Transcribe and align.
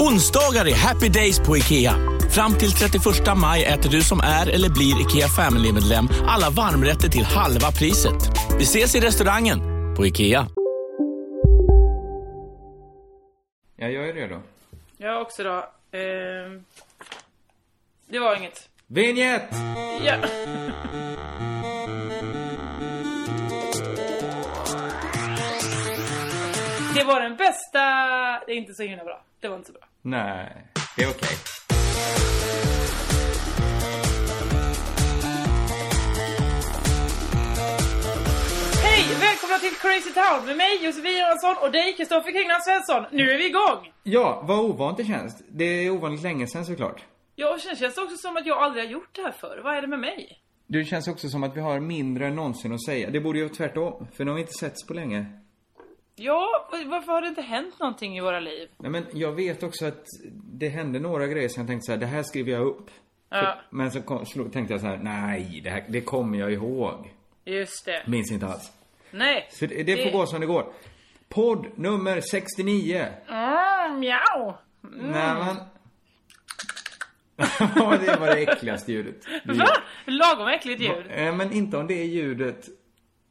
Onsdagar 0.00 0.68
är 0.68 0.74
happy 0.74 1.08
days 1.08 1.38
på 1.40 1.56
IKEA. 1.56 1.94
Fram 2.30 2.54
till 2.54 2.72
31 2.72 3.02
maj 3.36 3.64
äter 3.64 3.90
du 3.90 4.02
som 4.02 4.20
är 4.20 4.46
eller 4.46 4.68
blir 4.68 5.00
IKEA 5.00 5.28
Family-medlem 5.28 6.08
alla 6.26 6.50
varmrätter 6.50 7.08
till 7.08 7.24
halva 7.24 7.72
priset. 7.72 8.30
Vi 8.58 8.62
ses 8.62 8.94
i 8.94 9.00
restaurangen 9.00 9.58
på 9.96 10.06
IKEA. 10.06 10.46
Ja, 13.76 13.88
jag 13.88 14.08
är 14.08 14.12
redo. 14.12 14.42
Jag 14.96 15.22
också 15.22 15.42
då. 15.42 15.56
Eh, 15.98 16.60
det 18.10 18.18
var 18.18 18.36
inget. 18.36 18.68
Vinjett! 18.86 19.50
Ja. 20.04 20.14
Det 26.96 27.04
var 27.04 27.20
den 27.20 27.36
bästa... 27.36 27.80
Det 28.46 28.52
är 28.52 28.56
inte 28.56 28.74
så 28.74 28.82
himla 28.82 29.04
bra. 29.04 29.24
Det 29.40 29.48
var 29.48 29.56
inte 29.56 29.66
så 29.66 29.72
bra. 29.72 29.82
Nej, 30.02 30.66
det 30.96 31.02
är 31.02 31.10
okej. 31.10 31.36
Hej! 38.82 39.04
Välkomna 39.20 39.58
till 39.58 39.74
Crazy 39.82 40.12
Town 40.12 40.46
med 40.46 40.56
mig 40.56 40.84
Josefin 40.84 41.18
Johansson 41.18 41.54
och 41.62 41.72
dig 41.72 41.96
Kristoffer 41.96 42.32
Kringland 42.32 42.62
Svensson. 42.62 43.04
Nu 43.12 43.30
är 43.30 43.38
vi 43.38 43.46
igång! 43.46 43.92
Ja, 44.02 44.42
vad 44.44 44.58
ovant 44.58 44.96
det 44.96 45.04
känns. 45.04 45.42
Det 45.48 45.64
är 45.64 45.90
ovanligt 45.90 46.22
länge 46.22 46.46
sedan 46.46 46.64
såklart. 46.64 47.04
Ja, 47.34 47.54
och 47.54 47.60
sen 47.60 47.76
känns 47.76 47.94
det 47.94 48.00
också 48.02 48.16
som 48.16 48.36
att 48.36 48.46
jag 48.46 48.58
aldrig 48.58 48.84
har 48.84 48.90
gjort 48.90 49.10
det 49.12 49.22
här 49.22 49.32
förr. 49.32 49.60
Vad 49.64 49.76
är 49.76 49.80
det 49.80 49.88
med 49.88 50.00
mig? 50.00 50.40
Det 50.66 50.84
känns 50.84 51.08
också 51.08 51.28
som 51.28 51.42
att 51.44 51.56
vi 51.56 51.60
har 51.60 51.80
mindre 51.80 52.26
än 52.26 52.36
någonsin 52.36 52.72
att 52.72 52.84
säga. 52.84 53.10
Det 53.10 53.20
borde 53.20 53.38
ju 53.38 53.44
vara 53.44 53.54
tvärtom, 53.54 54.08
för 54.16 54.24
nu 54.24 54.30
har 54.30 54.36
vi 54.36 54.40
inte 54.40 54.52
setts 54.52 54.86
på 54.86 54.94
länge. 54.94 55.26
Ja, 56.18 56.68
varför 56.86 57.12
har 57.12 57.20
det 57.20 57.28
inte 57.28 57.42
hänt 57.42 57.78
någonting 57.80 58.16
i 58.16 58.20
våra 58.20 58.40
liv? 58.40 58.68
Nej 58.76 58.90
men 58.90 59.06
jag 59.12 59.32
vet 59.32 59.62
också 59.62 59.86
att 59.86 60.04
det 60.32 60.68
hände 60.68 60.98
några 60.98 61.26
grejer 61.26 61.48
som 61.48 61.60
jag 61.60 61.68
tänkte 61.68 61.86
så 61.86 61.92
här, 61.92 61.98
det 61.98 62.06
här 62.06 62.22
skriver 62.22 62.52
jag 62.52 62.66
upp. 62.66 62.90
Ja. 63.28 63.36
För, 63.36 63.76
men 63.76 63.90
så 63.90 64.02
kom, 64.02 64.26
slog, 64.26 64.52
tänkte 64.52 64.74
jag 64.74 64.80
så 64.80 64.86
här, 64.86 64.96
nej, 64.96 65.60
det, 65.64 65.70
här, 65.70 65.84
det 65.88 66.00
kommer 66.00 66.38
jag 66.38 66.52
ihåg. 66.52 67.10
Just 67.44 67.84
det. 67.84 68.02
Minns 68.06 68.32
inte 68.32 68.46
alls. 68.46 68.72
Nej. 69.10 69.48
Så 69.50 69.66
det, 69.66 69.82
det 69.82 70.04
får 70.04 70.18
gå 70.18 70.26
som 70.26 70.40
det 70.40 70.46
går. 70.46 70.72
Podd 71.28 71.66
nummer 71.74 72.20
69. 72.20 73.06
Mm, 73.28 74.00
mjau. 74.00 74.54
Mm. 74.84 75.10
Nej 75.10 75.34
men... 75.36 75.56
det 78.04 78.16
var 78.20 78.26
det 78.26 78.42
äckligaste 78.42 78.92
ljudet. 78.92 79.16
Va? 79.44 79.66
Lagom 80.04 80.48
äckligt 80.48 80.80
ljud. 80.80 81.06
Eh, 81.10 81.34
Men 81.34 81.52
inte 81.52 81.76
om 81.76 81.86
det 81.86 81.94
är 81.94 82.04
ljudet 82.04 82.68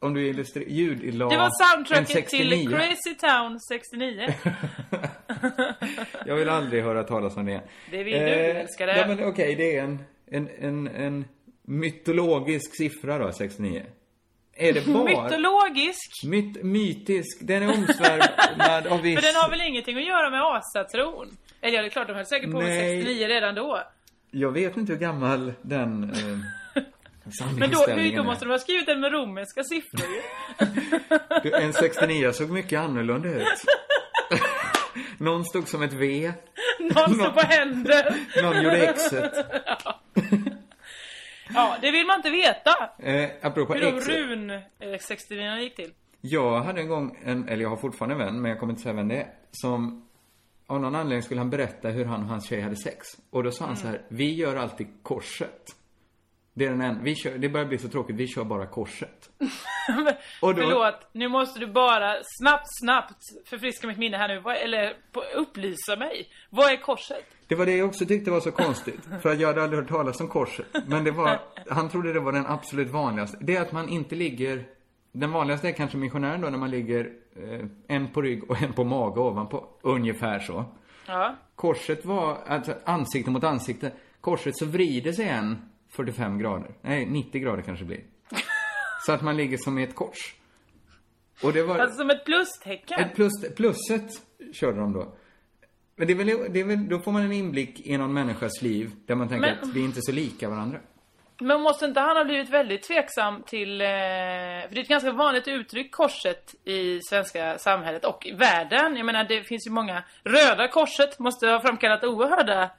om 0.00 0.14
du 0.14 0.28
illustrerar 0.28 0.66
ljud 0.66 1.04
i 1.04 1.12
lag 1.12 1.30
Det 1.30 1.36
var 1.36 1.74
soundtracket 1.74 2.28
till 2.28 2.68
Crazy 2.68 3.14
Town 3.14 3.60
69. 3.60 4.34
jag 6.26 6.36
vill 6.36 6.48
aldrig 6.48 6.82
höra 6.82 7.04
talas 7.04 7.36
om 7.36 7.46
det. 7.46 7.60
Det 7.90 8.04
vill 8.04 8.12
du, 8.12 8.18
du 8.18 8.26
älskar 8.26 8.86
det. 8.86 8.96
Ja, 8.96 9.06
men 9.06 9.16
okej, 9.16 9.28
okay, 9.28 9.54
det 9.54 9.76
är 9.76 9.82
en, 9.82 9.98
en, 10.26 10.48
en, 10.58 10.86
en 10.86 11.24
mytologisk 11.62 12.76
siffra 12.76 13.18
då, 13.18 13.32
69. 13.32 13.82
Är 14.58 14.72
det 14.72 14.86
bara... 14.86 15.04
Mytologisk? 15.04 16.24
Myt, 16.24 16.62
mytisk. 16.62 17.38
Den 17.40 17.62
är 17.62 17.68
omsvärmad 17.68 18.86
av 18.86 19.00
viss... 19.02 19.20
För 19.20 19.26
den 19.26 19.34
har 19.34 19.50
väl 19.50 19.60
ingenting 19.60 19.96
att 19.96 20.06
göra 20.06 20.30
med 20.30 20.42
asatron? 20.42 21.36
Eller 21.60 21.76
ja, 21.76 21.82
det 21.82 21.88
är 21.88 21.90
klart, 21.90 22.06
de 22.06 22.16
höll 22.16 22.26
säkert 22.26 22.52
på 22.52 22.60
med 22.60 22.98
69 22.98 23.26
redan 23.26 23.54
då. 23.54 23.82
Jag 24.30 24.52
vet 24.52 24.76
inte 24.76 24.92
hur 24.92 25.00
gammal 25.00 25.52
den... 25.62 26.10
Eh... 26.10 26.65
Men 27.58 27.70
då, 27.70 27.84
hur, 27.86 28.16
då 28.16 28.24
måste 28.24 28.44
de 28.44 28.50
ha 28.50 28.58
skrivit 28.58 28.86
den 28.86 29.00
med 29.00 29.12
romerska 29.12 29.64
siffror 29.64 30.06
ju. 31.44 31.52
en 31.62 31.72
69 31.72 32.32
såg 32.32 32.50
mycket 32.50 32.80
annorlunda 32.80 33.28
ut. 33.28 33.44
Någon 35.18 35.44
stod 35.44 35.68
som 35.68 35.82
ett 35.82 35.92
V. 35.92 36.32
Någon 36.80 37.14
stod 37.14 37.34
på 37.34 37.40
händer. 37.40 38.16
Någon 38.42 38.62
gjorde 38.62 38.92
Xet. 38.92 39.32
Ja. 39.84 40.00
ja, 41.54 41.76
det 41.80 41.90
vill 41.90 42.06
man 42.06 42.16
inte 42.16 42.30
veta. 42.30 42.90
Eh, 42.98 43.30
apropå 43.42 43.74
hur 43.74 43.82
de 43.82 44.00
run 44.00 44.50
eh, 44.50 44.98
69 45.00 45.56
gick 45.56 45.76
till. 45.76 45.92
Jag 46.20 46.60
hade 46.60 46.80
en 46.80 46.88
gång, 46.88 47.18
en, 47.24 47.48
eller 47.48 47.62
jag 47.62 47.70
har 47.70 47.76
fortfarande 47.76 48.14
en 48.14 48.18
vän, 48.18 48.42
men 48.42 48.50
jag 48.50 48.60
kommer 48.60 48.72
inte 48.72 48.82
säga 48.82 48.94
vem 48.94 49.08
det 49.08 49.16
är. 49.16 49.28
Som 49.50 50.06
av 50.66 50.80
någon 50.80 50.94
anledning 50.94 51.22
skulle 51.22 51.40
han 51.40 51.50
berätta 51.50 51.88
hur 51.88 52.04
han 52.04 52.22
och 52.22 52.28
hans 52.28 52.48
tjej 52.48 52.60
hade 52.60 52.76
sex. 52.76 53.06
Och 53.30 53.42
då 53.42 53.50
sa 53.50 53.64
han 53.64 53.74
mm. 53.74 53.82
så 53.82 53.88
här, 53.88 54.02
vi 54.08 54.34
gör 54.34 54.56
alltid 54.56 54.86
korset. 55.02 55.75
Det 56.58 56.64
är 56.64 56.70
den 56.70 56.80
en, 56.80 57.04
vi 57.04 57.14
kör, 57.14 57.38
det 57.38 57.48
börjar 57.48 57.66
bli 57.66 57.78
så 57.78 57.88
tråkigt, 57.88 58.16
vi 58.16 58.26
kör 58.26 58.44
bara 58.44 58.66
korset. 58.66 59.30
och 60.42 60.54
då, 60.54 60.62
Förlåt, 60.62 61.08
nu 61.12 61.28
måste 61.28 61.60
du 61.60 61.66
bara 61.66 62.14
snabbt, 62.22 62.66
snabbt 62.80 63.18
förfriska 63.48 63.86
mitt 63.86 63.98
minne 63.98 64.16
här 64.16 64.28
nu. 64.28 64.50
Eller 64.50 64.96
upplysa 65.34 65.96
mig. 65.96 66.28
Vad 66.50 66.72
är 66.72 66.76
korset? 66.76 67.24
Det 67.48 67.54
var 67.54 67.66
det 67.66 67.76
jag 67.76 67.88
också 67.88 68.06
tyckte 68.06 68.30
var 68.30 68.40
så 68.40 68.52
konstigt. 68.52 69.00
För 69.22 69.32
att 69.32 69.40
jag 69.40 69.48
hade 69.48 69.62
aldrig 69.62 69.82
hört 69.82 69.88
talas 69.88 70.20
om 70.20 70.28
korset. 70.28 70.66
Men 70.86 71.04
det 71.04 71.10
var, 71.10 71.40
han 71.70 71.88
trodde 71.88 72.12
det 72.12 72.20
var 72.20 72.32
den 72.32 72.46
absolut 72.46 72.90
vanligaste. 72.90 73.38
Det 73.40 73.56
är 73.56 73.62
att 73.62 73.72
man 73.72 73.88
inte 73.88 74.14
ligger, 74.14 74.64
den 75.12 75.32
vanligaste 75.32 75.68
är 75.68 75.72
kanske 75.72 75.96
missionären 75.96 76.40
då 76.40 76.48
när 76.48 76.58
man 76.58 76.70
ligger 76.70 77.12
eh, 77.36 77.66
en 77.88 78.12
på 78.12 78.22
rygg 78.22 78.50
och 78.50 78.62
en 78.62 78.72
på 78.72 78.84
mage 78.84 79.20
ovanpå. 79.20 79.64
Ungefär 79.82 80.38
så. 80.38 80.64
Ja. 81.06 81.36
Korset 81.54 82.04
var, 82.04 82.38
alltså 82.46 82.74
ansikte 82.84 83.30
mot 83.30 83.44
ansikte. 83.44 83.92
Korset 84.20 84.56
så 84.56 84.66
vrider 84.66 85.12
sig 85.12 85.28
en 85.28 85.58
45 85.96 86.38
grader. 86.38 86.70
Nej, 86.82 87.06
90 87.06 87.40
grader 87.40 87.62
kanske 87.62 87.84
blir. 87.84 88.00
Så 89.06 89.12
att 89.12 89.22
man 89.22 89.36
ligger 89.36 89.56
som 89.56 89.78
i 89.78 89.82
ett 89.82 89.94
kors. 89.94 90.34
Och 91.42 91.52
det 91.52 91.62
var... 91.62 91.78
Alltså 91.78 91.96
som 91.96 92.10
ett 92.10 92.24
plustecken? 92.24 93.00
Ett 93.00 93.14
plus, 93.14 93.32
plusset 93.56 94.10
körde 94.52 94.80
de 94.80 94.92
då. 94.92 95.16
Men 95.96 96.06
det 96.06 96.12
är, 96.12 96.16
väl, 96.16 96.52
det 96.52 96.60
är 96.60 96.64
väl, 96.64 96.88
då 96.88 96.98
får 96.98 97.12
man 97.12 97.22
en 97.22 97.32
inblick 97.32 97.80
i 97.80 97.96
någon 97.98 98.14
människas 98.14 98.62
liv 98.62 98.90
där 99.06 99.14
man 99.14 99.28
tänker 99.28 99.48
Men... 99.50 99.68
att 99.68 99.76
vi 99.76 99.80
är 99.80 99.84
inte 99.84 100.00
så 100.02 100.12
lika 100.12 100.48
varandra. 100.48 100.78
Men 101.40 101.60
måste 101.60 101.84
inte 101.84 102.00
han 102.00 102.16
ha 102.16 102.24
blivit 102.24 102.50
väldigt 102.50 102.82
tveksam 102.82 103.42
till, 103.42 103.80
eh, 103.80 103.86
för 103.86 104.74
det 104.74 104.80
är 104.80 104.82
ett 104.82 104.88
ganska 104.88 105.12
vanligt 105.12 105.48
uttryck, 105.48 105.92
korset 105.92 106.54
i 106.64 107.00
svenska 107.02 107.58
samhället 107.58 108.04
och 108.04 108.26
i 108.26 108.32
världen. 108.32 108.96
Jag 108.96 109.06
menar, 109.06 109.24
det 109.24 109.42
finns 109.42 109.66
ju 109.66 109.70
många, 109.70 110.02
Röda 110.24 110.68
korset 110.68 111.18
måste 111.18 111.46
ha 111.46 111.60
framkallat 111.60 112.04
oerhörda 112.04 112.70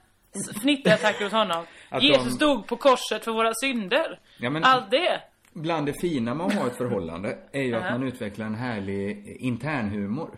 fnitterattacker 0.62 1.24
hos 1.24 1.32
honom. 1.32 1.64
Att 1.88 2.02
Jesus 2.02 2.24
de... 2.24 2.30
stod 2.30 2.66
på 2.66 2.76
korset 2.76 3.24
för 3.24 3.32
våra 3.32 3.54
synder. 3.54 4.20
Ja, 4.38 4.50
men... 4.50 4.64
Allt 4.64 4.90
det. 4.90 5.20
Bland 5.52 5.86
det 5.86 5.92
fina 6.00 6.34
med 6.34 6.46
att 6.46 6.54
ha 6.54 6.66
ett 6.66 6.76
förhållande 6.76 7.38
är 7.52 7.62
ju 7.62 7.74
att 7.74 7.92
man 7.92 8.02
utvecklar 8.02 8.46
en 8.46 8.54
härlig 8.54 9.36
internhumor. 9.40 10.30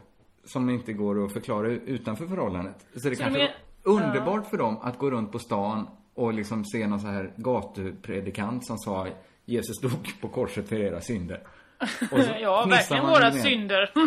Som 0.45 0.71
inte 0.71 0.93
går 0.93 1.25
att 1.25 1.33
förklara 1.33 1.69
utanför 1.69 2.27
förhållandet. 2.27 2.87
Så 2.97 3.09
det 3.09 3.17
så 3.17 3.23
kanske 3.23 3.43
är 3.43 3.55
underbart 3.83 4.51
för 4.51 4.57
dem 4.57 4.79
att 4.83 4.99
gå 4.99 5.11
runt 5.11 5.33
på 5.33 5.39
stan 5.39 5.87
och 6.15 6.35
liksom 6.35 6.65
se 6.65 6.87
någon 6.87 7.01
så 7.01 7.07
här 7.07 7.33
gatupredikant 7.37 8.67
som 8.67 8.79
sa 8.79 9.07
Jesus 9.45 9.77
stod 9.77 10.21
på 10.21 10.29
korset 10.29 10.69
för 10.69 10.77
era 10.77 11.01
synder. 11.01 11.43
ja, 12.41 12.67
verkligen 12.71 13.07
våra 13.07 13.33
synder. 13.33 13.91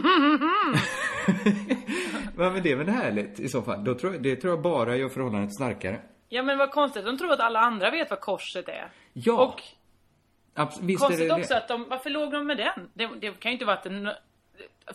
men 2.54 2.63
det 2.63 2.72
är 2.72 2.75
väl 2.75 2.90
härligt 2.90 3.40
i 3.40 3.50
så 3.50 3.62
fall. 3.62 3.84
Då 3.84 3.95
tror, 3.95 4.12
det 4.12 4.36
tror 4.36 4.54
jag 4.54 4.62
bara 4.62 4.95
gör 4.95 5.10
förhållandet 5.10 5.54
starkare. 5.54 6.00
Ja, 6.33 6.44
men 6.44 6.57
vad 6.57 6.71
konstigt. 6.71 7.06
De 7.06 7.18
tror 7.18 7.31
att 7.31 7.39
alla 7.39 7.59
andra 7.59 7.91
vet 7.91 8.09
vad 8.09 8.19
korset 8.19 8.69
är. 8.69 8.89
Ja. 9.13 9.33
Och 9.33 9.62
Abs 10.53 10.80
visst 10.81 11.03
konstigt 11.03 11.30
det 11.30 11.35
också 11.35 11.53
det. 11.53 11.57
att 11.57 11.68
de, 11.68 11.85
varför 11.89 12.09
låg 12.09 12.31
de 12.31 12.47
med 12.47 12.57
den? 12.57 12.89
Det, 12.94 13.09
det 13.21 13.39
kan 13.39 13.51
ju 13.51 13.53
inte 13.53 13.65
varit 13.65 13.83
den 13.83 14.09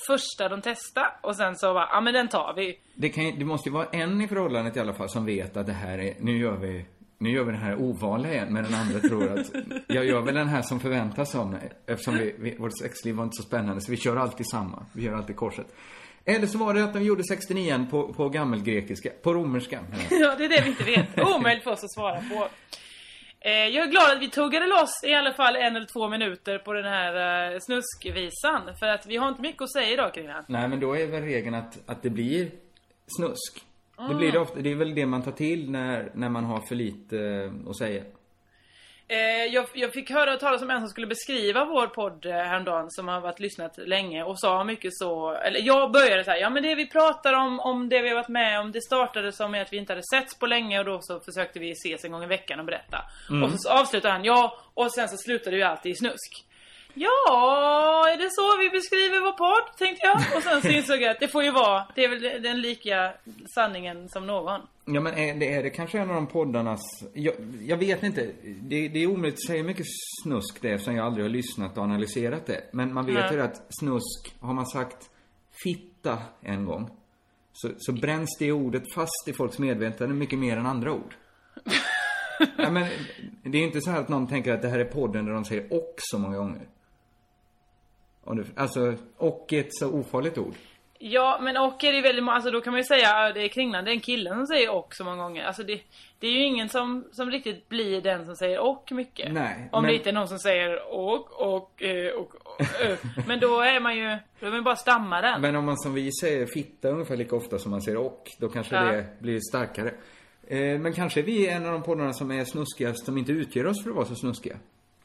första 0.07 0.49
de 0.49 0.63
testade 0.63 1.11
och 1.21 1.37
sen 1.37 1.57
så 1.57 1.75
bara, 1.75 1.89
ja 1.93 2.01
men 2.01 2.15
den 2.15 2.29
tar 2.29 2.55
vi. 2.57 2.79
Det, 2.95 3.09
kan, 3.09 3.39
det 3.39 3.45
måste 3.45 3.69
ju 3.69 3.73
vara 3.73 3.87
en 3.87 4.21
i 4.21 4.29
förhållandet 4.29 4.77
i 4.77 4.81
alla 4.81 4.95
fall 4.95 5.09
som 5.09 5.27
vet 5.27 5.57
att 5.57 5.67
det 5.67 5.73
här 5.73 5.99
är, 5.99 6.15
nu 6.21 6.39
gör 6.39 6.57
vi 6.57 6.87
nu 7.19 7.31
gör 7.31 7.45
vi 7.45 7.53
den 7.53 7.61
här 7.61 7.83
ovanliga 7.83 8.33
igen, 8.33 8.53
men 8.53 8.65
den 8.65 8.75
andra 8.75 9.01
tror 9.01 9.39
att 9.39 9.47
jag 9.87 10.05
gör 10.05 10.23
väl 10.23 10.35
den 10.35 10.49
här 10.49 10.63
som 10.63 10.81
förväntas 10.81 11.35
av 11.35 11.51
mig. 11.51 11.73
Eftersom 11.87 12.15
vi, 12.15 12.35
vi, 12.39 12.57
vårt 12.57 12.79
sexliv 12.79 13.15
var 13.15 13.25
inte 13.25 13.37
så 13.37 13.43
spännande, 13.43 13.81
så 13.81 13.91
vi 13.91 13.97
kör 13.97 14.17
alltid 14.17 14.47
samma. 14.51 14.87
Vi 14.93 15.05
gör 15.05 15.15
alltid 15.15 15.37
korset. 15.37 15.67
Eller 16.25 16.47
så 16.47 16.59
var 16.59 16.75
det 16.75 16.85
att 16.85 16.93
de 16.93 17.03
gjorde 17.03 17.23
69 17.25 17.87
på, 17.91 18.13
på 18.13 18.29
gammelgrekiska, 18.29 19.11
på 19.23 19.35
romerska. 19.35 19.81
Ja, 20.11 20.35
det 20.39 20.45
är 20.45 20.49
det 20.49 20.61
vi 20.61 20.69
inte 20.69 20.85
vet. 20.85 21.21
Omöjligt 21.37 21.65
för 21.65 21.71
oss 21.71 21.85
att 21.85 21.93
svara 21.93 22.17
på. 22.17 22.49
Eh, 23.41 23.53
jag 23.53 23.87
är 23.87 23.91
glad 23.91 24.11
att 24.17 24.23
vi 24.23 24.31
tuggade 24.31 24.67
loss 24.67 25.05
i 25.07 25.15
alla 25.15 25.33
fall 25.33 25.57
en 25.57 25.77
eller 25.77 25.87
två 25.87 26.09
minuter 26.09 26.59
på 26.59 26.73
den 26.73 26.85
här 26.85 27.53
eh, 27.53 27.59
snuskvisan. 27.61 28.77
För 28.79 28.87
att 28.87 29.07
vi 29.07 29.17
har 29.17 29.29
inte 29.29 29.43
mycket 29.43 29.63
att 29.63 29.73
säga 29.73 29.93
idag 29.93 30.15
kring 30.15 30.27
den. 30.27 30.45
Nej, 30.49 30.69
men 30.69 30.81
då 30.81 30.97
är 30.97 31.07
väl 31.07 31.23
regeln 31.23 31.55
att, 31.55 31.79
att 31.87 32.03
det 32.03 32.11
blir 32.11 32.51
snusk. 33.17 33.65
Det 34.09 34.15
blir 34.15 34.33
det 34.33 34.39
ofta, 34.39 34.61
det 34.61 34.71
är 34.71 34.75
väl 34.75 34.95
det 34.95 35.07
man 35.07 35.23
tar 35.23 35.33
till 35.33 35.71
när, 35.71 36.11
när 36.15 36.29
man 36.29 36.45
har 36.45 36.61
för 36.61 36.75
lite 36.75 37.19
eh, 37.19 37.71
att 37.71 37.77
säga. 37.77 38.03
Eh, 39.11 39.45
jag, 39.45 39.67
jag 39.75 39.93
fick 39.93 40.11
höra 40.11 40.37
talas 40.37 40.63
om 40.63 40.71
en 40.71 40.81
som 40.81 40.89
skulle 40.89 41.07
beskriva 41.07 41.65
vår 41.65 41.87
podd 41.87 42.27
eh, 42.27 42.33
häromdagen 42.33 42.91
som 42.91 43.09
har 43.09 43.21
varit 43.21 43.41
lyssnat 43.41 43.79
länge 43.79 44.23
och 44.23 44.41
sa 44.41 44.65
mycket 44.65 44.91
så, 44.95 45.33
eller 45.33 45.61
jag 45.61 45.93
började 45.93 46.25
så 46.25 46.31
här, 46.31 46.39
ja 46.39 46.51
men 46.51 46.63
det 46.63 46.75
vi 46.75 46.87
pratar 46.87 47.33
om, 47.33 47.61
om 47.61 47.89
det 47.89 48.03
vi 48.03 48.09
har 48.09 48.17
varit 48.17 48.29
med 48.29 48.61
om, 48.61 48.73
det 48.73 48.83
startade 48.83 49.33
som 49.33 49.55
att 49.55 49.73
vi 49.73 49.77
inte 49.77 49.93
hade 49.93 50.03
setts 50.15 50.39
på 50.39 50.47
länge 50.47 50.79
och 50.79 50.85
då 50.85 50.99
så 51.03 51.21
försökte 51.21 51.59
vi 51.59 51.71
ses 51.71 52.05
en 52.05 52.13
gång 52.13 52.25
i 52.25 52.27
veckan 52.27 52.61
och 52.61 52.67
berätta. 52.67 52.99
Och 53.45 53.51
så 53.61 53.71
avslutade 53.71 54.13
han, 54.15 54.25
ja, 54.25 54.59
och 54.75 54.95
sen 54.95 55.09
så 55.09 55.17
slutade 55.17 55.57
ju 55.57 55.63
alltid 55.63 55.93
i 55.93 55.97
snusk. 55.97 56.45
Ja, 57.01 58.09
är 58.13 58.19
det 58.19 58.31
så 58.31 58.59
vi 58.59 58.71
beskriver 58.71 59.21
vår 59.21 59.33
podd, 59.33 59.77
tänkte 59.79 60.07
jag. 60.07 60.37
Och 60.37 60.43
sen 60.43 60.63
så 60.63 60.69
insåg 60.69 61.03
jag 61.03 61.11
att 61.11 61.21
det 61.21 61.29
får 61.29 61.45
ju 61.45 61.51
vara, 61.51 61.87
det 61.95 62.05
är 62.05 62.09
väl 62.09 62.43
den 62.43 62.61
lika 62.61 63.13
sanningen 63.55 64.09
som 64.09 64.27
någon. 64.27 64.61
Ja, 64.85 65.01
men 65.01 65.15
är 65.15 65.35
det, 65.35 65.55
är 65.55 65.63
det 65.63 65.71
kanske 65.71 65.99
en 65.99 66.09
av 66.09 66.15
de 66.15 66.27
poddarnas... 66.27 66.81
Jag, 67.15 67.35
jag 67.61 67.77
vet 67.77 68.03
inte. 68.03 68.31
Det, 68.63 68.89
det 68.89 69.03
är 69.03 69.07
omöjligt 69.07 69.35
att 69.35 69.47
säga 69.47 69.65
mycket 69.65 69.87
snusk 70.23 70.63
det 70.63 70.71
eftersom 70.71 70.97
jag 70.97 71.07
aldrig 71.07 71.25
har 71.25 71.31
lyssnat 71.31 71.79
och 71.79 71.85
analyserat 71.85 72.47
det. 72.47 72.65
Men 72.73 72.95
man 72.95 73.07
vet 73.07 73.15
Nej. 73.15 73.35
ju 73.35 73.41
att 73.41 73.67
snusk, 73.81 74.35
har 74.41 74.55
man 74.55 74.67
sagt 74.67 75.11
fitta 75.65 76.19
en 76.41 76.65
gång, 76.65 76.91
så, 77.53 77.71
så 77.79 77.93
bränns 77.93 78.37
det 78.39 78.53
ordet 78.53 78.83
fast 78.95 79.29
i 79.29 79.33
folks 79.33 79.59
medvetande 79.59 80.15
mycket 80.15 80.39
mer 80.39 80.57
än 80.57 80.67
andra 80.67 80.93
ord. 80.93 81.15
ja, 82.59 82.71
men 82.71 82.87
det 83.43 83.59
är 83.59 83.61
ju 83.61 83.67
inte 83.67 83.81
så 83.81 83.91
här 83.91 84.01
att 84.01 84.09
någon 84.09 84.27
tänker 84.27 84.53
att 84.53 84.63
det 84.63 84.69
här 84.69 84.79
är 84.79 84.85
podden 84.85 85.25
där 85.25 85.33
de 85.33 85.45
säger 85.45 85.73
och 85.73 85.95
så 85.99 86.19
många 86.19 86.37
gånger. 86.37 86.69
Om 88.29 88.37
du, 88.37 88.45
alltså, 88.57 88.95
och 89.17 89.53
är 89.53 89.61
ett 89.61 89.75
så 89.75 89.91
ofarligt 89.93 90.39
ord. 90.39 90.55
Ja, 91.01 91.39
men 91.43 91.57
och 91.57 91.85
är 91.85 91.93
det 91.93 92.01
väldigt 92.01 92.25
må- 92.25 92.33
alltså 92.33 92.51
då 92.51 92.61
kan 92.61 92.73
man 92.73 92.81
ju 92.81 92.85
säga 92.85 93.17
att 93.17 93.35
det 93.35 93.45
är 93.45 93.49
Kringland, 93.49 93.87
det 93.87 93.91
är 93.91 93.95
en 93.95 94.01
kille 94.01 94.31
som 94.31 94.47
säger 94.47 94.71
och 94.75 94.95
så 94.95 95.05
många 95.05 95.23
gånger. 95.23 95.45
Alltså 95.45 95.63
det, 95.63 95.81
det 96.19 96.27
är 96.27 96.31
ju 96.31 96.43
ingen 96.45 96.69
som, 96.69 97.05
som 97.13 97.31
riktigt 97.31 97.69
blir 97.69 98.01
den 98.01 98.27
som 98.27 98.37
säger 98.37 98.59
och 98.61 98.89
mycket. 98.93 99.33
Nej, 99.33 99.69
Om 99.73 99.83
men- 99.83 99.91
det 99.91 99.97
inte 99.97 100.09
är 100.11 100.13
någon 100.13 100.29
som 100.29 100.39
säger 100.39 100.93
och, 100.95 101.33
och, 101.55 101.83
eh, 101.83 102.13
och, 102.13 102.35
och 102.35 102.61
ö. 102.81 102.97
Men 103.27 103.41
då 103.41 103.61
är 103.61 103.81
man 103.81 103.97
ju, 103.97 104.17
då 104.41 104.47
är 104.47 104.51
man 104.51 104.65
bara 104.65 104.77
stammaren. 104.77 105.41
Men 105.41 105.57
om 105.57 105.65
man 105.65 105.77
som 105.79 105.95
vi 105.95 106.11
säger 106.13 106.47
fitta 106.47 106.89
ungefär 106.89 107.17
lika 107.17 107.37
ofta 107.37 107.59
som 107.59 107.71
man 107.71 107.83
säger 107.83 107.99
och, 107.99 108.25
då 108.39 108.49
kanske 108.49 108.75
Ja. 108.77 108.83
det 108.93 109.07
blir 109.21 109.41
starkare. 109.51 109.95
Eh, 110.49 110.79
men 110.81 110.93
kanske 110.93 111.23
vi 111.23 111.47
är 111.49 111.57
en 111.57 111.67
av 111.67 111.73
de 111.73 111.83
poddarna 111.83 112.13
som 112.13 112.31
är 112.31 112.45
snuskigast, 112.45 113.05
som 113.05 113.19
inte 113.19 113.33
utger 113.33 113.67
oss 113.67 113.83
för 113.83 113.91
att 113.91 113.97
vara 113.97 114.07
så 114.07 114.15
snuskiga. 114.15 114.57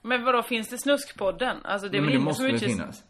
Men 0.02 0.24
vadå, 0.24 0.44
finns 0.44 0.70
det 0.70 0.78
Snuskpodden? 0.78 1.58
Alltså 1.64 1.90
det 1.90 1.98
är 1.98 2.02
väl 2.02 2.10
ingen 2.10 2.24
måste 2.24 2.44
som 2.44 2.52
utges- 2.52 2.66
finnas? 2.66 3.04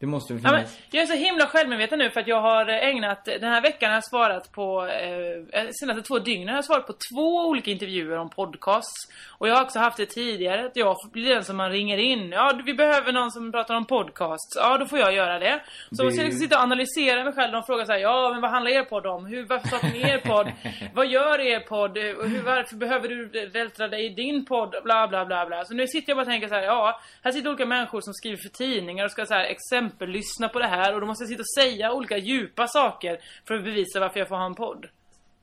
Det 0.00 0.06
måste 0.06 0.34
väl 0.34 0.42
Ja, 0.44 0.50
men 0.50 0.60
finnas? 0.60 0.78
jag 0.90 1.02
är 1.02 1.06
så 1.06 1.14
himla 1.14 1.46
självmedveten 1.46 1.98
nu 1.98 2.10
för 2.10 2.20
att 2.20 2.26
jag 2.26 2.40
har 2.40 2.66
ägnat, 2.66 3.24
den 3.24 3.52
här 3.52 3.60
veckan 3.62 3.88
har 3.90 3.96
jag 3.96 4.04
svarat 4.04 4.52
på, 4.52 4.86
eh, 4.86 5.62
senaste 5.80 6.02
två 6.02 6.18
dygnen 6.18 6.48
har 6.48 6.54
jag 6.54 6.64
svarat 6.64 6.86
på 6.86 6.92
två 7.12 7.46
olika 7.48 7.70
intervjuer 7.70 8.18
om 8.18 8.30
podcasts. 8.30 9.08
Och 9.38 9.48
jag 9.48 9.54
har 9.56 9.62
också 9.64 9.78
haft 9.78 9.96
det 9.96 10.06
tidigare, 10.06 10.66
att 10.66 10.76
jag 10.76 10.96
blir 11.12 11.34
den 11.34 11.44
som 11.44 11.56
man 11.56 11.70
ringer 11.70 11.98
in. 11.98 12.30
Ja, 12.32 12.60
vi 12.66 12.74
behöver 12.74 13.12
någon 13.12 13.30
som 13.30 13.52
pratar 13.52 13.74
om 13.74 13.84
podcasts. 13.86 14.56
Ja, 14.56 14.78
då 14.78 14.86
får 14.86 14.98
jag 14.98 15.14
göra 15.14 15.38
det. 15.38 15.60
Så 15.90 15.94
Det- 15.96 16.04
måste 16.04 16.20
jag 16.20 16.24
liksom 16.24 16.40
sitta 16.42 16.56
och 16.56 16.62
analysera 16.62 17.24
mig 17.24 17.32
själv. 17.32 17.52
De 17.52 17.62
frågar 17.62 17.84
så 17.84 17.92
här, 17.92 17.98
ja 17.98 18.30
men 18.32 18.40
vad 18.40 18.50
handlar 18.50 18.70
er 18.70 18.82
podd 18.84 19.06
om? 19.06 19.26
Hur, 19.26 19.46
varför 19.46 19.68
startar 19.68 19.88
ni 19.88 20.00
er 20.00 20.18
podd? 20.18 20.52
vad 20.94 21.06
gör 21.06 21.40
er 21.40 21.60
podd? 21.60 21.98
Hur, 21.98 22.42
varför 22.42 22.76
behöver 22.76 23.08
du 23.08 23.46
vältra 23.48 23.88
dig 23.88 24.06
i 24.06 24.08
din 24.08 24.44
podd? 24.44 24.74
Bla 24.84 25.08
bla 25.08 25.24
bla 25.26 25.46
bla. 25.46 25.64
Så 25.64 25.74
nu 25.74 25.86
sitter 25.86 26.10
jag 26.10 26.16
bara 26.16 26.22
och 26.22 26.28
tänker 26.28 26.48
så 26.48 26.54
här, 26.54 26.62
ja, 26.62 27.00
här 27.22 27.32
sitter 27.32 27.48
olika 27.48 27.66
människor 27.66 28.00
som 28.00 28.14
skriver 28.14 28.36
för 28.36 28.48
tidningar 28.48 29.04
och 29.04 29.10
ska 29.10 29.26
så 29.26 29.34
här 29.34 29.44
exempel 29.44 29.89
lyssna 29.98 30.48
på 30.48 30.58
det 30.58 30.66
här 30.66 30.94
och 30.94 31.00
då 31.00 31.06
måste 31.06 31.24
jag 31.24 31.28
sitta 31.28 31.42
och 31.42 31.62
säga 31.62 31.92
olika 31.92 32.18
djupa 32.18 32.68
saker 32.68 33.20
för 33.48 33.54
att 33.54 33.64
bevisa 33.64 34.00
varför 34.00 34.18
jag 34.18 34.28
får 34.28 34.36
ha 34.36 34.46
en 34.46 34.54
podd. 34.54 34.86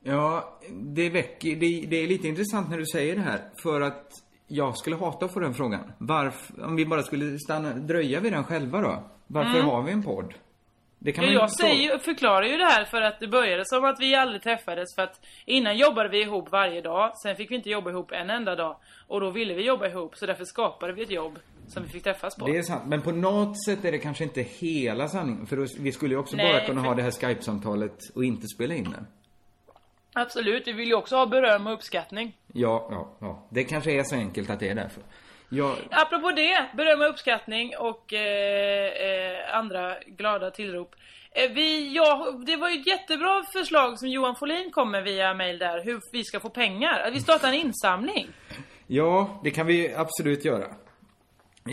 Ja, 0.02 0.58
det 0.70 1.10
väcker, 1.10 1.56
det, 1.56 1.86
det 1.86 1.96
är 1.96 2.06
lite 2.06 2.28
intressant 2.28 2.70
när 2.70 2.78
du 2.78 2.86
säger 2.86 3.16
det 3.16 3.22
här. 3.22 3.40
För 3.62 3.80
att 3.80 4.12
jag 4.46 4.76
skulle 4.76 4.96
hata 4.96 5.26
att 5.26 5.32
få 5.32 5.40
den 5.40 5.54
frågan. 5.54 5.92
Varför, 5.98 6.64
om 6.64 6.76
vi 6.76 6.86
bara 6.86 7.02
skulle 7.02 7.38
stanna, 7.38 7.72
dröja 7.74 8.20
vid 8.20 8.32
den 8.32 8.44
själva 8.44 8.80
då. 8.80 9.02
Varför 9.26 9.60
har 9.60 9.82
vi 9.82 9.92
en 9.92 10.02
podd? 10.02 10.34
Det 11.00 11.12
kan 11.12 11.24
Ja, 11.24 11.30
man 11.30 11.34
jag 11.40 11.50
säger, 11.52 11.98
förklarar 11.98 12.46
ju 12.46 12.56
det 12.56 12.64
här 12.64 12.84
för 12.84 13.02
att 13.02 13.20
det 13.20 13.26
började 13.28 13.62
som 13.66 13.84
att 13.84 14.00
vi 14.00 14.14
aldrig 14.14 14.42
träffades 14.42 14.94
för 14.94 15.02
att 15.02 15.20
innan 15.46 15.76
jobbade 15.78 16.08
vi 16.08 16.22
ihop 16.22 16.52
varje 16.52 16.80
dag, 16.80 17.12
sen 17.22 17.36
fick 17.36 17.50
vi 17.50 17.54
inte 17.54 17.70
jobba 17.70 17.90
ihop 17.90 18.12
en 18.12 18.30
enda 18.30 18.54
dag. 18.56 18.76
Och 19.06 19.20
då 19.20 19.30
ville 19.30 19.54
vi 19.54 19.66
jobba 19.66 19.86
ihop 19.86 20.16
så 20.16 20.26
därför 20.26 20.44
skapade 20.44 20.92
vi 20.92 21.02
ett 21.02 21.10
jobb 21.10 21.38
som 21.68 21.82
vi 21.82 21.88
fick 21.88 22.02
träffas 22.02 22.36
på. 22.36 22.46
Det 22.46 22.56
är 22.58 22.62
sant, 22.62 22.82
men 22.86 23.02
på 23.02 23.10
något 23.12 23.64
sätt 23.64 23.84
är 23.84 23.92
det 23.92 23.98
kanske 23.98 24.24
inte 24.24 24.42
hela 24.42 25.08
sanningen. 25.08 25.46
För 25.46 25.56
då, 25.56 25.66
vi 25.80 25.92
skulle 25.92 26.14
ju 26.14 26.20
också 26.20 26.36
Nej, 26.36 26.52
bara 26.52 26.66
kunna 26.66 26.80
för- 26.80 26.88
ha 26.88 26.94
det 26.94 27.02
här 27.02 27.10
Skype-samtalet 27.10 27.98
och 28.14 28.24
inte 28.24 28.46
spela 28.46 28.74
in 28.74 28.84
det. 28.84 29.04
Absolut, 30.14 30.66
vi 30.66 30.72
vill 30.72 30.88
ju 30.88 30.94
också 30.94 31.16
ha 31.16 31.26
beröm 31.26 31.66
och 31.66 31.72
uppskattning. 31.72 32.36
Ja, 32.52 32.88
ja, 32.90 33.16
ja. 33.20 33.46
Det 33.50 33.64
kanske 33.64 33.92
är 33.92 34.02
så 34.02 34.14
enkelt 34.16 34.50
att 34.50 34.60
det 34.60 34.68
är 34.68 34.74
därför. 34.74 35.02
Jag, 35.48 35.76
Apropå 35.90 36.30
det, 36.30 36.66
beröm 36.76 37.00
och 37.00 37.08
uppskattning 37.10 37.72
och 37.78 38.12
eh, 38.12 38.86
eh, 38.86 39.54
andra 39.56 39.94
glada 40.06 40.50
tillrop. 40.50 40.94
Eh, 41.32 41.50
vi, 41.52 41.94
ja, 41.94 42.38
det 42.46 42.56
var 42.56 42.68
ju 42.70 42.80
ett 42.80 42.86
jättebra 42.86 43.42
förslag 43.52 43.98
som 43.98 44.08
Johan 44.08 44.36
Folin 44.36 44.70
kom 44.70 44.90
med 44.90 45.04
via 45.04 45.34
mail 45.34 45.58
där, 45.58 45.84
hur 45.84 46.00
vi 46.12 46.24
ska 46.24 46.40
få 46.40 46.48
pengar. 46.50 47.00
Att 47.06 47.14
vi 47.14 47.20
startar 47.20 47.48
en 47.48 47.54
insamling. 47.54 48.26
ja, 48.86 49.40
det 49.44 49.50
kan 49.50 49.66
vi 49.66 49.94
absolut 49.94 50.44
göra. 50.44 50.66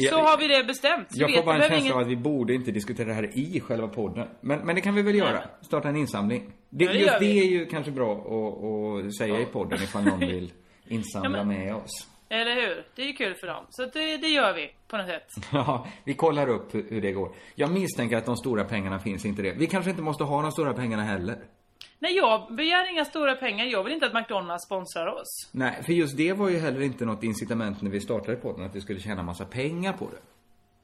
Så 0.10 0.16
har 0.16 0.38
vi 0.38 0.48
det 0.48 0.63
bestämt. 0.63 1.07
Jag 1.12 1.33
får 1.36 1.44
bara 1.44 1.56
en 1.56 1.62
känsla 1.62 1.75
av 1.78 1.81
ingen- 1.86 2.01
att 2.01 2.07
vi 2.07 2.16
borde 2.16 2.54
inte 2.54 2.71
diskutera 2.71 3.07
det 3.07 3.13
här 3.13 3.38
i 3.39 3.60
själva 3.60 3.88
podden. 3.88 4.28
Men, 4.42 4.60
men 4.60 4.75
det 4.75 4.81
kan 4.81 4.95
vi 4.95 5.01
väl 5.01 5.16
göra. 5.16 5.44
Starta 5.62 5.89
en 5.89 5.95
insamling. 5.95 6.54
Det, 6.69 6.86
Ja, 6.86 6.92
det 6.92 6.98
just 6.98 7.13
det 7.13 7.19
vi. 7.19 7.39
är 7.39 7.45
ju 7.60 7.66
kanske 7.66 7.92
bra 7.92 8.12
att, 8.13 9.06
att 9.06 9.16
säga 9.16 9.39
i 9.39 9.45
podden 9.45 9.83
ifall 9.83 10.04
någon 10.04 10.19
vill 10.19 10.51
insamla 10.88 11.38
Ja, 11.38 11.44
men- 11.44 11.57
med 11.66 11.75
oss. 11.75 12.07
Eller 12.30 12.56
hur? 12.56 12.86
Det 12.95 13.01
är 13.01 13.07
ju 13.07 13.13
kul 13.13 13.36
för 13.36 13.48
dem. 13.48 13.66
Så 13.69 13.86
det, 13.86 14.18
det 14.18 14.27
gör 14.27 14.54
vi 14.54 14.72
på 14.88 14.98
något 14.98 15.07
sätt. 15.07 15.31
Ja, 15.51 15.88
vi 16.04 16.13
kollar 16.13 16.50
upp 16.50 16.75
hur 16.75 17.01
det 17.01 17.12
går. 17.12 17.36
Jag 17.56 17.72
misstänker 17.72 18.18
att 18.18 18.25
de 18.25 18.38
stora 18.38 18.63
pengarna 18.63 19.00
finns 19.00 19.25
inte 19.25 19.42
det. 19.42 19.54
Vi 19.54 19.68
kanske 19.68 19.89
inte 19.89 20.01
måste 20.01 20.24
ha 20.24 20.42
de 20.42 20.51
stora 20.51 20.74
pengarna 20.74 21.04
heller. 21.04 21.38
Nej, 21.99 22.16
jag 22.16 22.56
begär 22.56 22.92
inga 22.92 23.06
stora 23.06 23.35
pengar. 23.35 23.66
Jag 23.66 23.83
vill 23.83 23.94
inte 23.94 24.06
att 24.06 24.14
McDonalds 24.14 24.66
sponsrar 24.66 25.07
oss. 25.07 25.49
Nej, 25.54 25.83
för 25.83 25.94
just 25.94 26.18
det 26.18 26.33
var 26.33 26.49
ju 26.49 26.57
heller 26.57 26.81
inte 26.81 27.06
något 27.06 27.23
incitament 27.23 27.81
när 27.81 27.92
vi 27.92 27.99
startade 27.99 28.38
podden, 28.38 28.66
att 28.66 28.76
vi 28.76 28.81
skulle 28.81 28.99
tjäna 28.99 29.23
massa 29.23 29.45
pengar 29.45 29.94
på 29.94 30.09
det. 30.09 30.21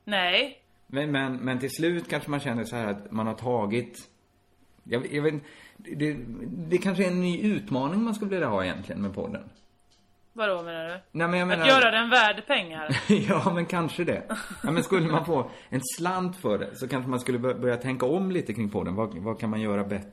Nej. 0.04 0.58
Men, 0.88 1.12
men, 1.12 1.36
men 1.38 1.60
till 1.60 1.70
slut 1.70 2.10
kanske 2.10 2.30
man 2.30 2.40
känner 2.40 2.64
så 2.64 2.76
här 2.76 2.88
att 2.88 3.12
man 3.12 3.28
har 3.28 3.34
tagit... 3.34 4.10
Jag, 4.84 5.14
jag 5.14 5.22
vet 5.22 5.34
det, 5.78 6.18
det 6.70 6.78
kanske 6.78 7.04
är 7.04 7.08
en 7.08 7.22
ny 7.22 7.42
utmaning 7.42 8.04
man 8.04 8.16
skulle 8.16 8.32
vilja 8.32 8.48
ha 8.48 8.64
egentligen 8.64 9.02
med 9.02 9.14
podden. 9.14 9.50
Vadå 10.34 10.64
menar 10.64 10.84
du? 10.86 11.00
Nej, 11.12 11.28
men 11.28 11.40
jag 11.40 11.48
menar... 11.48 11.64
Att 11.64 11.70
göra 11.70 11.92
den 11.92 12.10
värd 12.10 12.46
pengar? 12.48 12.98
ja, 13.30 13.52
men 13.54 13.66
kanske 13.66 14.04
det. 14.04 14.24
Ja, 14.64 14.72
men 14.72 14.84
skulle 14.84 15.08
man 15.08 15.26
få 15.26 15.50
en 15.70 15.82
slant 15.98 16.38
för 16.38 16.58
det 16.58 16.76
så 16.76 16.88
kanske 16.88 17.10
man 17.10 17.20
skulle 17.20 17.40
bör- 17.40 17.54
börja 17.54 17.78
tänka 17.78 18.06
om 18.06 18.32
lite 18.32 18.54
kring 18.54 18.70
podden. 18.70 18.96
Vad, 18.96 19.18
vad 19.18 19.40
kan 19.40 19.50
man 19.50 19.62
göra 19.62 19.84
bättre? 19.84 20.10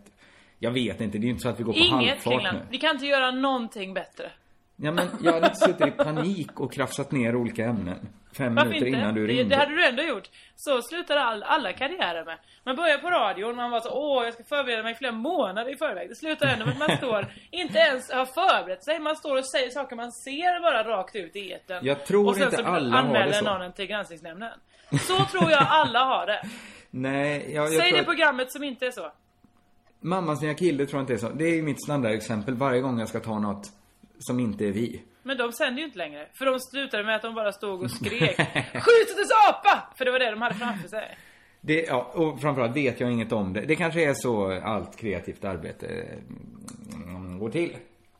Jag 0.59 0.71
vet 0.71 1.01
inte, 1.01 1.19
det 1.19 1.23
är 1.23 1.27
ju 1.27 1.31
inte 1.31 1.43
så 1.43 1.49
att 1.49 1.61
vi 1.61 1.65
går 1.65 1.73
på 1.73 1.79
Inget 1.79 1.93
halvfart 2.09 2.23
Kringland. 2.25 2.59
nu. 2.59 2.65
Vi 2.71 2.79
kan 2.79 2.91
inte 2.91 3.07
göra 3.07 3.31
någonting 3.31 3.95
bättre. 3.95 4.31
Ja, 4.81 4.93
men 4.93 5.09
jag 5.21 5.33
hade 5.33 5.47
inte 5.47 5.59
suttit 5.59 5.87
i 5.87 5.91
panik 5.91 6.61
och 6.61 6.73
krafsat 6.73 7.13
ner 7.13 7.37
olika 7.37 7.65
ämnen 7.65 8.09
fem 8.33 8.55
Varför 8.55 8.69
minuter 8.69 8.87
inte? 8.87 8.99
innan 8.99 9.15
du 9.15 9.27
det, 9.27 9.33
ringde. 9.33 9.55
det 9.55 9.57
hade 9.57 9.75
du 9.75 9.87
ändå 9.87 10.03
gjort. 10.03 10.29
Så 10.57 10.83
slutar 10.83 11.17
all, 11.17 11.43
alla 11.43 11.73
karriärer 11.73 12.25
med. 12.25 12.39
Man 12.65 12.77
börjar 12.77 12.99
på 12.99 13.11
radion, 13.11 13.57
man 13.57 13.71
var 13.71 13.81
så 13.81 13.91
åh 13.93 14.25
jag 14.25 14.35
ska 14.35 14.45
förbereda 14.45 14.83
mig 14.83 14.95
flera 14.95 15.13
månader 15.13 15.73
i 15.75 15.77
förväg. 15.77 16.09
Det 16.09 16.17
slutar 16.17 16.47
ändå 16.47 16.65
med 16.65 16.73
att 16.73 16.89
man 16.89 16.97
står, 16.97 17.27
inte 17.51 17.79
ens 17.79 18.13
har 18.13 18.27
förberett 18.27 18.85
sig. 18.85 18.99
Man 19.01 19.17
står 19.17 19.39
och 19.39 19.47
säger 19.47 19.71
saker 19.71 19.97
man 19.97 20.13
ser 20.13 20.63
bara 20.63 20.85
rakt 20.85 21.17
ut 21.17 21.37
i 21.37 21.53
etern. 21.53 21.85
Jag 21.87 22.05
tror 22.07 22.29
och 22.29 22.35
sen 22.35 22.45
inte 22.45 22.57
så 22.57 22.65
alla 22.65 22.97
har 22.97 23.03
anmäler 23.03 23.27
det 23.27 23.35
så. 23.35 23.45
någon 23.45 23.63
en 23.63 23.73
till 23.73 23.87
granskningsnämnden. 23.87 24.53
Så 25.01 25.25
tror 25.25 25.51
jag 25.51 25.67
alla 25.69 25.99
har 26.05 26.27
det. 26.27 26.43
Nej, 26.91 27.55
jag, 27.55 27.65
jag 27.65 27.83
Säg 27.83 27.93
det 27.93 28.01
att 28.01 28.07
programmet 28.07 28.53
som 28.53 28.65
inte 28.65 28.87
är 28.87 28.91
så. 28.91 29.13
Mammas 30.01 30.43
nya 30.43 30.55
kille 30.55 30.87
tror 30.87 30.99
jag 30.99 31.03
inte 31.03 31.13
är 31.13 31.29
så. 31.29 31.29
Det 31.29 31.45
är 31.45 31.55
ju 31.55 31.63
mitt 31.63 31.83
standardexempel 31.83 32.55
varje 32.55 32.81
gång 32.81 32.99
jag 32.99 33.09
ska 33.09 33.21
ta 33.21 33.39
något 33.39 33.73
som 34.19 34.41
inte 34.41 34.65
är 34.67 34.73
vi. 34.73 35.03
Men 35.23 35.37
de 35.37 35.53
sänder 35.53 35.79
ju 35.81 35.85
inte 35.85 35.99
längre. 35.99 36.29
För 36.35 36.47
de 36.47 36.61
slutade 36.61 37.05
med 37.05 37.17
att 37.17 37.23
de 37.23 37.35
bara 37.35 37.53
stod 37.53 37.83
och 37.83 37.91
skrek 37.91 38.37
Skjut 38.73 39.17
dess 39.17 39.31
apa! 39.49 39.95
För 39.97 40.05
det 40.05 40.11
var 40.11 40.19
det 40.19 40.31
de 40.31 40.43
hade 40.43 40.55
framför 40.55 40.89
sig. 40.89 41.19
Det, 41.61 41.83
ja, 41.83 42.13
och 42.15 42.41
framförallt 42.41 42.77
vet 42.77 43.01
jag 43.01 43.13
inget 43.13 43.33
om 43.33 43.53
det. 43.53 43.61
Det 43.61 43.77
kanske 43.77 44.09
är 44.09 44.15
så 44.15 44.61
allt 44.61 44.97
kreativt 44.97 45.45
arbete 45.45 45.87
mm, 46.95 47.39
går 47.39 47.51
till. 47.51 47.77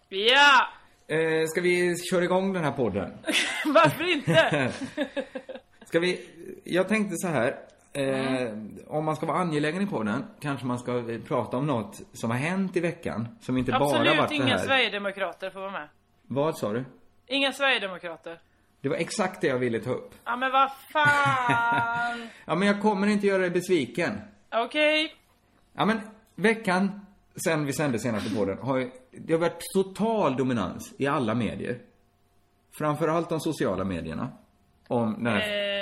Ja! 0.09 0.69
Eh, 1.09 1.47
ska 1.47 1.61
vi 1.61 1.97
köra 2.11 2.25
igång 2.25 2.53
den 2.53 2.65
här 2.65 2.73
podden? 2.73 3.11
Varför 3.65 4.13
inte? 4.13 4.73
Ska 5.87 6.01
vi... 6.01 6.21
Jag 6.65 6.89
tänkte 6.89 7.15
så 7.17 7.29
här 7.29 7.57
Eh, 7.93 8.53
om 8.87 9.05
man 9.05 9.17
ska 9.17 9.27
vara 9.27 9.39
angelägen 9.39 9.83
i 9.83 9.87
podden 9.87 10.25
kanske 10.41 10.67
man 10.67 10.79
ska 10.79 11.11
eh, 11.11 11.21
prata 11.21 11.57
om 11.57 11.67
något 11.67 12.01
som 12.13 12.31
har 12.31 12.39
hänt 12.39 12.77
i 12.77 12.81
veckan. 12.81 13.29
Som 13.41 13.57
inte 13.59 13.73
bara 13.73 13.85
Absolut 13.85 14.17
varit 14.17 14.29
det 14.29 14.35
inga 14.35 14.47
här. 14.47 14.59
Sverigedemokrater 14.59 15.51
får 15.51 15.61
vara 15.61 15.71
med. 15.71 15.89
Vad 16.27 16.59
sa 16.59 16.73
du? 16.73 16.85
Inga 17.27 17.53
Sverigedemokrater. 17.53 18.41
Det 18.81 18.89
var 18.89 18.97
exakt 18.97 19.41
det 19.41 19.47
jag 19.47 19.59
ville 19.59 19.81
ta 19.81 19.91
upp. 19.91 20.15
Ja 20.25 20.37
men 20.37 20.53
vad 20.53 20.71
fan. 20.93 22.29
Ja, 22.45 22.55
men 22.55 22.69
jag 22.69 22.83
kommer 22.83 23.07
inte 23.07 23.27
göra 23.27 23.39
dig 23.39 23.51
besviken. 23.51 24.21
Okej. 24.55 25.15
Ja, 25.73 25.85
men 25.85 26.01
veckan 26.35 27.07
sen 27.45 27.67
vi 27.67 27.73
sände 27.73 27.99
senaste 27.99 28.37
podden 28.37 28.59
har 28.59 28.77
ju, 28.79 28.91
det 29.11 29.33
har 29.33 29.41
varit 29.41 29.63
total 29.75 30.37
dominans 30.37 30.95
i 30.99 31.07
alla 31.07 31.35
medier. 31.35 31.79
Framförallt 32.79 33.29
de 33.29 33.41
sociala 33.41 33.85
medierna. 33.85 34.29
Om 34.89 35.15
den 35.25 35.27
här 35.27 35.41
Eh. 35.41 35.78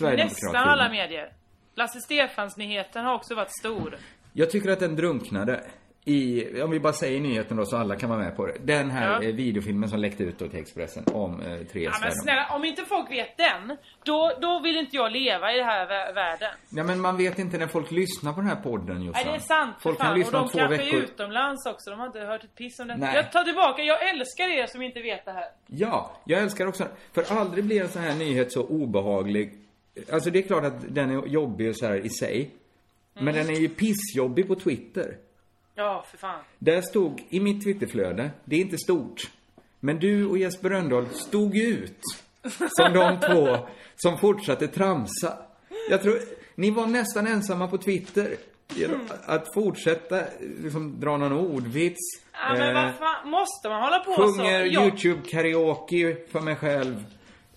Nästan 0.00 0.56
alla 0.56 0.88
medier. 0.88 1.32
Lasse 1.74 2.00
Stefans-nyheten 2.00 3.04
har 3.04 3.14
också 3.14 3.34
varit 3.34 3.58
stor. 3.58 3.96
Jag 4.32 4.50
tycker 4.50 4.70
att 4.70 4.80
den 4.80 4.96
drunknade 4.96 5.64
i, 6.06 6.44
om 6.62 6.70
vi 6.70 6.80
bara 6.80 6.92
säger 6.92 7.20
nyheten 7.20 7.56
då 7.56 7.64
så 7.66 7.76
alla 7.76 7.96
kan 7.96 8.10
vara 8.10 8.18
med 8.20 8.36
på 8.36 8.46
det. 8.46 8.54
Den 8.64 8.90
här 8.90 9.10
Ja. 9.22 9.28
eh, 9.28 9.34
videofilmen 9.34 9.88
som 9.88 9.98
läckte 10.00 10.22
ut 10.22 10.38
då 10.38 10.48
till 10.48 10.58
Expressen 10.58 11.04
om 11.12 11.40
eh, 11.40 11.58
tre 11.72 11.82
Ja 11.84 11.92
men 12.02 12.12
snälla, 12.12 12.48
om 12.56 12.64
inte 12.64 12.82
folk 12.84 13.10
vet 13.10 13.36
den, 13.36 13.76
då, 14.04 14.32
då 14.40 14.60
vill 14.60 14.76
inte 14.76 14.96
jag 14.96 15.12
leva 15.12 15.52
i 15.52 15.56
den 15.56 15.66
här 15.66 15.86
vä- 15.86 16.14
världen. 16.14 16.50
Ja 16.70 16.84
men 16.84 17.00
man 17.00 17.16
vet 17.16 17.38
inte 17.38 17.58
när 17.58 17.66
folk 17.66 17.90
lyssnar 17.90 18.32
på 18.32 18.40
den 18.40 18.48
här 18.50 18.56
podden 18.62 19.02
Jossan. 19.02 19.22
Nej 19.24 19.32
det 19.32 19.44
är 19.44 19.46
sant 19.46 19.76
Folk 19.80 19.98
kan 19.98 20.04
fan. 20.06 20.12
Och 20.12 20.18
lyssna 20.18 20.38
de 20.38 20.44
om 20.44 20.48
två 20.50 20.58
kanske 20.58 20.76
veckor. 20.76 20.98
är 20.98 21.02
utomlands 21.02 21.66
också, 21.66 21.90
de 21.90 21.98
har 22.00 22.06
inte 22.06 22.20
hört 22.20 22.44
ett 22.44 22.54
piss 22.54 22.78
om 22.80 22.88
det. 22.88 22.96
Nej. 22.96 23.14
Jag 23.14 23.32
tar 23.32 23.44
tillbaka, 23.44 23.82
jag 23.82 24.08
älskar 24.10 24.44
er 24.58 24.66
som 24.66 24.82
inte 24.82 25.00
vet 25.00 25.24
det 25.24 25.32
här. 25.32 25.46
Ja, 25.66 26.16
jag 26.24 26.42
älskar 26.42 26.66
också 26.66 26.84
För 27.14 27.36
aldrig 27.38 27.64
blir 27.64 27.80
en 27.82 27.88
sån 27.88 28.02
här 28.02 28.14
nyhet 28.14 28.52
så 28.52 28.62
obehaglig. 28.66 29.58
Alltså 30.12 30.30
det 30.30 30.38
är 30.38 30.42
klart 30.42 30.64
att 30.64 30.94
den 30.94 31.10
är 31.10 31.26
jobbig 31.26 31.76
så 31.76 31.86
här 31.86 32.06
i 32.06 32.08
sig. 32.08 32.50
Men 33.14 33.28
Mm. 33.28 33.46
den 33.46 33.56
är 33.56 33.60
ju 33.60 33.68
pissjobbig 33.68 34.48
på 34.48 34.54
Twitter. 34.54 35.16
Ja, 35.74 36.04
för 36.10 36.18
fan. 36.18 36.40
Där 36.58 36.80
stod, 36.80 37.22
i 37.28 37.40
mitt 37.40 37.64
Twitterflöde, 37.64 38.30
det 38.44 38.56
är 38.56 38.60
inte 38.60 38.78
stort. 38.78 39.30
Men 39.80 39.98
du 39.98 40.26
och 40.26 40.38
Jesper 40.38 40.68
Rönndahl 40.70 41.06
stod 41.08 41.56
ut. 41.56 42.00
Som 42.70 42.92
de 42.92 43.20
två 43.32 43.58
som 43.96 44.18
fortsatte 44.18 44.68
tramsa. 44.68 45.38
Jag 45.90 46.02
tror, 46.02 46.18
ni 46.54 46.70
var 46.70 46.86
nästan 46.86 47.26
ensamma 47.26 47.68
på 47.68 47.78
Twitter. 47.78 48.36
Genom 48.74 49.00
att 49.26 49.54
fortsätta 49.54 50.20
liksom, 50.62 51.00
dra 51.00 51.16
någon 51.16 51.32
ordvits. 51.32 52.00
Ja 52.32 52.54
men 52.58 52.76
eh, 52.76 52.82
vad 52.84 52.94
fan, 52.94 53.30
måste 53.30 53.68
man 53.68 53.82
hålla 53.82 53.98
på 53.98 54.12
Sjunger 54.12 54.60
så? 54.66 54.72
Jag- 54.72 54.84
YouTube-karaoke 54.84 56.16
för 56.32 56.40
mig 56.40 56.56
själv. 56.56 57.04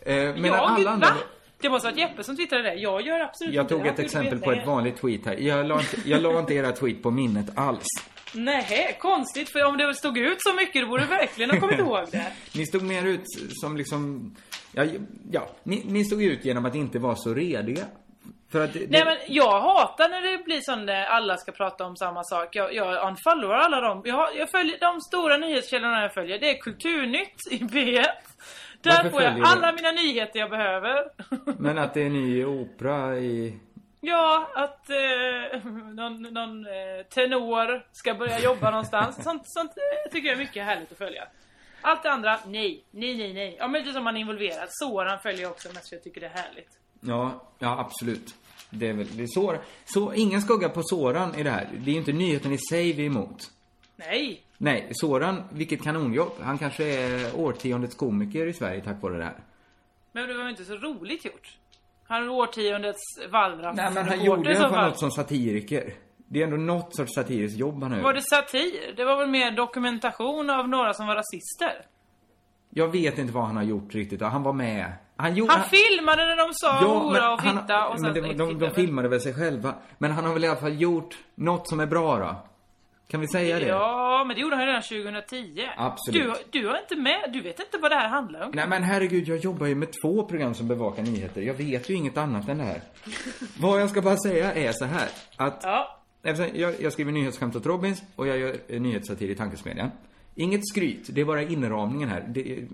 Eh, 0.01 0.15
medan 0.15 0.44
jag, 0.46 0.53
alla 0.56 0.91
andra... 0.91 1.08
va? 1.08 1.15
Det 1.62 1.70
måste 1.70 1.88
varit 1.88 2.00
Jeppe 2.00 2.24
som 2.24 2.36
twittrade 2.36 2.64
det. 2.64 2.74
Jag 2.74 3.02
gör 3.02 3.20
absolut 3.20 3.54
Jag 3.54 3.64
inte 3.64 3.74
tog 3.74 3.84
det. 3.84 3.90
ett 3.90 3.98
Han 3.98 4.06
exempel 4.06 4.34
gjorde 4.34 4.46
på 4.46 4.52
ett 4.52 4.68
vanligt 4.68 4.98
tweet 4.98 5.26
här. 5.26 5.36
Jag 5.36 5.66
la 5.66 5.80
inte, 5.80 5.98
jag 6.06 6.22
la 6.22 6.40
inte 6.40 6.54
era 6.54 6.72
tweet 6.72 7.04
på 7.04 7.12
minnet 7.12 7.46
alls. 7.56 7.88
Nej, 8.34 8.98
konstigt. 9.02 9.50
För 9.50 9.64
om 9.66 9.78
det 9.78 9.94
stod 9.96 10.18
ut 10.18 10.38
så 10.40 10.54
mycket, 10.54 10.82
då 10.82 10.88
borde 10.88 11.04
du 11.04 11.08
verkligen 11.10 11.52
ha 11.52 11.60
kommit 11.60 11.80
ihåg 11.80 12.06
det. 12.12 12.32
Ni 12.56 12.66
stod 12.66 12.84
mer 12.84 13.06
ut 13.06 13.24
som 13.62 13.78
liksom... 13.78 14.36
Ja, 14.72 14.86
ja 15.32 15.50
ni, 15.64 15.84
ni 15.86 16.06
stod 16.06 16.24
ut 16.24 16.46
genom 16.46 16.66
att 16.66 16.76
inte 16.76 17.00
vara 17.00 17.16
så 17.16 17.34
rediga. 17.34 17.86
För 18.51 18.63
att... 18.63 18.74
det- 18.74 18.88
Nej 18.89 19.06
men 19.06 19.18
jag 19.27 19.60
hatar 19.62 20.10
när 20.10 20.22
det 20.22 20.44
blir 20.44 20.62
sån 20.62 20.86
där 20.86 21.06
alla 21.06 21.38
ska 21.38 21.51
prata 21.51 21.86
om 21.86 21.96
samma 21.96 22.24
sak. 22.24 22.56
Jag, 22.56 22.74
jag 22.74 23.08
unfollowar 23.08 23.56
alla 23.56 23.82
dem. 23.82 24.01
Jag, 24.06 24.36
jag 24.36 24.50
följer 24.51 24.80
de 24.80 25.01
stora 25.01 25.38
nyhetskällorna 25.38 26.01
jag 26.01 26.13
följer. 26.13 26.39
Det 26.39 26.50
är 26.50 26.58
Kulturnytt 26.58 27.48
i 27.51 27.58
P1. 27.58 28.06
Där 28.82 28.92
får 28.92 29.04
jag 29.04 29.12
följer 29.13 29.32
du? 29.36 29.44
alla 29.46 29.72
mina 29.72 29.92
nyheter 29.92 30.39
jag 30.39 30.50
behöver. 30.50 31.06
Men 31.62 31.77
att 31.77 31.94
det 31.94 32.01
är 32.01 32.10
ny 32.10 32.46
opera 32.46 33.18
i... 33.18 33.60
Ja, 34.01 34.50
att 34.56 34.89
eh, 34.89 35.63
någon, 35.94 36.22
någon 36.22 36.66
eh, 36.66 37.04
tenor 37.10 37.84
ska 37.92 38.13
börja 38.13 38.39
jobba 38.39 38.70
någonstans. 38.72 39.24
Sånt, 39.24 39.42
sånt 39.50 39.72
eh, 39.72 40.12
tycker 40.12 40.27
jag 40.27 40.34
är 40.36 40.39
mycket 40.39 40.66
härligt 40.66 40.92
att 40.92 40.98
följa. 40.98 41.27
Allt 41.82 42.04
det 42.04 42.12
andra, 42.12 42.39
nej. 42.46 42.84
Nej, 42.92 43.18
nej, 43.18 43.34
nej. 43.34 43.56
Ja, 43.60 43.68
men 43.68 43.86
det 43.86 43.94
som 43.94 44.04
man 44.04 44.18
är 44.18 44.22
involverad. 44.22 44.68
Soran 44.70 45.20
följer 45.20 45.42
jag 45.42 45.51
också 45.51 45.68
mest 45.74 45.89
för 45.89 45.96
jag 45.96 46.04
tycker 46.04 46.22
det 46.22 46.27
är 46.27 46.32
härligt. 46.44 46.70
Ja, 47.01 47.44
ja 47.60 47.80
absolut. 47.80 48.36
Det 48.70 48.88
är 48.88 48.94
väl... 48.94 49.18
Det 49.18 49.24
är 49.24 49.27
så, 49.27 49.56
så, 49.86 50.13
ingen 50.13 50.42
skugga 50.42 50.70
på 50.70 50.82
Soran 50.84 51.36
i 51.36 51.44
det 51.44 51.50
här. 51.50 51.70
Det 51.77 51.92
är 51.92 51.94
ju 51.94 52.00
inte 52.00 52.13
nyheten 52.13 52.51
i 52.51 52.58
sig 52.58 52.94
vi 52.94 53.04
är 53.04 53.08
emot. 53.08 53.51
Nej. 53.96 54.44
Nej, 54.58 54.89
Soran, 54.92 55.44
vilket 55.50 55.84
kanonjobb. 55.84 56.32
Han 56.42 56.58
kanske 56.58 56.84
är 56.84 57.39
årtiondets 57.39 57.96
komiker 57.96 58.48
i 58.48 58.54
Sverige 58.54 58.82
tack 58.82 59.01
vare 59.01 59.18
det 59.18 59.24
här. 59.24 59.39
Men 60.12 60.27
det 60.27 60.34
var 60.34 60.44
ju 60.44 60.50
inte 60.50 60.66
så 60.66 60.75
roligt 60.75 61.25
gjort. 61.25 61.58
Han 62.08 62.24
är 62.24 62.30
årtiondets 62.30 63.01
wallraff 63.32 63.75
Nej, 63.75 63.92
men 63.94 64.06
han 64.08 64.24
gjorde 64.24 64.56
fall 64.56 64.70
fall. 64.70 64.89
något 64.89 65.00
som 65.00 65.12
satiriker. 65.12 65.94
Det 66.27 66.39
är 66.39 66.44
ändå 66.44 66.58
något 66.58 66.96
sorts 66.96 67.16
satiriskt 67.16 67.60
jobb 67.60 67.84
han 67.84 67.92
har 67.92 68.01
Var 68.01 68.13
det 68.13 68.22
satir? 68.22 68.94
Det 68.96 69.06
var 69.06 69.18
väl 69.18 69.30
mer 69.30 69.51
dokumentation 69.51 70.50
av 70.50 70.70
några 70.70 70.94
som 70.94 71.08
var 71.08 71.16
rasister? 71.16 71.86
Jag 72.70 72.88
vet 72.88 73.18
inte 73.18 73.34
vad 73.34 73.46
han 73.46 73.56
har 73.56 73.63
gjort 73.63 73.96
riktigt. 73.96 74.22
Han 74.22 74.44
var 74.44 74.54
med. 74.54 74.94
Han 75.18 75.36
gjorde... 75.36 75.54
Han 75.54 75.64
filmade 75.70 76.26
när 76.26 76.38
de 76.38 76.54
sa 76.54 76.80
hora 76.80 77.34
och 77.34 77.42
han- 77.42 77.62
fitta 77.62 77.88
och 77.88 78.00
sen 78.00 78.04
men 78.04 78.14
det, 78.14 78.22
de, 78.22 78.34
de, 78.38 78.60
de 78.60 78.72
filmade 78.72 79.08
väl 79.08 79.22
sig 79.22 79.34
själva. 79.34 79.74
Men 79.98 80.12
han 80.12 80.26
har 80.26 80.34
väl 80.34 80.44
i 80.44 80.48
alla 80.48 80.60
fall 80.60 80.82
gjort 80.82 81.18
något 81.36 81.70
som 81.70 81.80
är 81.80 81.86
bra 81.86 82.20
då? 82.20 82.36
Kan 83.12 83.22
vi 83.22 83.28
säga 83.28 83.60
det? 83.60 83.66
Ja, 83.68 84.24
men 84.28 84.36
det 84.36 84.42
gjorde 84.42 84.56
han 84.56 84.66
redan 84.66 84.82
2010. 84.82 85.68
Absolut. 85.78 86.48
Du, 86.52 86.60
du 86.62 86.68
har 86.68 86.78
inte 86.80 86.96
med, 86.96 87.30
du 87.34 87.42
vet 87.42 87.60
inte 87.60 87.78
vad 87.78 87.92
det 87.92 87.96
här 87.96 88.08
handlar 88.10 88.42
om. 88.46 88.52
Nej 88.54 88.68
men 88.68 88.84
herregud, 88.84 89.28
jag 89.28 89.38
jobbar 89.38 89.68
ju 89.68 89.76
med 89.76 89.90
två 90.02 90.24
program 90.24 90.54
som 90.54 90.68
bevakar 90.68 91.04
nyheter. 91.04 91.42
Jag 91.42 91.54
vet 91.54 91.90
ju 91.90 91.94
inget 91.94 92.18
annat 92.18 92.50
än 92.50 92.58
det 92.58 92.64
här. 92.64 92.82
vad 93.60 93.82
jag 93.82 93.90
ska 93.90 94.02
bara 94.02 94.18
säga 94.18 94.54
är 94.54 94.72
så 94.72 94.86
här. 94.86 95.08
Att 95.38 95.60
Ja. 95.64 95.94
Jag, 96.54 96.74
jag 96.82 96.94
skriver 96.94 97.12
nyhetsskämt 97.12 97.56
åt 97.56 97.66
Robins 97.66 98.04
och 98.16 98.28
jag 98.28 98.38
gör 98.38 98.80
nyhetssatir 98.80 99.30
i 99.30 99.36
Tankesmedjan. 99.36 99.92
Inget 100.39 100.67
skryt, 100.67 101.10
det 101.13 101.22
är 101.22 101.25
bara 101.25 101.41
inramningen 101.41 102.10
här. 102.10 102.25
Det, 102.27 102.67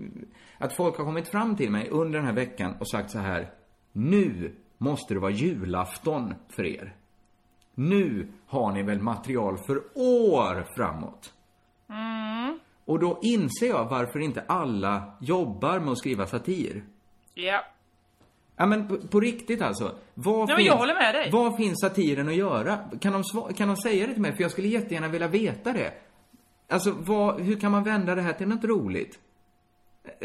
att 0.58 0.76
folk 0.76 0.96
har 0.96 1.04
kommit 1.04 1.28
fram 1.28 1.56
till 1.56 1.70
mig 1.70 1.88
under 1.90 2.18
den 2.18 2.26
här 2.26 2.34
veckan 2.34 2.74
och 2.80 2.90
sagt 2.90 3.10
så 3.10 3.18
här. 3.18 3.50
Nu 3.92 4.54
måste 4.78 5.14
det 5.14 5.20
vara 5.20 5.30
julafton 5.30 6.34
för 6.48 6.64
er. 6.64 6.96
Nu 7.74 8.28
har 8.46 8.72
ni 8.72 8.82
väl 8.82 9.00
material 9.00 9.58
för 9.66 9.82
år 9.94 10.66
framåt. 10.76 11.32
Och 12.84 12.98
då 12.98 13.18
inser 13.22 13.66
jag 13.66 13.84
varför 13.84 14.18
inte 14.18 14.44
alla 14.46 15.16
jobbar 15.20 15.80
med 15.80 15.92
att 15.92 15.98
skriva 15.98 16.26
satir. 16.26 16.84
Ja. 17.34 17.64
Ja 18.56 18.66
men 18.66 18.88
på, 18.88 18.96
på 18.96 19.20
riktigt 19.20 19.62
alltså. 19.62 19.94
Vad 20.14 20.50
Ja, 20.50 20.56
men 20.56 20.64
jag 20.64 20.76
håller 20.76 20.94
med 20.94 21.14
dig. 21.14 21.30
Vad 21.32 21.56
finns 21.56 21.80
satiren 21.80 22.28
att 22.28 22.34
göra? 22.34 22.78
Kan 23.00 23.12
de, 23.12 23.54
kan 23.54 23.68
de 23.68 23.76
säga 23.76 24.06
det 24.06 24.12
till 24.12 24.22
mig? 24.22 24.36
För 24.36 24.42
jag 24.42 24.50
skulle 24.50 24.68
jättegärna 24.68 25.08
vilja 25.08 25.28
veta 25.28 25.72
det. 25.72 25.92
Alltså, 26.74 26.90
vad, 26.98 27.40
hur 27.40 27.56
kan 27.60 27.72
man 27.72 27.84
vända 27.84 28.14
det 28.14 28.22
här 28.22 28.32
till 28.32 28.48
något 28.48 28.64
roligt? 28.64 29.18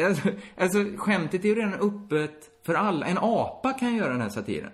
Alltså, 0.03 0.29
alltså, 0.57 0.77
skämtet 0.97 1.45
är 1.45 1.49
ju 1.49 1.55
redan 1.55 1.73
öppet 1.73 2.49
för 2.65 2.73
alla. 2.73 3.05
En 3.05 3.17
apa 3.17 3.73
kan 3.73 3.95
göra 3.95 4.09
den 4.11 4.21
här 4.21 4.29
satiren. 4.29 4.71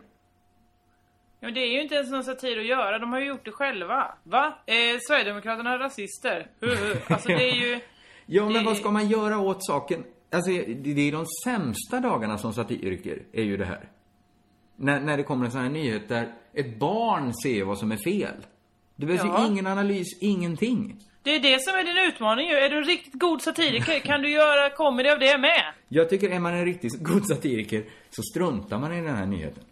Ja, 1.39 1.48
men 1.48 1.53
det 1.53 1.60
är 1.60 1.72
ju 1.74 1.82
inte 1.82 1.96
ens 1.96 2.12
någon 2.12 2.24
satir 2.24 2.60
att 2.60 2.65
göra. 2.65 3.00
De 3.00 3.12
har 3.12 3.20
ju 3.20 3.27
gjort 3.27 3.46
det 3.46 3.51
själva. 3.51 4.15
Va? 4.24 4.53
Eh, 4.65 4.75
Sverigedemokraterna 5.08 5.74
är 5.74 5.79
rasister. 5.79 6.48
Alltså 7.10 7.27
det 7.27 7.50
är 7.50 7.55
ju... 7.55 7.79
Ja, 8.25 8.50
men 8.50 8.65
vad 8.65 8.77
ska 8.77 8.91
man 8.91 9.08
göra 9.10 9.39
åt 9.39 9.65
saken? 9.65 10.03
Alltså, 10.32 10.51
det 10.51 10.94
det 10.94 11.01
är 11.08 11.12
de 11.12 11.25
sämsta 11.46 12.00
dagarna 12.00 12.38
som 12.38 12.53
satiriker, 12.53 13.22
är 13.34 13.44
ju 13.44 13.58
det 13.58 13.65
här. 13.65 13.89
När, 14.75 15.00
när 15.00 15.17
det 15.17 15.24
kommer 15.24 15.46
en 15.46 15.51
sån 15.51 15.62
här 15.62 15.70
nyhet 15.70 16.08
där 16.08 16.34
ett 16.53 16.79
barn 16.79 17.34
ser 17.44 17.63
vad 17.63 17.77
som 17.77 17.91
är 17.91 17.98
fel. 17.98 18.36
Det 18.96 19.05
behövs 19.05 19.24
Ja. 19.25 19.41
ju 19.41 19.48
ingen 19.51 19.67
analys, 19.67 20.08
ingenting. 20.22 21.00
Det 21.25 21.36
är 21.36 21.39
det 21.39 21.62
som 21.62 21.74
är 21.75 21.84
din 21.84 21.98
utmaning 22.13 22.48
ju. 22.48 22.55
Är 22.55 22.70
du 22.70 22.77
en 22.77 22.84
riktigt 22.84 23.13
god 23.13 23.41
satiriker 23.41 24.00
kan 24.00 24.22
du 24.22 24.29
göra 24.32 24.70
comedy 24.70 25.10
av 25.10 25.20
det 25.20 25.38
med. 25.38 25.63
Jag 25.88 26.10
tycker, 26.10 26.29
är 26.29 26.39
man 26.39 26.53
en 26.53 26.65
riktigt 26.65 27.00
god 27.00 27.27
satiriker 27.27 27.84
så 28.10 28.22
struntar 28.22 28.79
man 28.79 28.94
i 28.94 29.01
den 29.01 29.15
här 29.15 29.25
nyheten. 29.25 29.63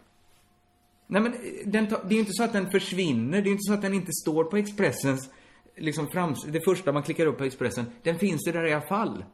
Nej 1.06 1.22
men, 1.22 1.34
den 1.64 1.86
tar, 1.86 2.00
det 2.04 2.08
är 2.08 2.14
ju 2.14 2.20
inte 2.20 2.32
så 2.32 2.44
att 2.44 2.52
den 2.52 2.70
försvinner. 2.70 3.42
Det 3.42 3.48
är 3.48 3.52
inte 3.52 3.62
så 3.62 3.72
att 3.72 3.82
den 3.82 3.94
inte 3.94 4.12
står 4.12 4.44
på 4.44 4.56
Expressens, 4.56 5.30
liksom 5.76 6.08
frams, 6.08 6.44
det 6.44 6.60
första 6.60 6.92
man 6.92 7.02
klickar 7.02 7.26
upp 7.26 7.38
på 7.38 7.44
Expressen. 7.44 7.86
Den 8.02 8.18
finns 8.18 8.48
ju 8.48 8.52
där 8.52 8.66
i 8.66 8.72
alla 8.72 8.86
fall. 8.86 9.24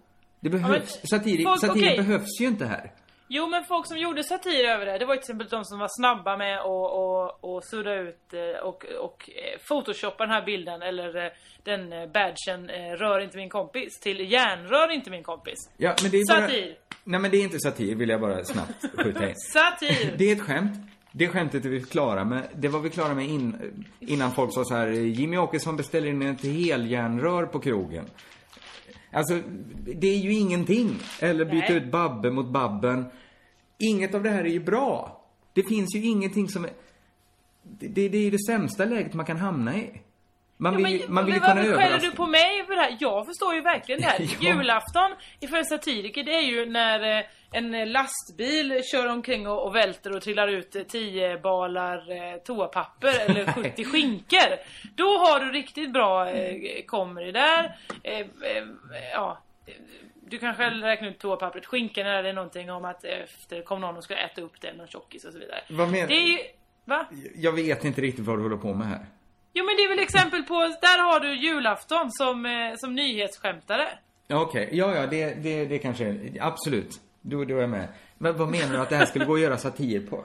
Det 0.40 0.50
behövs, 0.50 0.98
men, 1.02 1.08
satiri, 1.08 1.42
folk- 1.42 1.60
satir 1.60 1.80
okej. 1.82 1.96
behövs 1.96 2.40
ju 2.40 2.46
inte 2.46 2.66
här. 2.66 2.92
Jo 3.32 3.46
men 3.46 3.64
folk 3.64 3.86
som 3.86 3.98
gjorde 3.98 4.24
satir 4.24 4.64
över 4.64 4.86
det, 4.86 4.98
det 4.98 5.04
var 5.04 5.14
till 5.14 5.20
exempel 5.20 5.48
de 5.48 5.64
som 5.64 5.78
var 5.78 5.88
snabba 5.90 6.36
med 6.36 6.58
att 6.58 6.66
och, 6.66 7.44
och 7.44 7.64
sudda 7.64 7.94
ut 7.94 8.32
eh, 8.32 8.62
och, 8.62 8.84
och 8.84 9.30
eh, 9.30 9.60
photoshoppa 9.68 10.26
den 10.26 10.34
här 10.34 10.44
bilden 10.46 10.82
eller 10.82 11.24
eh, 11.24 11.32
den 11.62 11.92
eh, 11.92 12.06
badgen 12.06 12.70
eh, 12.70 12.96
rör 12.96 13.20
inte 13.20 13.36
min 13.36 13.48
kompis 13.48 14.00
till 14.00 14.32
järnrör 14.32 14.92
inte 14.92 15.10
min 15.10 15.22
kompis. 15.22 15.58
Ja, 15.76 15.94
men 16.02 16.10
det 16.10 16.16
är 16.16 16.34
bara... 16.34 16.40
Satir. 16.40 16.76
Nej 17.04 17.20
men 17.20 17.30
det 17.30 17.36
är 17.36 17.42
inte 17.42 17.58
satir, 17.60 17.94
vill 17.94 18.08
jag 18.08 18.20
bara 18.20 18.44
snabbt 18.44 18.84
skjuta 18.96 19.28
in. 19.28 19.34
Satir! 19.52 20.14
Det 20.18 20.30
är 20.30 20.36
ett 20.36 20.42
skämt. 20.42 20.78
Det 21.12 21.28
skämtet 21.28 21.64
är 21.64 21.68
vi 21.68 21.82
klara 21.82 22.24
med. 22.24 22.48
Det 22.54 22.68
var 22.68 22.80
vi 22.80 22.90
klara 22.90 23.14
med 23.14 23.26
in, 23.26 23.56
innan 24.00 24.32
folk 24.32 24.54
sa 24.54 24.64
så 24.64 24.74
här, 24.74 24.88
Jimmy 24.88 25.36
Åkesson 25.36 25.76
beställer 25.76 26.08
in 26.08 26.22
ett 26.22 26.44
heljärnrör 26.44 27.46
på 27.46 27.60
krogen. 27.60 28.04
Alltså, 29.12 29.40
det 29.84 30.06
är 30.06 30.18
ju 30.18 30.32
ingenting. 30.32 30.98
Eller 31.20 31.44
byta 31.44 31.66
Nej. 31.68 31.76
ut 31.76 31.92
Babbe 31.92 32.30
mot 32.30 32.46
Babben. 32.46 33.04
Inget 33.80 34.14
av 34.14 34.22
det 34.22 34.30
här 34.30 34.44
är 34.44 34.48
ju 34.48 34.60
bra. 34.60 35.20
Det 35.52 35.62
finns 35.62 35.94
ju 35.96 36.04
ingenting 36.04 36.48
som 36.48 36.64
är... 36.64 36.70
Det, 37.62 37.88
det, 37.88 38.08
det 38.08 38.18
är 38.18 38.22
ju 38.22 38.30
det 38.30 38.44
sämsta 38.46 38.84
läget 38.84 39.14
man 39.14 39.26
kan 39.26 39.36
hamna 39.36 39.76
i. 39.76 40.00
Man 40.56 40.76
vill, 40.76 40.86
ju- 41.00 41.08
man 41.08 41.24
vill 41.24 41.34
men 41.34 41.40
kunna 41.40 41.54
varför 41.54 41.68
skäller 41.68 41.84
överraska. 41.84 42.10
du 42.10 42.16
på 42.16 42.26
mig 42.26 42.64
för 42.66 42.74
det 42.76 42.80
här? 42.82 42.96
Jag 43.00 43.26
förstår 43.26 43.54
ju 43.54 43.60
verkligen 43.60 44.00
det 44.00 44.06
här. 44.06 44.20
Ja. 44.40 44.54
Julafton 44.54 45.10
för 45.48 45.62
satiriker 45.62 46.24
det 46.24 46.34
är 46.34 46.40
ju 46.42 46.66
när 46.66 47.18
eh, 47.18 47.24
en 47.52 47.92
lastbil 47.92 48.80
kör 48.92 49.06
omkring 49.06 49.48
och, 49.48 49.66
och 49.66 49.74
välter 49.74 50.16
och 50.16 50.22
trillar 50.22 50.48
ut 50.48 50.76
eh, 50.76 50.82
10 50.82 51.38
balar 51.38 52.10
eh, 52.10 52.36
toapapper 52.44 53.30
eller 53.30 53.52
70 53.52 53.84
skinkor. 53.84 54.56
Då 54.96 55.04
har 55.18 55.40
du 55.40 55.52
riktigt 55.52 55.92
bra 55.92 56.30
eh, 56.30 56.84
comedy 56.86 57.32
där. 57.32 57.76
Eh, 58.02 58.18
eh, 58.20 58.26
ja. 59.12 59.38
Du 60.30 60.38
kan 60.38 60.54
själv 60.54 60.82
räkna 60.84 61.08
ut 61.08 61.18
toapappret. 61.18 61.66
Skinkan 61.66 62.06
är 62.06 62.22
det 62.22 62.32
någonting 62.32 62.70
om 62.70 62.84
att 62.84 63.04
efter 63.04 63.62
kom 63.62 63.80
någon 63.80 63.96
och 63.96 64.04
skulle 64.04 64.18
äta 64.18 64.40
upp 64.40 64.60
det, 64.60 64.72
någon 64.72 64.86
tjockis 64.86 65.24
och 65.24 65.32
så 65.32 65.38
vidare. 65.38 65.60
Vad 65.70 65.88
menar- 65.90 66.08
Det 66.08 66.14
är 66.14 66.26
ju... 66.26 66.38
Va? 66.84 67.06
Jag 67.34 67.52
vet 67.52 67.84
inte 67.84 68.00
riktigt 68.00 68.24
vad 68.24 68.38
du 68.38 68.42
håller 68.42 68.56
på 68.56 68.74
med 68.74 68.86
här. 68.86 69.06
Jo 69.52 69.64
men 69.64 69.76
det 69.76 69.82
är 69.82 69.88
väl 69.88 69.98
exempel 69.98 70.42
på, 70.42 70.54
där 70.80 70.98
har 71.12 71.20
du 71.20 71.34
julafton 71.34 72.10
som, 72.12 72.46
eh, 72.46 72.72
som 72.76 72.94
nyhetsskämtare. 72.94 73.88
Ja, 74.26 74.40
Okej, 74.42 74.68
ja, 74.72 74.94
ja, 74.94 75.06
det, 75.06 75.34
det, 75.34 75.64
det 75.64 75.78
kanske 75.78 76.04
är, 76.04 76.36
absolut. 76.40 77.00
Då, 77.20 77.44
då 77.44 77.56
är 77.56 77.60
jag 77.60 77.70
med. 77.70 77.88
Men 78.18 78.36
vad 78.36 78.48
menar 78.48 78.72
du 78.72 78.78
att 78.78 78.88
det 78.88 78.96
här 78.96 79.06
skulle 79.06 79.24
gå 79.24 79.34
att 79.34 79.40
göra 79.40 79.56
satir 79.58 80.06
på? 80.06 80.24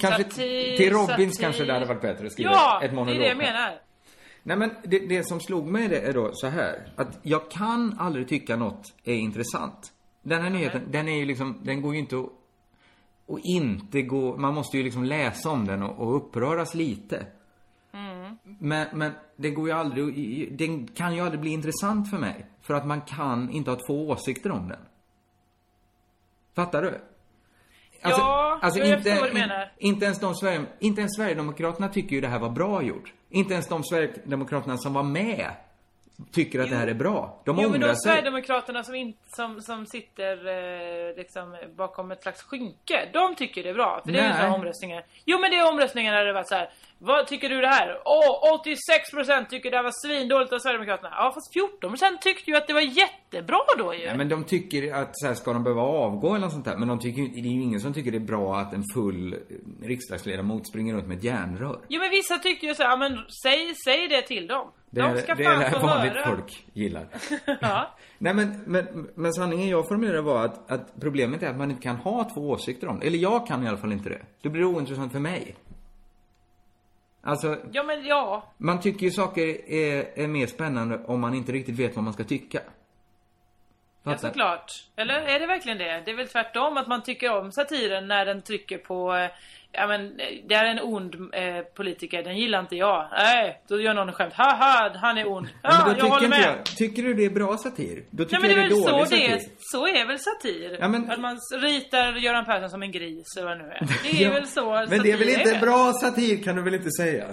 Kanske 0.00 0.22
Satir, 0.24 0.76
till 0.76 0.92
Robins 0.92 1.08
satir. 1.34 1.42
kanske 1.44 1.64
det 1.64 1.72
hade 1.72 1.86
varit 1.86 2.02
bättre 2.02 2.26
att 2.26 2.32
skriva 2.32 2.50
Ja, 2.50 2.76
ett 2.76 2.90
det 2.90 2.94
är 2.94 2.96
monolog. 2.96 3.20
det 3.20 3.28
jag 3.28 3.36
menar. 3.36 3.72
Nej 4.46 4.56
men 4.56 4.70
det, 4.84 4.98
det 4.98 5.28
som 5.28 5.40
slog 5.40 5.66
mig 5.66 5.88
det 5.88 6.00
är 6.00 6.12
då 6.12 6.30
så 6.32 6.46
här. 6.46 6.92
Att 6.96 7.18
jag 7.22 7.50
kan 7.50 7.98
aldrig 7.98 8.28
tycka 8.28 8.56
något 8.56 8.94
är 9.04 9.14
intressant. 9.14 9.92
Den 10.22 10.42
här 10.42 10.50
nyheten, 10.50 10.82
den 10.90 11.08
är 11.08 11.18
ju 11.18 11.24
liksom, 11.24 11.60
den 11.62 11.82
går 11.82 11.94
ju 11.94 12.00
inte 12.00 12.18
att, 12.18 12.30
och 13.26 13.40
inte 13.42 14.02
gå, 14.02 14.36
man 14.36 14.54
måste 14.54 14.76
ju 14.76 14.82
liksom 14.82 15.04
läsa 15.04 15.50
om 15.50 15.66
den 15.66 15.82
och, 15.82 15.98
och 15.98 16.16
uppröras 16.16 16.74
lite. 16.74 17.26
Men, 18.58 18.86
men 18.92 19.12
det 19.36 19.50
går 19.50 19.68
ju 19.68 19.74
aldrig, 19.74 20.58
den 20.58 20.86
kan 20.86 21.14
ju 21.14 21.20
aldrig 21.20 21.40
bli 21.40 21.50
intressant 21.50 22.10
för 22.10 22.18
mig. 22.18 22.46
För 22.60 22.74
att 22.74 22.86
man 22.86 23.00
kan 23.00 23.50
inte 23.50 23.70
ha 23.70 23.78
två 23.88 24.08
åsikter 24.08 24.50
om 24.50 24.68
den. 24.68 24.80
Fattar 26.54 26.82
du? 26.82 27.00
Ja, 28.02 28.58
jag 28.62 28.72
förstår 28.72 29.20
vad 29.20 29.30
du 29.30 29.34
menar. 29.34 29.72
Inte 29.78 30.04
ens, 30.04 30.20
de 30.20 30.34
Sverige, 30.34 30.66
inte 30.78 31.00
ens 31.00 31.16
Sverigedemokraterna 31.16 31.88
tycker 31.88 32.14
ju 32.14 32.20
det 32.20 32.28
här 32.28 32.38
var 32.38 32.50
bra 32.50 32.82
gjort. 32.82 33.12
Inte 33.34 33.52
ens 33.54 33.68
de 33.68 33.84
Sverigedemokraterna 33.84 34.76
som 34.76 34.94
var 34.94 35.02
med 35.02 35.50
tycker 36.32 36.60
att 36.60 36.70
det 36.70 36.76
här 36.76 36.86
är 36.86 36.94
bra. 36.94 37.40
De 37.44 37.58
Jo 37.60 37.70
men 37.70 37.80
de 37.80 37.86
sig. 37.86 37.96
Sverigedemokraterna 37.96 38.84
som, 38.84 38.94
in, 38.94 39.14
som, 39.36 39.60
som 39.60 39.86
sitter 39.86 40.46
eh, 41.10 41.16
liksom 41.16 41.56
bakom 41.76 42.10
ett 42.10 42.22
slags 42.22 42.42
skynke, 42.42 43.08
de 43.12 43.34
tycker 43.34 43.62
det 43.62 43.68
är 43.68 43.74
bra. 43.74 44.00
För 44.04 44.12
det 44.12 44.18
är 44.18 44.22
ju 44.22 44.28
Nej. 44.28 44.38
sådana 44.38 44.54
omröstningar. 44.54 45.04
Jo 45.24 45.38
men 45.38 45.50
det 45.50 45.56
är 45.56 45.72
omröstningar 45.72 46.12
där 46.12 46.24
det 46.24 46.32
varit 46.32 46.48
så 46.48 46.54
här. 46.54 46.70
Vad 47.06 47.26
tycker 47.26 47.48
du 47.48 47.60
det 47.60 47.68
här? 47.68 47.98
Åh, 48.04 48.60
86% 49.40 49.46
tycker 49.50 49.70
det 49.70 49.76
här 49.76 49.84
var 49.84 50.06
svindåligt 50.06 50.52
av 50.52 50.58
Sverigedemokraterna. 50.58 51.10
Ja 51.18 51.32
fast 51.34 51.54
14% 51.54 52.18
tyckte 52.20 52.50
ju 52.50 52.56
att 52.56 52.66
det 52.66 52.72
var 52.72 52.80
jättebra 52.80 53.58
då 53.78 53.94
ju. 53.94 54.02
Ja, 54.02 54.14
men 54.16 54.28
de 54.28 54.44
tycker 54.44 54.94
att 54.94 55.10
så 55.12 55.26
här, 55.26 55.34
ska 55.34 55.52
de 55.52 55.64
behöva 55.64 55.82
avgå 55.82 56.28
eller 56.28 56.38
något 56.38 56.52
sånt 56.52 56.64
där. 56.64 56.76
Men 56.76 56.88
de 56.88 56.98
tycker, 57.00 57.22
det 57.22 57.48
är 57.48 57.52
ju 57.52 57.62
ingen 57.62 57.80
som 57.80 57.94
tycker 57.94 58.10
det 58.10 58.18
är 58.18 58.20
bra 58.20 58.56
att 58.56 58.72
en 58.74 58.84
full 58.94 59.32
eh, 59.32 59.38
riksdagsledamot 59.86 60.68
springer 60.68 60.94
runt 60.94 61.06
med 61.06 61.18
ett 61.18 61.24
järnrör. 61.24 61.80
Jo 61.88 62.00
men 62.00 62.10
vissa 62.10 62.38
tyckte 62.38 62.66
ju 62.66 62.74
så 62.74 62.82
ja, 62.82 62.96
men 62.96 63.18
säg, 63.42 63.74
säg 63.84 64.08
det 64.08 64.22
till 64.22 64.46
dem. 64.46 64.72
Det 64.90 65.00
de 65.00 65.06
är 65.10 65.16
ska 65.16 65.34
det, 65.34 65.44
fan 65.44 65.52
är 65.52 65.58
det 65.58 65.64
här 65.64 65.80
få 65.80 65.86
vanligt 65.86 66.12
höra. 66.12 66.26
folk 66.26 66.64
gillar. 66.72 67.06
ja. 67.60 67.94
Nej 68.18 68.34
men, 68.34 68.62
men, 68.66 69.08
men 69.14 69.32
sanningen 69.32 69.68
jag 69.68 69.88
formulerade 69.88 70.22
var 70.22 70.44
att, 70.44 70.70
att 70.70 71.00
problemet 71.00 71.42
är 71.42 71.48
att 71.50 71.56
man 71.56 71.70
inte 71.70 71.82
kan 71.82 71.96
ha 71.96 72.30
två 72.34 72.40
åsikter 72.50 72.88
om 72.88 73.00
det. 73.00 73.06
Eller 73.06 73.18
jag 73.18 73.46
kan 73.46 73.64
i 73.64 73.68
alla 73.68 73.78
fall 73.78 73.92
inte 73.92 74.08
det. 74.08 74.22
Det 74.42 74.48
blir 74.48 74.64
ointressant 74.64 75.12
för 75.12 75.20
mig. 75.20 75.56
Alltså, 77.26 77.56
ja 77.72 77.82
men 77.82 78.06
ja. 78.06 78.52
man 78.58 78.80
tycker 78.80 79.06
ju 79.06 79.10
saker 79.10 79.70
är, 79.70 80.18
är 80.18 80.26
mer 80.26 80.46
spännande 80.46 81.00
om 81.06 81.20
man 81.20 81.34
inte 81.34 81.52
riktigt 81.52 81.78
vet 81.78 81.94
vad 81.96 82.04
man 82.04 82.12
ska 82.12 82.24
tycka. 82.24 82.60
Ja, 84.02 84.10
Fattar? 84.10 84.28
såklart. 84.28 84.70
Eller 84.96 85.14
är 85.14 85.40
det 85.40 85.46
verkligen 85.46 85.78
det? 85.78 86.02
Det 86.04 86.10
är 86.10 86.16
väl 86.16 86.28
tvärtom 86.28 86.76
att 86.76 86.86
man 86.86 87.02
tycker 87.02 87.38
om 87.38 87.52
satiren 87.52 88.08
när 88.08 88.26
den 88.26 88.42
trycker 88.42 88.78
på 88.78 89.14
eh, 89.14 89.30
Ja 89.76 89.86
men 89.86 90.20
eh, 90.20 90.26
det 90.48 90.54
är 90.54 90.64
en 90.64 90.80
ond 90.82 91.14
eh, 91.32 91.60
politiker, 91.74 92.22
den 92.22 92.36
gillar 92.38 92.60
inte 92.60 92.76
jag. 92.76 93.08
Nej, 93.12 93.62
då 93.68 93.80
gör 93.80 93.94
någon 93.94 94.08
en 94.08 94.14
skämt. 94.14 94.32
Haha, 94.36 94.90
han 94.94 95.18
är 95.18 95.28
ond. 95.32 95.46
Ja, 95.62 95.84
men 95.86 95.94
då 95.94 95.98
jag 96.00 96.10
håller 96.10 96.20
tycker 96.20 96.36
inte 96.36 96.48
med. 96.48 96.58
jag, 96.58 96.64
tycker 96.64 97.02
du 97.02 97.14
det 97.14 97.24
är 97.24 97.30
bra 97.30 97.56
satir? 97.56 98.04
Då 98.10 98.24
tycker 98.24 98.38
Nej 98.42 98.48
men 98.56 98.56
det 98.58 98.64
är 98.64 98.68
väl 98.68 98.78
är 98.78 98.82
så 98.82 98.90
dålig 98.90 99.08
det 99.10 99.26
är, 99.26 99.38
satir. 99.38 99.48
så 99.58 99.86
är 99.86 100.06
väl 100.06 100.18
satir? 100.18 100.76
Ja, 100.80 100.88
men- 100.88 101.10
Att 101.10 101.20
man 101.20 101.38
ritar 101.52 102.12
Göran 102.12 102.44
Persson 102.44 102.70
som 102.70 102.82
en 102.82 102.92
gris 102.92 103.36
eller 103.36 103.48
vad 103.48 103.58
nu 103.58 103.64
är. 103.64 103.80
Det 104.02 104.22
är 104.22 104.26
Ja, 104.26 104.30
väl 104.32 104.46
så 104.46 104.70
Men 104.90 105.02
det 105.02 105.10
är 105.10 105.16
väl 105.16 105.28
satir 105.28 105.40
inte 105.54 105.58
bra 105.60 105.92
satir 105.92 106.42
kan 106.42 106.56
du 106.56 106.62
väl 106.62 106.74
inte 106.74 106.90
säga? 106.90 107.26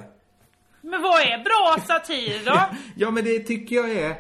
Men 0.82 1.02
vad 1.02 1.22
är 1.22 1.38
bra 1.44 1.84
satir 1.88 2.42
då? 2.46 2.60
Ja 2.96 3.12
men 3.12 3.24
det 3.24 3.40
tycker 3.40 3.76
jag 3.76 3.90
är... 3.92 4.16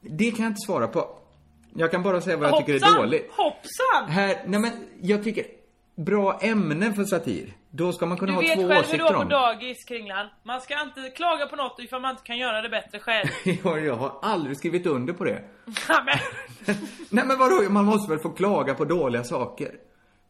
Det 0.00 0.30
kan 0.30 0.42
jag 0.44 0.50
inte 0.50 0.66
svara 0.66 0.88
på. 0.88 1.14
Jag 1.74 1.90
kan 1.90 2.02
bara 2.02 2.20
säga 2.20 2.36
vad 2.36 2.48
jag 2.50 2.58
tycker 2.58 2.74
är 2.74 2.80
Hoppsan! 2.80 2.96
dåligt. 3.02 3.30
Hoppsan! 3.36 4.08
Här, 4.10 4.36
nej 4.46 4.60
men 4.60 4.70
jag 5.02 5.24
tycker, 5.24 5.44
bra 5.98 6.38
ämnen 6.42 6.94
för 6.94 7.04
satir. 7.04 7.52
Då 7.70 7.92
ska 7.92 8.06
man 8.06 8.18
kunna 8.18 8.32
Du 8.32 8.36
ha 8.36 8.42
vet 8.42 8.54
två 8.54 8.68
själv 8.68 8.70
hur 8.70 8.74
du 8.74 8.80
åsikter 8.80 9.04
var 9.04 9.12
på 9.12 9.18
om 9.20 9.28
det. 9.28 9.34
dagis, 9.34 9.84
Kringlan. 9.84 10.26
Man 10.42 10.60
ska 10.60 10.82
inte 10.82 11.10
klaga 11.16 11.46
på 11.46 11.56
något 11.56 11.78
ifall 11.78 12.00
man 12.00 12.10
inte 12.10 12.22
kan 12.22 12.38
göra 12.38 12.62
det 12.62 12.68
bättre 12.68 12.98
själv. 12.98 13.28
Ja, 13.64 13.78
jag 13.78 13.94
har 13.96 14.18
aldrig 14.22 14.56
skrivit 14.56 14.86
under 14.86 15.12
på 15.12 15.24
det. 15.24 15.42
Men, 15.88 16.18
Nej 17.10 17.24
men 17.26 17.38
vadå, 17.38 17.70
man 17.70 17.84
måste 17.84 18.10
väl 18.10 18.18
få 18.20 18.30
klaga 18.30 18.74
på 18.74 18.84
dåliga 18.84 19.24
saker? 19.24 19.70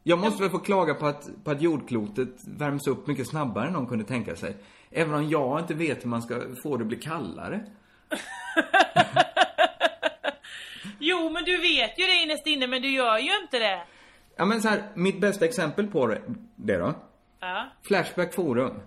Jag 0.02 0.18
måste 0.18 0.42
väl 0.42 0.50
få 0.50 0.58
klaga 0.58 0.94
på 0.94 1.06
att, 1.06 1.28
på 1.44 1.50
att 1.50 1.62
jordklotet 1.62 2.28
värms 2.58 2.86
upp 2.86 3.06
mycket 3.06 3.28
snabbare 3.28 3.66
än 3.66 3.72
någon 3.72 3.86
kunde 3.86 4.04
tänka 4.04 4.36
sig. 4.36 4.56
Även 4.90 5.14
om 5.14 5.28
jag 5.28 5.60
inte 5.60 5.74
vet 5.74 6.04
hur 6.04 6.08
man 6.08 6.22
ska 6.22 6.40
få 6.62 6.76
det 6.76 6.82
att 6.82 6.88
bli 6.88 6.96
kallare. 6.96 7.60
jo, 10.98 11.30
men 11.30 11.44
du 11.44 11.56
vet 11.56 11.98
ju 11.98 12.06
det 12.06 12.22
innerst 12.22 12.46
inne, 12.46 12.66
men 12.66 12.82
du 12.82 12.88
gör 12.90 13.18
ju 13.18 13.30
inte 13.42 13.58
det. 13.58 13.80
Ja 14.38 14.44
men 14.44 14.62
så 14.62 14.68
här, 14.68 14.82
mitt 14.94 15.20
bästa 15.20 15.44
exempel 15.44 15.86
på 15.86 16.06
det, 16.56 16.76
då. 16.76 16.94
Ja. 17.40 17.66
Flashback 17.82 18.34
Forum. 18.34 18.80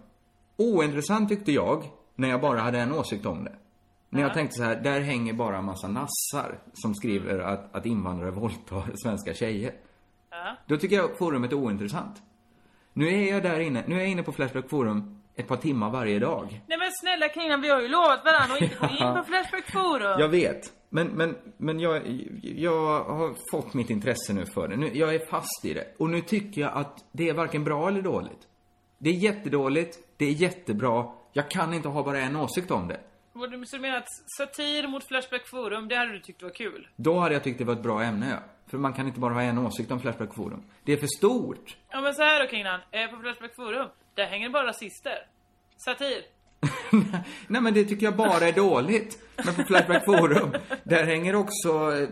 Ointressant 0.58 1.30
tyckte 1.30 1.52
jag, 1.52 1.84
när 2.16 2.30
jag 2.30 2.42
bara 2.42 2.60
hade 2.60 2.80
en 2.80 2.94
åsikt 2.94 3.26
om 3.26 3.44
det. 3.44 3.56
När 4.10 4.22
jag 4.22 4.34
tänkte 4.34 4.58
så 4.58 4.64
här, 4.64 4.76
där 4.76 5.02
hänger 5.02 5.34
bara 5.34 5.58
en 5.58 5.66
massa 5.66 5.88
nassar 5.88 6.60
som 6.74 6.96
skriver 6.96 7.40
att, 7.40 7.76
att 7.76 7.86
invandrare 7.86 8.32
våldtar 8.32 8.92
svenska 9.04 9.34
tjejer. 9.34 9.74
Ja. 10.30 10.56
Då 10.68 10.78
tycker 10.78 10.96
jag 10.96 11.18
forumet 11.18 11.52
är 11.52 11.56
ointressant. 11.56 12.22
Nu 12.94 13.08
är 13.08 13.32
jag 13.32 13.44
där 13.44 13.60
inne, 13.60 13.84
nu 13.88 13.96
är 13.96 14.00
jag 14.00 14.10
inne 14.10 14.24
på 14.24 14.32
Flashback 14.32 14.70
Forum 14.70 15.21
ett 15.42 15.48
par 15.48 15.58
timmar 15.58 15.90
varje 15.90 16.20
dag. 16.20 16.62
Nej 16.68 16.78
men 16.78 16.92
snälla 16.92 17.30
Kringlan, 17.30 17.62
vi 17.62 17.70
har 17.70 17.82
ju 17.82 17.88
lovat 17.88 18.26
varandra 18.26 18.56
att 18.56 18.62
inte 18.62 18.76
gå 18.76 18.86
in 18.86 19.16
på 19.16 19.24
Flashback 19.28 19.72
Forum. 19.72 20.20
Jag 20.20 20.30
vet. 20.30 20.74
Men, 20.90 21.08
men, 21.08 21.36
men 21.58 21.80
jag, 21.80 22.02
jag 22.42 23.04
har 23.04 23.36
fått 23.52 23.74
mitt 23.74 23.90
intresse 23.90 24.34
nu 24.34 24.46
för 24.46 24.68
det. 24.68 24.76
Nu, 24.76 24.90
jag 24.94 25.16
är 25.16 25.26
fast 25.26 25.66
i 25.66 25.74
det. 25.74 25.96
Och 25.98 26.10
nu 26.10 26.22
tycker 26.22 26.62
jag 26.62 26.72
att 26.74 27.06
det 27.12 27.30
är 27.30 27.34
varken 27.34 27.64
bra 27.64 27.88
eller 27.88 28.02
dåligt. 28.02 28.48
Det 28.98 29.10
är 29.10 29.14
jättedåligt, 29.14 29.98
det 30.18 30.26
är 30.26 30.32
jättebra. 30.32 31.06
Jag 31.34 31.50
kan 31.50 31.74
inte 31.74 31.88
ha 31.88 32.04
bara 32.04 32.20
en 32.20 32.36
åsikt 32.36 32.72
om 32.72 32.88
det. 32.88 33.00
Så 33.34 33.48
du 33.78 33.80
menar 33.80 33.98
att 33.98 34.08
satir 34.38 34.88
mot 34.88 35.08
Flashback 35.08 35.48
Forum, 35.48 35.88
det 35.88 35.96
hade 35.96 36.12
du 36.12 36.20
tyckt 36.20 36.44
var 36.44 36.50
kul? 36.50 36.88
Då 36.96 37.20
hade 37.20 37.34
jag 37.36 37.44
tyckt 37.44 37.58
det 37.58 37.64
var 37.66 37.74
ett 37.74 37.84
bra 37.84 38.04
ämne, 38.04 38.30
ja. 38.30 38.38
För 38.72 38.78
man 38.78 38.94
kan 38.94 39.08
inte 39.08 39.20
bara 39.20 39.34
ha 39.34 39.42
en 39.42 39.58
åsikt 39.58 39.92
om 39.92 40.00
Flashback 40.00 40.34
Forum. 40.34 40.64
Det 40.84 40.94
är 40.94 40.98
för 40.98 41.08
stort. 41.18 41.78
Ja 41.90 42.02
men 42.02 42.14
så 42.14 42.22
här 42.22 42.44
då 42.44 42.50
Kringlan, 42.50 42.80
eh, 42.92 43.08
på 43.08 43.22
Flashback 43.22 43.56
Forum, 43.56 43.88
där 44.16 44.26
hänger 44.26 44.50
bara 44.50 44.68
rasister. 44.68 45.28
Satir. 45.78 46.22
Nej 47.48 47.62
men 47.62 47.74
det 47.74 47.84
tycker 47.84 48.06
jag 48.06 48.16
bara 48.16 48.48
är 48.48 48.52
dåligt. 48.52 49.20
Men 49.46 49.56
på 49.56 49.64
Flashback 49.64 50.06
Forum, 50.06 50.52
där 50.84 51.04
hänger 51.06 51.36
också, 51.36 51.70
eh, 51.70 52.10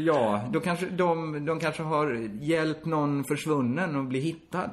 ja, 0.00 0.48
då 0.52 0.60
kanske 0.60 0.86
de, 0.86 1.46
de 1.46 1.60
kanske 1.60 1.82
har 1.82 2.28
hjälpt 2.40 2.84
någon 2.84 3.24
försvunnen 3.24 4.00
att 4.00 4.06
bli 4.06 4.20
hittad. 4.20 4.70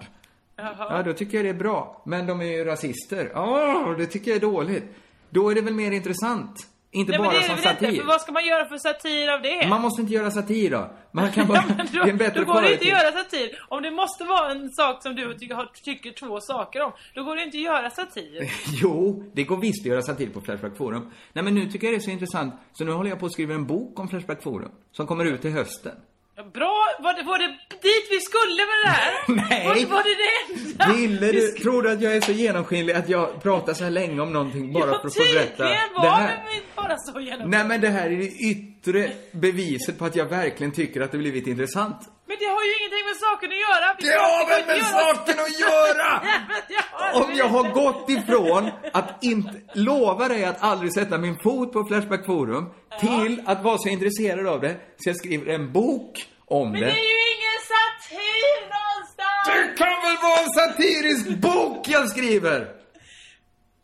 Ja, 0.55 1.03
då 1.05 1.13
tycker 1.13 1.37
jag 1.37 1.45
det 1.45 1.49
är 1.49 1.53
bra. 1.53 2.01
Men 2.05 2.25
de 2.25 2.41
är 2.41 2.45
ju 2.45 2.63
rasister. 2.63 3.31
Ja, 3.33 3.95
det 3.97 4.05
tycker 4.05 4.31
jag 4.31 4.35
är 4.35 4.41
dåligt. 4.41 4.83
Då 5.29 5.49
är 5.49 5.55
det 5.55 5.61
väl 5.61 5.73
mer 5.73 5.91
intressant. 5.91 6.67
Inte 6.91 7.11
Nej 7.11 7.19
men 7.19 7.27
bara 7.27 7.37
det 7.37 7.43
är 7.43 7.47
som 7.47 7.55
det 7.55 7.61
väl 7.61 7.71
inte, 7.71 7.85
satir. 7.85 8.01
för 8.01 8.07
vad 8.07 8.21
ska 8.21 8.31
man 8.31 8.45
göra 8.45 8.65
för 8.65 8.77
satir 8.77 9.33
av 9.33 9.41
det? 9.41 9.67
Man 9.69 9.81
måste 9.81 10.01
inte 10.01 10.13
göra 10.13 10.31
satir 10.31 10.71
då. 10.71 10.91
Man 11.11 11.31
kan 11.35 11.47
bara, 11.47 11.57
Ja, 11.57 11.63
men 11.67 11.77
då, 11.77 11.91
det 11.93 11.99
är 11.99 12.07
en 12.09 12.17
bättre 12.17 12.39
då 12.39 12.53
går 12.53 12.61
det 12.61 12.71
inte 12.73 12.85
att 12.85 13.03
göra 13.03 13.11
satir. 13.11 13.63
Om 13.67 13.83
det 13.83 13.91
måste 13.91 14.23
vara 14.23 14.51
en 14.51 14.69
sak 14.69 15.03
som 15.03 15.15
du 15.15 15.33
tycker, 15.33 15.69
tycker 15.83 16.11
två 16.11 16.39
saker 16.41 16.81
om, 16.81 16.91
då 17.15 17.23
går 17.23 17.35
det 17.35 17.43
inte 17.43 17.57
att 17.57 17.63
göra 17.63 17.89
satir. 17.89 18.51
Jo, 18.81 19.23
det 19.33 19.43
går 19.43 19.57
visst 19.57 19.81
att 19.81 19.89
göra 19.89 20.01
satir 20.01 20.29
på 20.29 20.41
Flashback 20.41 20.77
Forum. 20.77 21.11
Nej 21.33 21.43
men 21.43 21.55
nu 21.55 21.71
tycker 21.71 21.87
jag 21.87 21.93
det 21.93 21.97
är 21.97 21.99
så 21.99 22.11
intressant, 22.11 22.53
så 22.73 22.83
nu 22.83 22.91
håller 22.91 23.09
jag 23.09 23.19
på 23.19 23.25
att 23.25 23.31
skriva 23.31 23.53
en 23.53 23.65
bok 23.67 23.99
om 23.99 24.07
Flashback 24.07 24.43
Forum. 24.43 24.71
Som 24.91 25.07
kommer 25.07 25.25
ut 25.25 25.41
till 25.41 25.51
hösten. 25.51 25.95
Ja, 26.39 26.45
Bra, 26.53 26.75
var 26.99 27.13
det, 27.13 27.23
var 27.23 27.39
det 27.39 27.47
dit 27.81 28.07
vi 28.11 28.19
skulle 28.19 28.61
med 28.69 28.77
det 28.83 28.89
här? 28.89 29.13
Nej. 29.49 29.67
Var, 29.85 29.95
var 29.95 30.03
det 30.03 30.15
det 30.15 30.69
enda? 30.69 30.93
Ville 30.93 31.25
Vi 31.25 31.31
du, 31.31 31.51
sk- 31.51 31.61
tror 31.61 31.81
du 31.83 31.91
att 31.91 32.01
jag 32.01 32.15
är 32.15 32.21
så 32.21 32.31
genomskinlig 32.31 32.93
att 32.93 33.09
jag 33.09 33.43
pratar 33.43 33.73
så 33.73 33.83
här 33.83 33.91
länge 33.91 34.21
om 34.21 34.33
någonting 34.33 34.73
bara 34.73 34.87
ja, 34.87 34.99
för 34.99 35.07
att 35.07 35.13
få 35.13 35.19
berätta 35.33 35.49
tydligen 35.49 35.93
det 35.95 36.01
var 36.01 36.09
här? 36.09 36.27
det 36.35 36.61
bara 36.75 36.97
så 36.97 37.19
genom. 37.19 37.49
Nej 37.49 37.65
men 37.65 37.81
det 37.81 37.87
här 37.89 38.05
är 38.09 38.17
det 38.17 38.27
yttre 38.27 39.11
beviset 39.31 39.99
på 39.99 40.05
att 40.05 40.15
jag 40.15 40.25
verkligen 40.25 40.71
tycker 40.71 41.01
att 41.01 41.11
det 41.11 41.17
blivit 41.17 41.47
intressant. 41.47 41.97
Men 42.29 42.37
det 42.39 42.45
har 42.45 42.63
ju 42.67 42.71
ingenting 42.79 43.05
med 43.11 43.17
saken 43.27 43.49
att 43.55 43.63
göra! 43.67 43.87
Vi 43.97 44.03
Det 44.07 44.19
har 44.29 44.43
väl 44.51 44.65
med 44.67 44.85
saken 44.85 45.37
att 45.45 45.59
göra! 45.59 46.09
Det 46.67 47.17
Om 47.19 47.31
det 47.31 47.37
jag 47.37 47.49
har 47.49 47.69
gått 47.81 48.09
ifrån 48.09 48.71
att 48.93 49.23
inte 49.23 49.61
lova 49.73 50.27
dig 50.27 50.45
att 50.45 50.61
aldrig 50.61 50.93
sätta 50.93 51.17
min 51.17 51.37
fot 51.43 51.73
på 51.73 51.85
Flashback 51.85 52.25
Forum 52.25 52.73
till 52.99 53.43
att 53.45 53.63
vara 53.63 53.77
så 53.77 53.89
intresserad 53.89 54.47
av 54.47 54.61
det 54.61 54.75
så 54.97 55.09
jag 55.09 55.17
skriver 55.17 55.53
en 55.53 55.73
bok 55.73 56.25
om 56.45 56.71
Men 56.71 56.81
det. 56.81 56.87
det 56.87 56.91
är 56.91 56.95
ju 56.95 57.21
ingen 57.35 57.59
satir 57.73 58.55
någonstans! 58.77 59.45
Det 59.45 59.77
kan 59.83 59.95
väl 60.05 60.17
vara 60.27 60.39
en 60.39 60.49
satirisk 60.49 61.27
bok 61.29 61.87
jag 61.87 62.09
skriver? 62.09 62.59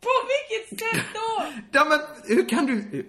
På 0.02 0.14
vilket 0.34 0.80
sätt 0.80 1.06
då? 1.14 1.44
Ja 1.72 1.86
men 1.86 2.00
hur 2.38 2.50
kan 2.50 2.66
du... 2.66 3.06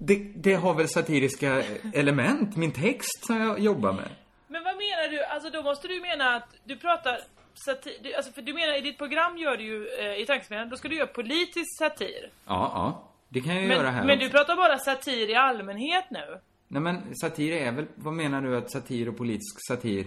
Det, 0.00 0.14
det 0.36 0.54
har 0.54 0.74
väl 0.74 0.88
satiriska 0.88 1.62
element, 1.94 2.56
min 2.56 2.72
text 2.72 3.26
som 3.26 3.40
jag 3.40 3.58
jobbar 3.58 3.92
med. 3.92 4.08
Men 4.48 4.64
vad 4.64 4.76
menar 4.76 5.08
du? 5.08 5.18
Alltså 5.36 5.50
då 5.50 5.62
måste 5.62 5.88
du 5.88 6.00
mena 6.00 6.34
att 6.36 6.48
du 6.64 6.76
pratar 6.76 7.18
satir... 7.54 7.92
du- 8.02 8.14
Alltså 8.14 8.32
för 8.32 8.42
du 8.42 8.54
menar 8.54 8.78
i 8.78 8.80
ditt 8.80 8.98
program 8.98 9.38
gör 9.38 9.56
du 9.56 9.64
ju, 9.64 9.88
eh, 9.88 10.20
i 10.22 10.26
tankesmedjan, 10.26 10.68
då 10.68 10.76
ska 10.76 10.88
du 10.88 10.96
göra 10.96 11.06
politisk 11.06 11.78
satir. 11.78 12.30
Ja, 12.46 12.70
ja. 12.74 13.10
Det 13.28 13.40
kan 13.40 13.54
jag 13.54 13.64
ju 13.64 13.68
göra 13.70 13.90
här 13.90 13.98
Men, 13.98 14.06
men 14.06 14.18
du 14.18 14.26
också. 14.26 14.36
pratar 14.36 14.56
bara 14.56 14.78
satir 14.78 15.30
i 15.30 15.34
allmänhet 15.34 16.04
nu. 16.10 16.40
Nej 16.68 16.82
men 16.82 17.14
satir 17.16 17.52
är 17.52 17.72
väl, 17.72 17.86
vad 17.94 18.14
menar 18.14 18.40
du 18.42 18.56
att 18.56 18.70
satir 18.70 19.08
och 19.08 19.16
politisk 19.16 19.66
satir, 19.68 20.06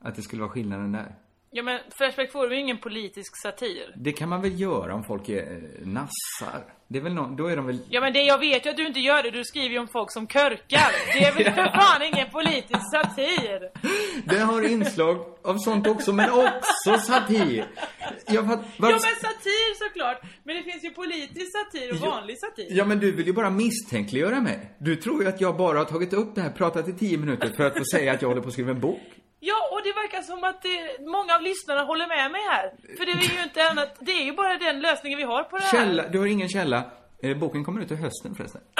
att 0.00 0.16
det 0.16 0.22
skulle 0.22 0.42
vara 0.42 0.50
skillnaden 0.52 0.92
där? 0.92 1.14
Ja 1.50 1.62
men 1.62 1.80
Flashback 1.96 2.32
Forum 2.32 2.50
är 2.50 2.54
ju 2.54 2.60
ingen 2.60 2.78
politisk 2.78 3.42
satir. 3.42 3.94
Det 3.96 4.12
kan 4.12 4.28
man 4.28 4.42
väl 4.42 4.60
göra 4.60 4.94
om 4.94 5.04
folk 5.04 5.28
är 5.28 5.42
eh, 5.42 5.86
nassar? 5.86 6.64
Det 6.88 6.98
är 6.98 7.02
väl 7.02 7.14
någon, 7.14 7.36
då 7.36 7.46
är 7.46 7.56
de 7.56 7.66
väl... 7.66 7.78
Ja 7.88 8.00
men 8.00 8.12
det 8.12 8.22
jag 8.22 8.38
vet 8.38 8.66
ju 8.66 8.70
att 8.70 8.76
du 8.76 8.86
inte 8.86 9.00
gör 9.00 9.22
det, 9.22 9.30
du 9.30 9.44
skriver 9.44 9.68
ju 9.68 9.78
om 9.78 9.88
folk 9.88 10.12
som 10.12 10.26
körkar. 10.26 10.92
Det 11.12 11.24
är 11.24 11.34
väl 11.34 11.44
för 11.54 11.80
fan 11.80 12.02
ingen 12.02 12.30
politisk 12.30 12.80
satir? 12.92 13.70
Det 14.24 14.38
har 14.38 14.62
inslag 14.62 15.16
av 15.44 15.58
sånt 15.58 15.86
också, 15.86 16.12
men 16.12 16.30
också 16.30 16.98
satir. 17.06 17.64
Jag, 18.26 18.42
vad, 18.42 18.58
vad, 18.58 18.90
Ja 18.90 18.94
men 18.94 19.00
satir 19.00 19.88
såklart! 19.88 20.22
Men 20.44 20.56
det 20.56 20.62
finns 20.62 20.84
ju 20.84 20.90
politisk 20.90 21.52
satir 21.52 21.92
och 21.92 21.98
vanlig 21.98 22.36
satir. 22.38 22.66
Ja 22.70 22.84
men 22.84 22.98
du 22.98 23.12
vill 23.12 23.26
ju 23.26 23.32
bara 23.32 23.50
misstänkliggöra 23.50 24.40
mig. 24.40 24.76
Du 24.78 24.96
tror 24.96 25.22
ju 25.22 25.28
att 25.28 25.40
jag 25.40 25.56
bara 25.56 25.78
har 25.78 25.84
tagit 25.84 26.12
upp 26.12 26.34
det 26.34 26.40
här, 26.40 26.50
pratat 26.50 26.88
i 26.88 26.92
tio 26.92 27.18
minuter 27.18 27.52
för 27.56 27.64
att 27.64 27.78
få 27.78 27.84
säga 27.84 28.12
att 28.12 28.22
jag 28.22 28.28
håller 28.28 28.42
på 28.42 28.48
att 28.48 28.52
skriva 28.52 28.70
en 28.70 28.80
bok. 28.80 29.02
Ja, 29.40 29.68
och 29.72 29.80
det 29.84 29.92
verkar 29.92 30.22
som 30.22 30.44
att 30.44 30.62
det, 30.62 30.98
många 31.06 31.34
av 31.34 31.42
lyssnarna 31.42 31.82
håller 31.82 32.06
med 32.06 32.30
mig 32.30 32.40
här. 32.50 32.72
För 32.96 33.06
det 33.06 33.12
är 33.12 33.36
ju 33.36 33.42
inte 33.42 33.68
annat, 33.70 33.96
det 34.00 34.12
är 34.12 34.24
ju 34.24 34.32
bara 34.32 34.56
den 34.56 34.80
lösningen 34.80 35.16
vi 35.16 35.24
har 35.24 35.44
på 35.44 35.56
det 35.56 35.62
här. 35.62 35.70
Källa, 35.70 36.08
du 36.08 36.18
har 36.18 36.26
ingen 36.26 36.48
källa. 36.48 36.90
Eh, 37.22 37.36
boken 37.36 37.64
kommer 37.64 37.80
ut 37.82 37.88
till 37.88 37.96
hösten 37.96 38.34
förresten. 38.34 38.60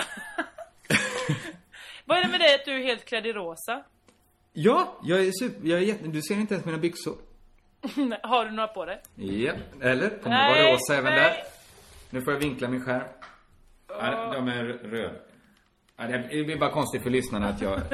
Vad 2.04 2.18
är 2.18 2.22
det 2.22 2.28
med 2.28 2.40
dig 2.40 2.54
att 2.54 2.64
du 2.64 2.72
är 2.72 2.82
helt 2.84 3.04
klädd 3.04 3.26
i 3.26 3.32
rosa? 3.32 3.84
Ja, 4.52 4.98
jag 5.04 5.20
är 5.26 5.32
super, 5.32 5.68
jag 5.68 5.78
är 5.78 5.82
jätte, 5.82 6.06
du 6.08 6.22
ser 6.22 6.34
inte 6.34 6.54
ens 6.54 6.66
mina 6.66 6.78
byxor. 6.78 7.16
har 8.22 8.44
du 8.44 8.50
några 8.50 8.68
på 8.68 8.84
dig? 8.84 9.02
Ja, 9.14 9.52
eller? 9.82 10.08
Kommer 10.08 10.36
Nej, 10.36 10.62
vara 10.64 10.74
rosa 10.74 10.94
även 10.94 11.12
nej. 11.14 11.22
där? 11.22 11.36
Nu 12.10 12.20
får 12.22 12.32
jag 12.32 12.40
vinkla 12.40 12.68
min 12.68 12.84
skärm. 12.84 13.02
Ja, 13.88 14.32
de 14.34 14.48
är 14.48 14.64
röda. 14.64 15.14
Ja, 16.00 16.06
det 16.06 16.44
blir 16.44 16.56
bara 16.56 16.70
konstigt 16.70 17.02
för 17.02 17.10
lyssnarna 17.10 17.48
att 17.48 17.60
jag... 17.62 17.80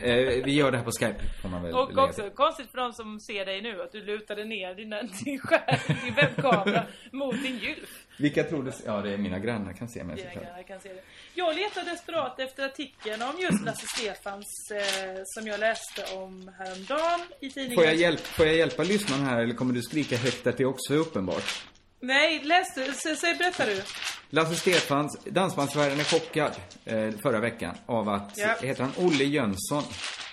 Eh, 0.00 0.44
vi 0.44 0.52
gör 0.52 0.70
det 0.70 0.78
här 0.78 0.84
på 0.84 0.90
Skype, 0.90 1.20
får 1.42 1.48
man 1.48 1.62
väl 1.62 1.74
Och 1.74 1.88
lägga 1.88 2.02
också 2.02 2.30
konstigt 2.30 2.70
för 2.70 2.78
de 2.78 2.92
som 2.92 3.20
ser 3.20 3.44
dig 3.44 3.62
nu 3.62 3.82
att 3.82 3.92
du 3.92 4.04
lutade 4.04 4.44
ner 4.44 4.74
din, 4.74 4.90
din 5.24 5.40
skärm, 5.40 5.96
din 6.04 6.14
webbkamera 6.14 6.82
mot 7.12 7.42
din 7.42 7.58
gylf. 7.58 8.06
Vilka 8.18 8.44
tror 8.44 8.62
du... 8.62 8.72
Ja, 8.86 9.00
det 9.00 9.12
är 9.12 9.18
mina 9.18 9.38
grannar 9.38 9.72
kan 9.72 9.88
se 9.88 10.04
mig 10.04 10.16
Dina 10.16 10.34
grannar 10.34 10.62
kan 10.62 10.80
se 10.80 10.88
det. 10.88 11.02
Jag 11.34 11.56
letar 11.56 11.84
desperat 11.84 12.40
efter 12.40 12.64
artikeln 12.64 13.22
om 13.22 13.40
just 13.40 13.64
Lasse 13.64 13.86
Stefans 13.96 14.70
eh, 14.70 15.20
som 15.24 15.46
jag 15.46 15.60
läste 15.60 16.16
om 16.16 16.50
häromdagen 16.58 17.20
i 17.40 17.50
tidningen. 17.50 17.74
Får 17.74 17.84
jag, 17.84 17.94
hjälp, 17.94 18.20
får 18.20 18.46
jag 18.46 18.56
hjälpa 18.56 18.82
lyssnaren 18.82 19.24
här 19.24 19.42
eller 19.42 19.54
kommer 19.54 19.74
du 19.74 19.82
skrika 19.82 20.16
högt 20.16 20.46
att 20.46 20.56
det 20.56 20.64
också 20.64 20.94
är 20.94 20.98
uppenbart? 20.98 21.64
Nej, 22.00 22.40
läs 22.44 22.74
du. 22.74 22.92
Säg, 23.16 23.34
berätta 23.34 23.66
du. 23.66 23.82
Lasse 24.30 24.54
Stefans, 24.56 25.18
dansbandsvärlden 25.24 26.00
är 26.00 26.04
chockad 26.04 26.52
eh, 26.84 27.10
förra 27.22 27.40
veckan 27.40 27.74
av 27.86 28.08
att, 28.08 28.32
Ja. 28.36 28.54
heter 28.62 28.82
han 28.82 28.92
Olle 29.06 29.24
Jönsson? 29.24 29.82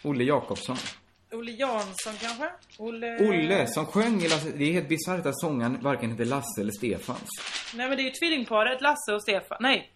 Olle 0.04 0.23
Jakobsson. 0.23 0.78
Olle 1.32 1.51
Jansson 1.51 2.13
kanske? 2.21 2.49
Olle... 2.78 3.17
Olle 3.19 3.67
som 3.67 3.86
sjöng 3.86 4.21
i 4.21 4.28
Lasse, 4.28 4.49
det 4.58 4.63
är 4.65 4.73
helt 4.73 4.89
bisarrt 4.89 5.25
att 5.25 5.39
sångaren 5.39 5.82
varken 5.82 6.12
heter 6.12 6.25
Lasse 6.25 6.62
eller 6.62 6.71
Stefans. 6.71 7.30
Nej 7.73 7.88
men 7.89 7.97
det 7.97 8.04
är 8.04 8.06
ju 8.06 8.12
tvillingparet 8.12 8.82
Lasse 8.82 9.13
och 9.13 9.21
Stefan. 9.21 9.58
Nej. 9.62 9.91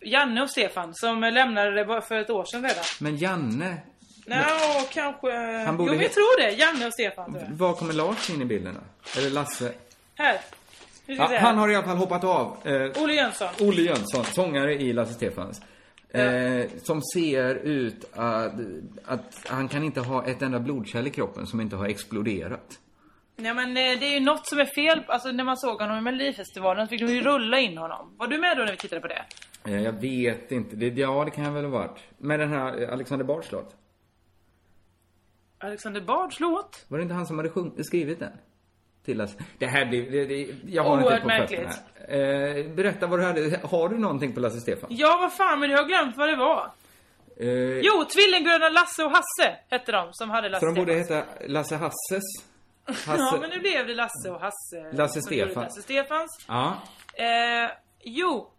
Janne 0.00 0.42
och 0.42 0.50
Stefan 0.50 0.90
som 0.94 1.20
lämnade 1.20 1.84
det 1.84 2.02
för 2.02 2.14
ett 2.16 2.30
år 2.30 2.44
sedan 2.44 2.62
redan. 2.62 2.84
Men 3.00 3.16
Janne, 3.16 3.76
Nej, 4.26 4.44
kanske... 4.92 5.32
Han 5.66 5.76
borde 5.76 5.92
jo, 5.92 5.98
vi 5.98 6.04
he- 6.06 6.08
tror 6.08 6.40
det. 6.42 6.50
Janne 6.50 6.86
och 6.86 6.92
Stefan 6.92 7.32
tror 7.32 7.44
jag. 7.48 7.56
var 7.56 7.72
kommer 7.74 7.92
Lars 7.94 8.30
in 8.30 8.42
i 8.42 8.44
bilden 8.44 8.74
då? 8.74 9.20
Eller 9.20 9.30
Lasse? 9.30 9.72
Här. 10.14 10.38
Se. 11.06 11.36
han 11.36 11.58
har 11.58 11.68
i 11.68 11.74
alla 11.74 11.86
fall 11.86 11.96
hoppat 11.96 12.24
av. 12.24 12.56
Eh, 12.64 13.02
Olle 13.02 13.12
Jönsson. 13.14 13.48
Olle 13.60 13.82
Jönsson, 13.82 14.24
sångare 14.24 14.74
i 14.74 14.92
Lasse 14.92 15.14
Stefans. 15.14 15.62
Eh, 16.08 16.66
som 16.82 17.02
ser 17.02 17.54
ut 17.54 18.04
att, 18.12 18.52
att 19.04 19.46
han 19.48 19.68
kan 19.68 19.84
inte 19.84 20.00
ha 20.00 20.26
ett 20.26 20.42
enda 20.42 20.60
blodkärl 20.60 21.06
i 21.06 21.10
kroppen 21.10 21.46
som 21.46 21.60
inte 21.60 21.76
har 21.76 21.86
exploderat. 21.86 22.78
Nej 23.36 23.54
men 23.54 23.68
eh, 23.68 23.74
det 23.74 24.06
är 24.06 24.14
ju 24.14 24.20
något 24.20 24.46
som 24.48 24.58
är 24.58 24.64
fel. 24.64 25.02
Alltså 25.08 25.32
när 25.32 25.44
man 25.44 25.56
såg 25.56 25.80
honom 25.80 25.98
i 25.98 26.00
Melodifestivalen 26.00 26.86
så 26.86 26.90
fick 26.90 27.00
de 27.00 27.12
ju 27.14 27.20
rulla 27.22 27.58
in 27.58 27.78
honom. 27.78 28.14
Var 28.16 28.26
du 28.26 28.38
med 28.38 28.56
då 28.56 28.62
när 28.64 28.70
vi 28.72 28.76
tittade 28.78 29.00
på 29.00 29.08
det? 29.08 29.24
Eh, 29.64 29.82
jag 29.82 29.92
vet 29.92 30.52
inte. 30.52 30.76
Det, 30.76 30.86
ja, 30.88 31.24
det 31.24 31.30
kan 31.30 31.44
jag 31.44 31.52
väl 31.52 31.64
ha 31.64 31.70
varit. 31.70 31.98
Med 32.18 32.40
den 32.40 32.50
här 32.52 32.82
eh, 32.82 32.92
Alexander 32.92 33.24
Bards 33.24 33.52
låt. 33.52 33.74
Alexander 35.58 36.00
Bards 36.00 36.40
låt? 36.40 36.84
Var 36.88 36.98
det 36.98 37.02
inte 37.02 37.14
han 37.14 37.26
som 37.26 37.36
hade 37.38 37.48
sjung- 37.50 37.84
skrivit 37.84 38.18
den? 38.18 38.32
Till 39.06 39.18
Lasse. 39.18 39.34
Det 39.58 39.66
här 39.66 39.86
blir... 39.86 40.10
Det, 40.10 40.24
det, 40.24 40.46
jag 40.66 40.82
har 40.82 40.92
inte 40.94 41.04
Oerhört 41.06 41.22
på 41.22 41.28
fötterna. 41.28 41.70
här. 42.08 42.58
Eh, 42.58 42.66
berätta 42.74 43.06
vad 43.06 43.18
du 43.18 43.24
hade. 43.24 43.60
Har 43.62 43.88
du 43.88 43.98
någonting 43.98 44.32
på 44.32 44.40
Lasse 44.40 44.60
Stefan? 44.60 44.90
Ja 44.92 45.18
vad 45.20 45.32
fan 45.32 45.60
men 45.60 45.70
jag 45.70 45.78
har 45.78 45.84
glömt 45.84 46.16
vad 46.16 46.28
det 46.28 46.36
var. 46.36 46.70
Eh, 47.40 47.48
Jo, 47.78 48.04
tvillingbröderna 48.14 48.68
Lasse 48.68 49.04
och 49.04 49.10
Hasse 49.10 49.56
hette 49.70 49.92
de 49.92 50.08
som 50.12 50.30
hade 50.30 50.48
Lasse 50.48 50.60
Så 50.60 50.66
de 50.66 50.74
borde 50.74 51.04
Stefans. 51.04 51.26
heta 51.26 51.46
Lasse 51.52 51.76
Hasses? 51.76 52.22
Hasse... 53.06 53.22
Ja 53.22 53.38
men 53.40 53.50
nu 53.50 53.58
blev 53.60 53.86
det 53.86 53.94
Lasse 53.94 54.30
och 54.30 54.40
Hasse. 54.40 54.92
Lasse 54.92 55.22
som 55.22 55.36
gjorde 55.36 55.46
Stefan. 55.50 55.62
Lasse 55.64 55.82
Stefans. 55.82 56.44
Ja. 56.48 56.76
Eh, 57.14 57.70
jo. 58.04 58.50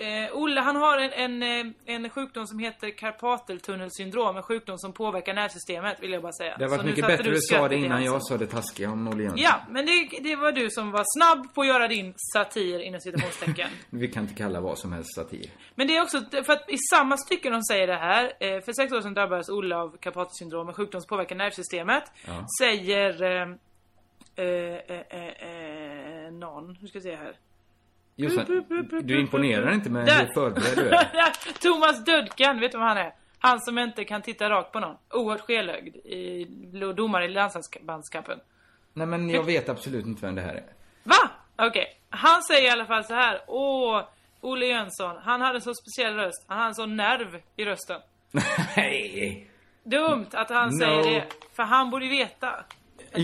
Eh, 0.00 0.36
Olle 0.36 0.60
han 0.60 0.76
har 0.76 0.98
en, 0.98 1.42
en, 1.42 1.66
eh, 1.66 1.94
en 1.94 2.10
sjukdom 2.10 2.46
som 2.46 2.58
heter 2.58 2.90
karpateltunnelsyndrom. 2.90 4.36
En 4.36 4.42
sjukdom 4.42 4.78
som 4.78 4.92
påverkar 4.92 5.34
nervsystemet 5.34 6.02
vill 6.02 6.12
jag 6.12 6.22
bara 6.22 6.32
säga. 6.32 6.56
Det 6.58 6.76
nu 6.76 6.82
mycket 6.82 7.06
bättre 7.06 7.30
du 7.30 7.40
sa 7.40 7.68
det 7.68 7.76
innan 7.76 8.04
jag 8.04 8.22
sa 8.22 8.36
det 8.36 8.46
taskiga 8.46 8.90
om 8.90 9.08
Olle 9.08 9.22
Jönsson. 9.22 9.42
Ja, 9.42 9.60
men 9.68 9.86
det, 9.86 10.08
det 10.20 10.36
var 10.36 10.52
du 10.52 10.70
som 10.70 10.90
var 10.90 11.04
snabb 11.18 11.54
på 11.54 11.60
att 11.60 11.66
göra 11.66 11.88
din 11.88 12.14
satir 12.34 12.80
inom 12.80 13.00
citationstecken. 13.00 13.68
Vi 13.90 14.08
kan 14.08 14.22
inte 14.22 14.34
kalla 14.34 14.60
vad 14.60 14.78
som 14.78 14.92
helst 14.92 15.14
satir. 15.14 15.50
Men 15.74 15.86
det 15.86 15.96
är 15.96 16.02
också, 16.02 16.24
för 16.30 16.52
att 16.52 16.70
i 16.70 16.78
samma 16.94 17.16
stycke 17.16 17.50
de 17.50 17.62
säger 17.62 17.86
det 17.86 17.98
här, 17.98 18.24
eh, 18.24 18.60
för 18.60 18.72
sex 18.72 18.92
år 18.92 19.00
sedan 19.00 19.14
drabbades 19.14 19.48
Olle 19.48 19.76
av 19.76 19.96
karpatelsyndrom, 20.00 20.68
en 20.68 20.74
sjukdom 20.74 21.00
som 21.00 21.08
påverkar 21.08 21.36
nervsystemet. 21.36 22.04
Ja. 22.26 22.46
Säger 22.60 23.22
eh, 23.22 24.44
eh, 24.44 25.18
eh, 25.48 26.32
någon, 26.32 26.76
hur 26.80 26.88
ska 26.88 26.96
jag 26.96 27.02
säga 27.02 27.16
här? 27.16 27.36
Jossan, 28.20 28.64
du 29.02 29.20
imponerar 29.20 29.72
inte 29.74 29.90
med 29.90 30.08
hur 30.10 30.34
förberedd 30.34 30.76
du 30.76 30.88
är. 30.88 31.08
Thomas 31.60 32.04
Dödkan, 32.04 32.60
vet 32.60 32.72
du 32.72 32.78
vem 32.78 32.86
han 32.86 32.96
är? 32.96 33.14
Han 33.38 33.60
som 33.60 33.78
inte 33.78 34.04
kan 34.04 34.22
titta 34.22 34.50
rakt 34.50 34.72
på 34.72 34.80
någon. 34.80 34.96
Oerhört 35.10 35.40
skelögd 35.40 35.96
i 35.96 36.46
domare 36.96 37.24
i 37.24 37.28
landslagsbandskampen. 37.28 38.38
Nej 38.92 39.06
men 39.06 39.30
jag 39.30 39.42
vet 39.42 39.68
absolut 39.68 40.06
inte 40.06 40.26
vem 40.26 40.34
det 40.34 40.42
här 40.42 40.54
är. 40.54 40.64
Va? 41.04 41.30
Okej. 41.56 41.86
Han 42.10 42.42
säger 42.42 42.66
i 42.68 42.70
alla 42.70 42.86
fall 42.86 43.04
så 43.04 43.14
här. 43.14 43.40
Åh, 43.46 44.02
Olle 44.40 44.66
Jönsson. 44.66 45.16
Han 45.22 45.40
hade 45.40 45.60
så 45.60 45.74
speciell 45.74 46.14
röst. 46.14 46.44
Han 46.48 46.58
hade 46.58 46.68
en 46.68 46.74
sån 46.74 46.96
nerv 46.96 47.40
i 47.56 47.64
rösten. 47.64 48.00
Nej! 48.76 49.50
Dumt 49.84 50.26
att 50.32 50.50
han 50.50 50.68
No. 50.68 50.78
säger 50.78 51.02
det. 51.20 51.24
För 51.56 51.62
han 51.62 51.90
borde 51.90 52.04
ju 52.04 52.10
veta. 52.10 52.64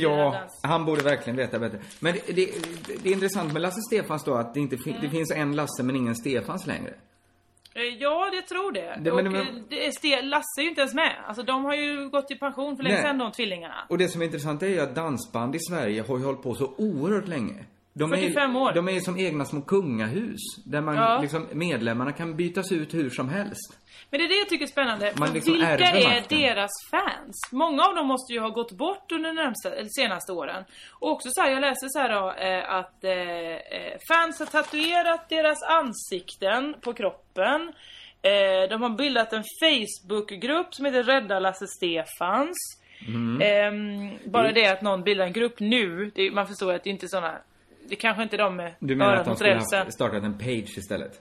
Ja, 0.03 0.45
han 0.63 0.85
borde 0.85 1.03
verkligen 1.03 1.37
veta 1.37 1.59
bättre. 1.59 1.79
Men 2.01 2.13
det, 2.15 2.33
det, 2.33 2.51
det 3.03 3.09
är 3.09 3.13
intressant 3.13 3.53
med 3.53 3.63
Lasse 3.63 3.81
Stefans 3.81 4.25
då 4.25 4.35
att 4.35 4.55
det 4.55 4.61
inte 4.61 4.77
fin- 4.77 4.97
det 5.01 5.09
finns 5.09 5.31
en 5.31 5.57
Lasse 5.57 5.83
men 5.83 5.97
ingen 5.97 6.15
Stefans 6.17 6.67
längre. 6.67 6.95
Eh, 7.75 7.83
Ja, 7.83 8.31
det 8.33 8.43
tror 8.43 8.73
det. 8.73 8.99
Det- 9.01 9.11
och 9.11 9.17
men- 9.25 9.33
men- 9.33 9.41
eh, 9.47 9.55
det 9.69 9.87
är 9.87 9.91
Ste- 9.91 10.23
Lasse 10.23 10.61
är 10.61 10.63
ju 10.63 10.69
inte 10.69 10.81
ens 10.81 10.95
med. 10.95 11.13
Alltså 11.27 11.43
de 11.43 11.65
har 11.65 11.75
ju 11.75 12.09
gått 12.09 12.31
i 12.31 12.35
pension 12.35 12.77
för 12.77 12.83
länge 12.83 12.95
Nej. 12.95 13.05
sedan 13.05 13.19
de 13.19 13.33
tvillingarna. 13.33 13.75
Och 13.89 13.99
det 13.99 14.09
som 14.09 14.21
är 14.21 14.25
intressant 14.27 14.63
är 14.63 14.67
ju 14.69 14.81
att 14.81 14.95
dansband 14.95 15.55
i 15.55 15.59
Sverige 15.61 16.05
har 16.09 16.19
ju 16.19 16.25
hållit 16.25 16.43
på 16.43 16.55
så 16.55 16.75
oerhört 16.79 17.29
länge. 17.29 17.65
De 17.97 18.13
är, 18.13 18.17
45 18.17 18.57
år. 18.57 18.73
De 18.73 18.89
är 18.89 19.01
som 19.01 19.19
egna 19.19 19.45
små 19.45 19.61
kungahus. 19.61 20.41
Där 20.65 20.81
man 20.81 20.97
Ja. 20.97 21.19
liksom, 21.23 21.49
medlemmarna 21.53 22.13
kan 22.13 22.37
bytas 22.37 22.73
ut 22.73 22.95
hur 22.95 23.11
som 23.11 23.29
helst. 23.29 23.79
Men 24.11 24.21
det 24.21 24.27
är 24.27 24.29
det 24.29 24.35
jag 24.39 24.49
tycker 24.49 24.65
är 24.65 24.69
spännande. 24.69 25.13
Man 25.17 25.33
liksom 25.33 25.53
vilka 25.53 25.69
är 25.69 26.29
deras 26.29 26.71
fans? 26.91 27.37
Många 27.53 27.83
av 27.83 27.95
dem 27.95 28.07
måste 28.07 28.33
ju 28.33 28.41
ha 28.41 28.49
gått 28.49 28.73
bort 28.73 29.13
under 29.13 29.29
de 29.29 29.35
närmsta, 29.35 29.71
senaste 29.89 30.33
åren. 30.33 30.65
Och 30.93 31.11
också 31.11 31.29
så 31.33 31.41
här, 31.43 31.51
jag 31.51 31.61
läser 31.61 31.89
så 31.89 31.99
här 31.99 32.09
då, 32.09 32.33
eh, 32.33 32.75
att 32.75 33.05
eh, 33.05 33.13
eh, 33.13 33.99
fans 34.09 34.39
har 34.39 34.47
tatuerat 34.47 35.29
deras 35.29 35.63
ansikten 35.63 36.75
på 36.81 36.93
kroppen. 36.95 37.73
De 38.71 38.83
har 38.83 38.97
bildat 38.97 39.33
en 39.33 39.45
Facebookgrupp 39.61 40.75
som 40.75 40.85
heter 40.85 41.03
Rädda 41.03 41.39
Lasse 41.39 41.67
Stefans. 41.67 42.57
Mm. 43.09 43.41
Ehm, 43.43 44.19
bara 44.33 44.53
det 44.53 44.67
att 44.67 44.83
någon 44.83 45.03
bildar 45.03 45.27
en 45.27 45.33
grupp 45.33 45.61
nu, 45.61 46.13
man 46.33 46.47
förstår 46.47 46.75
att 46.75 46.85
det 46.85 46.91
inte 46.91 47.07
är 47.07 47.09
såna 47.09 47.39
det 47.97 48.01
kanske 48.01 48.23
inte 48.23 48.37
de 48.37 48.71
Du 48.79 48.97
menar 48.97 49.15
att 49.17 49.25
de 49.25 49.37
skulle 49.37 49.55
ha 49.55 49.91
startat 49.91 50.23
en 50.25 50.39
page 50.39 50.79
istället? 50.79 51.21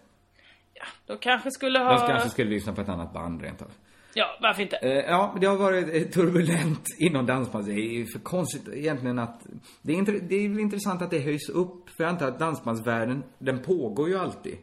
De 1.05 1.17
kanske 1.17 1.51
skulle 1.51 1.79
De 1.79 1.85
ha... 1.85 2.07
kanske 2.07 2.29
skulle 2.29 2.49
lyssna 2.49 2.73
på 2.73 2.81
ett 2.81 2.89
annat 2.89 3.13
band 3.13 3.41
rent 3.41 3.61
av. 3.61 3.71
Ja, 4.13 4.37
varför 4.41 4.61
inte? 4.61 4.75
Eh, 4.77 4.91
Ja, 4.91 5.35
det 5.41 5.47
har 5.47 5.57
varit 5.57 5.93
eh, 5.95 6.01
turbulent 6.11 6.85
inom 6.99 7.25
dansband. 7.25 7.65
Det 7.65 7.71
är 7.73 7.93
ju 7.93 8.05
för 8.05 8.19
konstigt 8.19 8.67
egentligen 8.73 9.19
att... 9.19 9.41
Det 9.81 9.93
är, 9.93 9.97
intre- 9.97 10.19
det 10.27 10.35
är 10.35 10.49
väl 10.49 10.59
intressant 10.59 11.01
att 11.01 11.11
det 11.11 11.19
höjs 11.19 11.49
upp. 11.49 11.89
För 11.89 12.03
jag 12.03 12.09
antar 12.11 12.27
att 12.27 12.39
dansbandsvärlden, 12.39 13.23
den 13.39 13.59
pågår 13.59 14.09
ju 14.09 14.17
alltid. 14.17 14.57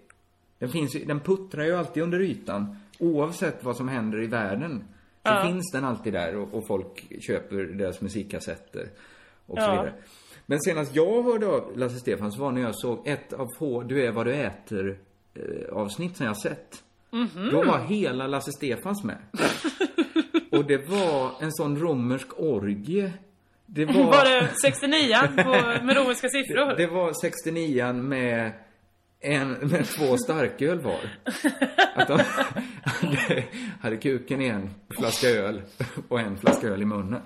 Den 0.59 0.69
finns 0.69 0.97
ju, 0.97 1.05
den 1.05 1.21
puttrar 1.21 1.65
ju 1.65 1.77
alltid 1.77 2.03
under 2.03 2.21
ytan. 2.21 2.77
Oavsett 2.99 3.65
vad 3.65 3.77
som 3.77 3.89
händer 3.89 4.23
i 4.23 4.27
världen. 4.27 4.85
Så 5.23 5.31
Ja. 5.33 5.43
finns 5.47 5.71
den 5.73 5.85
alltid 5.85 6.13
där 6.13 6.37
och, 6.37 6.55
och 6.55 6.67
folk 6.67 7.23
köper 7.23 7.57
deras 7.57 8.01
musikkassetter. 8.01 8.89
Och 9.47 9.57
så 9.59 9.63
Ja. 9.65 9.71
vidare. 9.71 9.93
Men 10.51 10.61
senast 10.61 10.97
jag 10.97 11.23
hörde 11.23 11.47
av 11.47 11.73
Lasse 11.77 11.99
Stefans 11.99 12.39
var 12.39 12.53
när 12.53 12.61
jag 12.61 12.75
såg 12.75 13.09
ett 13.09 13.33
av 13.33 13.47
få 13.59 13.83
Du 13.83 14.07
är 14.07 14.13
vad 14.13 14.27
du 14.27 14.35
äter 14.35 14.99
eh, 15.35 15.73
avsnitt 15.73 16.17
som 16.17 16.27
jag 16.27 16.37
sett. 16.37 16.83
Då 17.51 17.63
var 17.63 17.79
hela 17.79 18.27
Lasse 18.27 18.53
Stefans 18.53 19.05
med. 19.05 19.17
Och 20.51 20.65
det 20.65 20.89
var 20.89 21.31
en 21.41 21.53
sån 21.53 21.79
romersk 21.79 22.27
orgie. 22.37 23.13
Det 23.67 23.85
var... 23.85 23.95
Var 23.95 24.25
det 24.25 24.49
69 24.63 25.17
på, 25.37 25.85
med 25.85 25.97
romerska 25.97 26.29
siffror? 26.29 26.77
Det 26.77 26.87
var 26.87 27.13
69 27.13 27.93
med 27.93 28.53
en, 29.21 29.51
med 29.53 29.87
två 29.87 30.17
starköl 30.17 30.81
var. 30.81 31.01
Att 31.95 32.09
de 32.09 32.21
hade, 32.85 33.45
hade 33.81 33.97
kuken 33.97 34.41
i 34.41 34.47
en 34.47 34.71
flaska 34.99 35.29
öl 35.29 35.63
och 36.09 36.21
en 36.21 36.39
flaska 36.39 36.69
öl 36.69 36.83
i 36.83 36.85
munnen. 36.85 37.21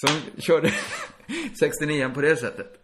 De 0.00 0.42
körde 0.42 0.70
69 1.60 2.10
på 2.14 2.20
det 2.20 2.36
sättet. 2.36 2.78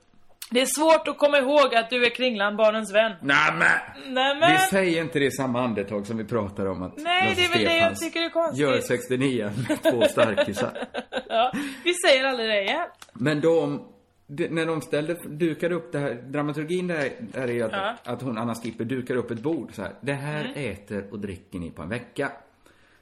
Det 0.50 0.60
är 0.60 0.66
svårt 0.66 1.08
att 1.08 1.18
komma 1.18 1.38
ihåg 1.38 1.74
att 1.74 1.90
du 1.90 2.06
är 2.06 2.10
Kringlan, 2.10 2.56
barnens 2.56 2.94
vän. 2.94 3.12
Nämen! 3.22 3.68
Nej 4.06 4.36
men, 4.40 4.52
Vi 4.52 4.58
säger 4.58 5.02
inte 5.02 5.18
det 5.18 5.24
i 5.24 5.30
samma 5.30 5.62
andetag 5.64 6.06
som 6.06 6.16
vi 6.18 6.24
pratar 6.24 6.66
om 6.66 6.82
att 6.82 6.96
Nej, 6.96 7.28
Lasse 7.28 7.40
det 7.40 7.46
är 7.46 7.50
väl 7.58 7.64
det 7.64 7.76
jag 7.76 7.96
tycker 7.98 8.20
är 8.20 8.30
konstigt. 8.30 8.60
Gör 8.60 8.80
69 8.80 9.50
med 9.68 9.82
två 9.82 10.02
starkisar. 10.08 10.78
ja, 11.28 11.52
vi 11.84 11.94
säger 12.06 12.24
aldrig 12.24 12.48
det 12.48 12.62
igen. 12.62 12.86
Men 13.12 13.40
de, 13.40 13.88
när 14.26 14.66
de 14.66 14.80
ställde, 14.80 15.14
dukade 15.26 15.74
upp 15.74 15.92
det 15.92 15.98
här, 15.98 16.14
dramaturgin 16.14 16.86
där, 16.86 17.10
där 17.20 17.50
är 17.50 17.64
att, 17.64 17.72
Ja. 17.72 18.12
att 18.12 18.22
hon, 18.22 18.38
Anna 18.38 18.54
Skipper, 18.54 18.84
dukar 18.84 19.14
upp 19.16 19.30
ett 19.30 19.40
bord 19.40 19.74
så 19.74 19.82
här. 19.82 19.92
Det 20.00 20.12
här 20.12 20.44
Mm. 20.44 20.72
äter 20.72 21.08
och 21.12 21.18
dricker 21.18 21.58
ni 21.58 21.70
på 21.70 21.82
en 21.82 21.88
vecka. 21.88 22.32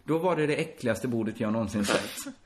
Då 0.04 0.18
var 0.18 0.36
det 0.36 0.46
det 0.46 0.54
äckligaste 0.54 1.08
bordet 1.08 1.40
jag 1.40 1.52
någonsin 1.52 1.84
sett. 1.84 2.10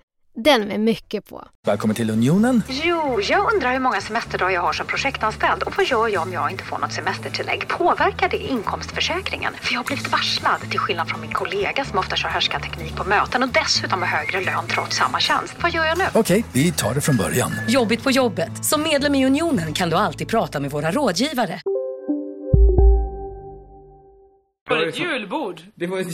Den 0.35 0.67
med 0.67 0.79
mycket 0.79 1.29
på. 1.29 1.47
Välkommen 1.65 1.95
till 1.95 2.09
Unionen. 2.09 2.63
Jo, 2.69 3.21
jag 3.21 3.53
undrar 3.53 3.73
hur 3.73 3.79
många 3.79 4.01
semesterdagar 4.01 4.51
jag 4.51 4.61
har 4.61 4.73
som 4.73 4.87
projektanställd 4.87 5.63
och 5.63 5.73
vad 5.77 5.85
gör 5.85 6.07
jag 6.07 6.23
om 6.23 6.33
jag 6.33 6.51
inte 6.51 6.63
får 6.63 6.77
något 6.77 6.93
semestertillägg? 6.93 7.67
Påverkar 7.67 8.29
det 8.29 8.37
inkomstförsäkringen? 8.37 9.53
För 9.53 9.73
jag 9.73 9.79
har 9.79 9.85
blivit 9.85 10.11
varslad, 10.11 10.61
till 10.69 10.79
skillnad 10.79 11.09
från 11.09 11.21
min 11.21 11.31
kollega 11.31 11.85
som 11.85 11.99
ofta 11.99 12.15
kör 12.15 12.59
teknik 12.59 12.95
på 12.95 13.03
möten 13.03 13.43
och 13.43 13.49
dessutom 13.49 14.01
har 14.01 14.07
högre 14.07 14.41
lön 14.41 14.67
trots 14.67 14.97
samma 14.97 15.19
tjänst. 15.19 15.55
Vad 15.61 15.71
gör 15.71 15.85
jag 15.85 15.97
nu? 15.97 16.05
Okej, 16.13 16.45
vi 16.53 16.71
tar 16.71 16.93
det 16.93 17.01
från 17.01 17.17
början. 17.17 17.51
Jobbigt 17.67 18.03
på 18.03 18.11
jobbet. 18.11 18.65
Som 18.65 18.83
medlem 18.83 19.15
i 19.15 19.25
Unionen 19.25 19.73
kan 19.73 19.89
du 19.89 19.95
alltid 19.95 20.27
prata 20.27 20.59
med 20.59 20.71
våra 20.71 20.91
rådgivare. 20.91 21.61
Var 24.69 24.77
det 24.77 24.87
ett 24.87 24.99
julbord? 24.99 25.61
det 25.75 25.87
var 25.87 25.99
ett, 25.99 26.07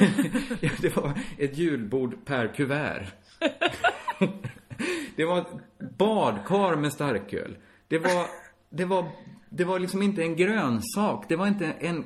ja, 0.60 0.70
det 0.80 0.96
var 0.96 1.12
ett 1.38 1.58
julbord 1.58 2.24
per 2.24 2.54
kuvert. 2.54 3.06
det 5.16 5.24
var 5.24 5.38
ett 5.38 5.52
badkar 5.98 6.76
med 6.76 6.92
starköl. 6.92 7.56
Det 7.88 7.98
var, 7.98 8.26
det 8.70 8.84
var, 8.84 9.04
det 9.50 9.64
var 9.64 9.78
liksom 9.78 10.02
inte 10.02 10.22
en 10.22 10.36
grönsak. 10.36 11.24
Det 11.28 11.36
var 11.36 11.46
inte 11.46 11.66
en 11.80 12.04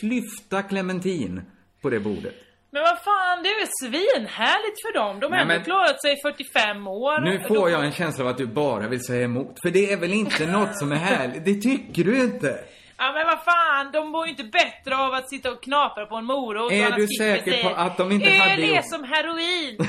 klyfta 0.00 0.62
clementin 0.62 1.42
på 1.82 1.90
det 1.90 2.00
bordet. 2.00 2.34
Men 2.70 2.82
vad 2.82 2.98
fan, 2.98 3.42
det 3.42 3.48
är 3.48 3.58
väl 3.60 3.68
svinhärligt 3.82 4.82
för 4.86 4.92
dem. 4.98 5.20
De 5.20 5.32
har 5.32 5.38
ändå 5.38 5.64
klarat 5.64 6.02
sig 6.02 6.12
i 6.12 6.16
45 6.22 6.86
år. 6.86 7.20
Nu 7.20 7.40
får 7.48 7.70
jag 7.70 7.84
en 7.84 7.92
känsla 7.92 8.24
av 8.24 8.30
att 8.30 8.38
du 8.38 8.46
bara 8.46 8.88
vill 8.88 9.04
säga 9.04 9.24
emot. 9.24 9.58
För 9.62 9.70
det 9.70 9.92
är 9.92 9.96
väl 9.96 10.12
inte 10.12 10.46
något 10.52 10.78
som 10.78 10.92
är 10.92 10.96
härligt? 10.96 11.44
Det 11.44 11.54
tycker 11.54 12.04
du 12.04 12.20
inte? 12.20 12.64
Ja 12.98 13.12
men 13.12 13.26
vad 13.26 13.44
fan, 13.44 13.92
de 13.92 14.10
mår 14.10 14.26
ju 14.26 14.30
inte 14.30 14.44
bättre 14.44 14.96
av 14.96 15.14
att 15.14 15.30
sitta 15.30 15.50
och 15.52 15.62
knapra 15.62 16.06
på 16.06 16.16
en 16.16 16.24
morot. 16.24 16.72
Är 16.72 16.90
du 16.90 17.06
säker 17.06 17.62
på 17.62 17.68
att 17.68 17.96
de 17.96 18.12
inte 18.12 18.28
är 18.30 18.38
hade 18.38 18.56
det 18.56 18.66
gjort- 18.66 18.90
som 18.90 19.04
heroin? 19.04 19.76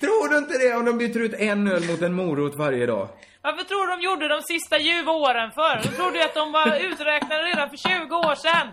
Tror 0.00 0.28
du 0.28 0.38
inte 0.38 0.58
det 0.58 0.74
om 0.74 0.84
de 0.84 0.98
byter 0.98 1.18
ut 1.20 1.34
en 1.34 1.68
öl 1.68 1.84
mot 1.90 2.02
en 2.02 2.12
morot 2.12 2.54
varje 2.56 2.86
dag? 2.86 3.08
Varför 3.42 3.64
tror 3.64 3.86
du 3.86 3.92
de 3.96 4.00
gjorde 4.02 4.28
de 4.28 4.42
sista 4.42 4.78
ljuva 4.78 5.12
åren 5.12 5.50
för? 5.50 5.82
De 5.82 5.88
trodde 5.88 6.18
ju 6.18 6.24
att 6.24 6.34
de 6.34 6.52
var 6.52 6.76
uträknade 6.76 7.42
redan 7.42 7.70
för 7.70 7.76
20 7.76 8.14
år 8.16 8.34
sedan. 8.34 8.68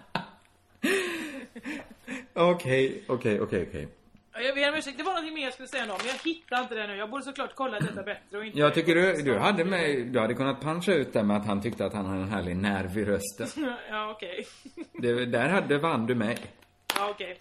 Okej, 2.34 3.04
okej, 3.08 3.42
okej, 3.42 3.68
okej. 3.70 3.88
Ja, 4.34 4.42
Jag 4.42 4.56
ber 4.56 4.70
om 4.70 4.76
ursäkt, 4.76 4.98
det 4.98 5.04
var 5.04 5.12
någonting 5.14 5.34
mer 5.34 5.44
jag 5.44 5.54
skulle 5.54 5.68
säga 5.68 5.86
nu, 5.86 5.94
men 5.98 6.08
jag 6.08 6.32
hittar 6.32 6.62
inte 6.62 6.76
det 6.76 6.88
nu. 6.88 6.96
Jag 6.96 7.10
borde 7.10 7.24
såklart 7.24 7.52
kolla 7.56 7.80
detta 7.80 8.04
bättre 8.04 8.38
och 8.38 8.46
inte... 8.46 8.60
Jag 8.60 8.74
tycker 8.74 8.96
du, 8.96 9.14
du 9.22 9.38
hade 9.38 9.66
med, 9.66 10.06
du 10.08 10.20
hade 10.20 10.34
kunnat 10.34 10.62
puncha 10.62 10.94
ut 10.94 11.14
det 11.14 11.24
med 11.24 11.38
att 11.38 11.46
han 11.46 11.62
tyckte 11.62 11.86
att 11.86 11.94
han 11.94 12.06
hade 12.06 12.22
en 12.22 12.30
härlig 12.30 12.56
nerv 12.58 12.98
i 12.98 13.06
rösten. 13.06 13.48
Ja, 13.90 14.12
okej. 14.12 14.48
Det, 14.94 15.26
där 15.26 15.50
hade 15.50 15.78
vann 15.78 16.06
du 16.06 16.16
mig. 16.16 16.38
Ja, 16.96 17.10
okej. 17.10 17.38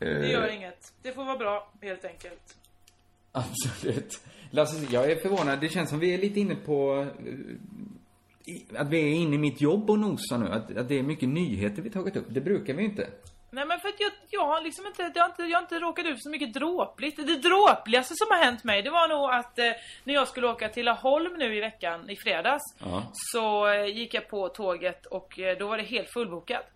Det 0.00 0.06
Eh, 0.24 0.30
gör 0.30 0.48
inget. 0.48 0.92
Det 1.02 1.12
får 1.12 1.24
vara 1.24 1.36
bra, 1.36 1.70
helt 1.82 2.04
enkelt. 2.04 2.56
Absolut. 3.32 4.20
Lasse, 4.50 4.86
jag 4.90 5.10
är 5.10 5.16
förvånad. 5.16 5.60
Det 5.60 5.68
känns 5.68 5.90
som 5.90 5.98
vi 5.98 6.14
är 6.14 6.18
lite 6.18 6.40
inne 6.40 6.54
på... 6.54 7.06
eh, 7.18 8.80
Att 8.80 8.88
vi 8.88 9.00
är 9.00 9.14
inne 9.14 9.34
i 9.34 9.38
mitt 9.38 9.60
jobb 9.60 9.90
och 9.90 9.98
nosar 9.98 10.38
nu. 10.38 10.48
Att, 10.48 10.76
att 10.76 10.88
det 10.88 10.98
är 10.98 11.02
mycket 11.02 11.28
nyheter 11.28 11.82
vi 11.82 11.90
tagit 11.90 12.16
upp. 12.16 12.26
Det 12.28 12.40
brukar 12.40 12.74
vi 12.74 12.84
inte. 12.84 13.08
Nej 13.52 13.66
men 13.66 13.80
för 13.80 13.88
att 13.88 14.00
jag, 14.00 14.12
jag 14.30 14.46
har 14.46 14.60
liksom 14.62 14.86
inte, 14.86 15.12
jag 15.14 15.22
har 15.22 15.28
inte, 15.30 15.42
jag 15.42 15.56
har 15.58 15.62
inte 15.62 15.78
råkat 15.78 16.04
ut 16.06 16.10
för 16.12 16.20
så 16.20 16.30
mycket 16.30 16.54
dråpligt. 16.54 17.16
Det 17.26 17.36
dråpligaste 17.38 18.14
som 18.16 18.26
har 18.30 18.44
hänt 18.44 18.64
mig, 18.64 18.82
det 18.82 18.90
var 18.90 19.08
nog 19.08 19.30
att 19.30 19.58
eh, 19.58 19.64
när 20.04 20.14
jag 20.14 20.28
skulle 20.28 20.48
åka 20.48 20.68
till 20.68 20.84
Laholm 20.84 21.32
nu 21.38 21.56
i 21.56 21.60
veckan, 21.60 22.10
i 22.10 22.16
fredags, 22.16 22.62
Ja. 22.78 23.02
så 23.12 23.68
eh, 23.72 23.84
gick 23.86 24.14
jag 24.14 24.28
på 24.28 24.48
tåget 24.48 25.06
och 25.06 25.38
eh, 25.38 25.58
då 25.58 25.68
var 25.68 25.76
det 25.76 25.82
helt 25.82 26.12
fullbokat. 26.12 26.66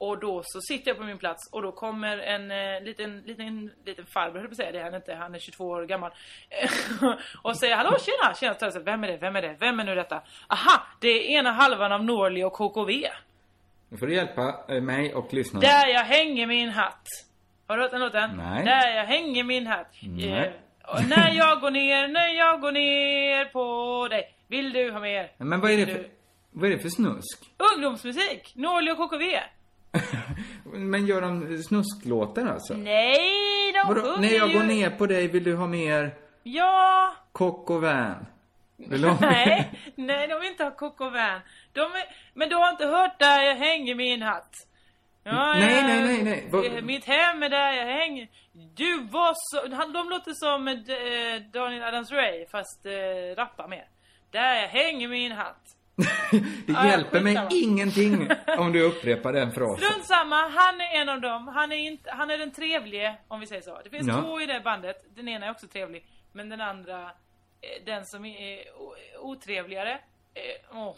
Och 0.00 0.18
då 0.18 0.42
så 0.44 0.60
sitter 0.60 0.90
jag 0.90 0.98
på 0.98 1.04
min 1.04 1.18
plats 1.18 1.48
och 1.52 1.62
då 1.62 1.72
kommer 1.72 2.18
en 2.18 2.50
eh, 2.50 2.82
liten, 2.82 3.20
liten, 3.26 3.70
liten 3.84 4.06
farbror, 4.06 4.38
höll 4.38 4.48
på 4.48 4.50
att 4.52 4.56
säga, 4.56 4.72
det 4.72 4.78
är 4.78 4.84
han 4.84 4.94
inte, 4.94 5.14
han 5.14 5.34
är 5.34 5.38
22 5.38 5.64
år 5.68 5.84
gammal. 5.86 6.10
och 7.42 7.56
säger 7.56 7.76
hallå 7.76 7.96
tjena, 7.98 8.34
tjena, 8.34 8.54
säger, 8.54 8.84
vem 8.84 9.04
är 9.04 9.08
det, 9.08 9.16
vem 9.16 9.36
är 9.36 9.42
det, 9.42 9.56
vem 9.60 9.80
är 9.80 9.84
nu 9.84 9.94
detta? 9.94 10.22
Aha, 10.48 10.82
det 11.00 11.08
är 11.08 11.38
ena 11.38 11.52
halvan 11.52 11.92
av 11.92 12.04
Norli 12.04 12.44
och 12.44 12.52
KKV. 12.52 13.06
Nu 13.88 13.96
får 13.98 14.06
du 14.06 14.14
hjälpa 14.14 14.54
eh, 14.68 14.80
mig 14.82 15.14
och 15.14 15.32
lyssnarna. 15.34 15.66
Där 15.66 15.86
jag 15.86 16.04
hänger 16.04 16.46
min 16.46 16.68
hatt. 16.68 17.06
Har 17.66 17.76
du 17.76 17.82
hört 17.82 17.90
den 17.90 18.00
låten? 18.00 18.30
Nej. 18.36 18.64
Där 18.64 18.96
jag 18.96 19.04
hänger 19.04 19.44
min 19.44 19.66
hatt. 19.66 19.94
Nej. 20.02 20.52
Eh, 20.94 21.08
när 21.08 21.30
jag 21.34 21.60
går 21.60 21.70
ner, 21.70 22.08
när 22.08 22.28
jag 22.28 22.60
går 22.60 22.72
ner 22.72 23.44
på 23.44 24.08
dig. 24.08 24.34
Vill 24.48 24.72
du 24.72 24.90
ha 24.90 25.00
mer? 25.00 25.30
Men 25.36 25.60
vad 25.60 25.70
är 25.70 25.76
det 25.76 25.86
för, 25.86 25.98
du- 25.98 26.10
vad 26.50 26.70
är 26.70 26.76
det 26.76 26.82
för 26.82 26.88
snusk? 26.88 27.50
Ungdomsmusik! 27.74 28.52
Norli 28.54 28.90
och 28.90 28.96
KKV. 28.98 29.24
Men 30.64 31.06
gör 31.06 31.20
de 31.20 31.62
snusklåtar 31.62 32.46
alltså? 32.46 32.74
Nej, 32.74 33.72
de 33.72 33.88
Vadå? 33.88 34.00
sjunger 34.00 34.18
När 34.20 34.36
jag 34.36 34.48
ju... 34.48 34.54
går 34.58 34.64
ner 34.64 34.90
på 34.90 35.06
dig 35.06 35.28
vill 35.28 35.44
du 35.44 35.56
ha 35.56 35.66
mer 35.66 36.14
Ja! 36.42 37.14
kock 37.32 37.70
och 37.70 37.82
vän? 37.84 38.26
Vill 38.76 39.02
du 39.02 39.08
ha 39.08 39.20
mer? 39.20 39.30
Nej, 39.30 39.70
nej 39.94 40.28
de 40.28 40.40
vill 40.40 40.50
inte 40.50 40.64
ha 40.64 40.70
Coco 40.70 41.04
Van. 41.04 41.40
De 41.72 41.80
är... 41.80 42.04
Men 42.34 42.48
du 42.48 42.54
har 42.56 42.70
inte 42.70 42.86
hört 42.86 43.18
där 43.18 43.42
jag 43.42 43.54
hänger 43.56 43.94
min 43.94 44.22
hatt? 44.22 44.54
Ja, 45.24 45.54
Nej, 45.54 45.74
ja, 45.74 45.82
nej, 45.86 46.02
nej, 46.06 46.22
nej. 46.24 46.48
Vad- 46.50 46.64
eh, 46.66 46.82
Mitt 46.82 47.04
hem 47.04 47.42
är 47.42 47.48
där 47.48 47.72
jag 47.72 47.86
hänger. 47.86 48.28
Du 48.74 49.00
var 49.00 49.32
så... 49.36 49.74
han- 49.74 49.92
De 49.92 50.10
låter 50.10 50.32
som 50.34 50.68
eh, 50.68 50.74
Daniel 51.52 51.82
Adams-Ray 51.82 52.46
fast 52.50 52.86
eh, 52.86 53.36
rappar 53.36 53.68
mer. 53.68 53.84
Där 54.30 54.54
jag 54.54 54.68
hänger 54.68 55.08
min 55.08 55.32
hatt. 55.32 55.62
Det 56.66 56.72
Ja, 56.72 56.86
hjälper 56.86 57.20
mig 57.20 57.46
ingenting 57.50 58.28
om 58.58 58.72
du 58.72 58.82
upprepar 58.82 59.32
den 59.32 59.52
frasen. 59.52 59.84
Strunt 59.88 60.06
samma, 60.06 60.36
han 60.48 60.80
är 60.80 61.00
en 61.00 61.08
av 61.08 61.20
dem. 61.20 61.48
Han 61.48 61.72
är, 61.72 61.76
inte, 61.76 62.10
han 62.10 62.30
är 62.30 62.38
den 62.38 62.50
trevlige, 62.52 63.16
om 63.28 63.40
vi 63.40 63.46
säger 63.46 63.62
så. 63.62 63.80
Det 63.84 63.90
finns 63.90 64.08
Ja. 64.08 64.20
två 64.22 64.40
i 64.40 64.46
det 64.46 64.60
bandet. 64.64 64.96
Den 65.16 65.28
ena 65.28 65.46
är 65.46 65.50
också 65.50 65.66
trevlig. 65.66 66.06
Men 66.32 66.48
den 66.48 66.60
andra, 66.60 67.02
eh, 67.04 67.84
den 67.86 68.06
som 68.06 68.24
är 68.24 68.58
o- 68.78 68.94
otrevligare, 69.20 69.92
eh, 70.34 70.76
åh, 70.78 70.94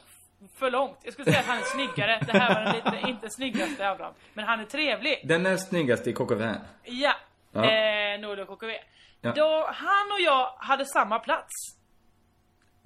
för 0.58 0.70
långt. 0.70 0.98
Jag 1.02 1.12
skulle 1.12 1.24
säga 1.24 1.40
att 1.40 1.46
han 1.46 1.58
är 1.58 1.62
snyggare. 1.62 2.20
Det 2.26 2.38
här 2.38 2.54
var 2.54 2.60
den 2.72 2.74
lite, 2.94 3.08
inte 3.10 3.26
snyggaste 3.30 3.90
av 3.90 3.98
dem. 3.98 4.12
Men 4.34 4.44
han 4.44 4.60
är 4.60 4.64
trevlig. 4.64 5.20
Den 5.24 5.42
näst 5.42 5.68
snyggaste 5.68 6.10
i 6.10 6.12
KKV. 6.12 6.54
Ja. 6.84 7.12
Ja. 7.52 7.64
Eh, 7.64 8.20
Norli 8.20 8.42
och 8.42 8.48
KKV. 8.48 8.72
Ja. 9.20 9.32
Då, 9.32 9.66
han 9.72 10.12
och 10.12 10.20
jag 10.20 10.46
hade 10.58 10.84
samma 10.86 11.18
plats. 11.18 11.50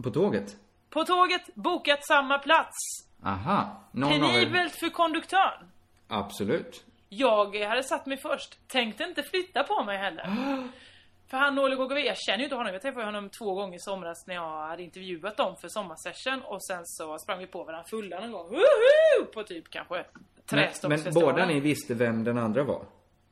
På 0.02 0.10
tåget? 0.10 0.56
På 0.96 1.04
tåget, 1.04 1.54
bokat 1.54 2.06
samma 2.06 2.38
plats. 2.38 2.76
Aha. 3.24 3.80
Någon 3.92 4.22
av 4.22 4.30
er... 4.30 4.40
Penibelt 4.40 4.72
för 4.72 4.90
konduktören. 4.90 5.70
Absolut. 6.08 6.84
Jag 7.08 7.56
hade 7.56 7.82
satt 7.82 8.06
mig 8.06 8.16
först. 8.16 8.68
Tänkte 8.68 9.04
inte 9.04 9.22
flytta 9.22 9.62
på 9.62 9.84
mig 9.84 9.98
heller. 9.98 10.24
För 11.30 11.36
han 11.36 11.54
Norli 11.54 11.76
KKV, 11.76 11.98
jag 11.98 12.16
känner 12.18 12.38
ju 12.38 12.44
inte 12.44 12.56
honom. 12.56 12.72
Jag 12.72 12.82
träffade 12.82 13.04
honom 13.04 13.30
två 13.38 13.54
gånger 13.54 13.76
i 13.76 13.78
somras 13.78 14.26
när 14.26 14.34
jag 14.34 14.68
hade 14.68 14.82
intervjuat 14.82 15.36
dem 15.36 15.56
för 15.60 15.68
sommarsession. 15.68 16.42
Och 16.42 16.64
sen 16.64 16.82
så 16.84 17.18
sprang 17.18 17.38
vi 17.38 17.46
på 17.46 17.64
varandra 17.64 17.84
fulla 17.90 18.20
någon 18.20 18.32
gång. 18.32 18.48
Woho! 18.48 19.26
På 19.34 19.42
typ 19.42 19.70
kanske 19.70 20.04
Men, 20.52 20.68
men 20.82 21.14
båda 21.14 21.46
ni 21.46 21.60
visste 21.60 21.94
vem 21.94 22.24
den 22.24 22.38
andra 22.38 22.64
var? 22.64 22.82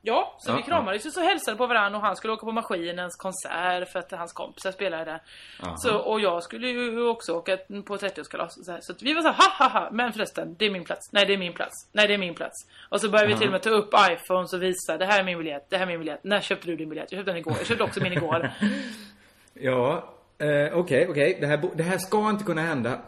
Ja, 0.06 0.34
så 0.38 0.50
Ja, 0.52 0.56
vi 0.56 0.62
kramades 0.62 1.06
ju 1.06 1.10
så 1.10 1.20
hälsade 1.20 1.56
på 1.56 1.66
varandra 1.66 1.98
och 1.98 2.04
han 2.04 2.16
skulle 2.16 2.32
åka 2.32 2.46
på 2.46 2.52
Maskinens 2.52 3.16
konsert 3.16 3.88
för 3.92 3.98
att 3.98 4.10
hans 4.12 4.32
kompisar 4.32 4.72
spelade 4.72 5.04
där. 5.04 5.20
Aha. 5.62 5.76
Så, 5.76 5.96
och 5.98 6.20
jag 6.20 6.42
skulle 6.42 6.68
ju 6.68 7.08
också 7.08 7.32
åka 7.32 7.56
på 7.86 7.96
30-årskalas 7.96 8.58
och 8.58 8.64
så, 8.64 8.78
så 8.80 8.94
vi 9.00 9.14
var 9.14 9.22
så 9.22 9.28
ha 9.28 9.50
ha 9.58 9.68
ha, 9.80 9.88
men 9.92 10.12
förresten, 10.12 10.54
det 10.58 10.64
är 10.66 10.70
min 10.70 10.84
plats. 10.84 11.12
Nej, 11.12 11.26
det 11.26 11.32
är 11.34 11.38
min 11.38 11.52
plats. 11.52 11.88
Nej, 11.92 12.08
det 12.08 12.14
är 12.14 12.18
min 12.18 12.34
plats. 12.34 12.54
Och 12.88 13.00
så 13.00 13.08
började 13.10 13.26
vi 13.26 13.32
Aha. 13.32 13.38
till 13.38 13.48
och 13.48 13.52
med 13.52 13.62
ta 13.62 13.70
upp 13.70 13.90
iPhones 14.10 14.52
och 14.52 14.62
visa, 14.62 14.96
det 14.98 15.06
här 15.06 15.20
är 15.20 15.24
min 15.24 15.38
biljett, 15.38 15.66
det 15.70 15.76
här 15.76 15.82
är 15.82 15.86
min 15.90 15.98
biljett. 15.98 16.24
När 16.24 16.40
köpte 16.40 16.66
du 16.66 16.76
din 16.76 16.88
biljett? 16.88 17.12
Jag 17.12 17.18
köpte 17.18 17.30
den 17.30 17.38
igår. 17.38 17.54
Jag 17.58 17.66
köpte 17.66 17.84
också 17.84 18.00
min 18.02 18.12
igår. 18.12 18.50
Ja, 19.54 20.08
eh, 20.38 20.78
okej, 20.78 21.06
okej. 21.10 21.38
Det, 21.40 21.46
här, 21.46 21.70
det 21.74 21.82
här 21.82 21.98
ska 21.98 22.30
inte 22.30 22.44
kunna 22.44 22.60
hända. 22.62 22.98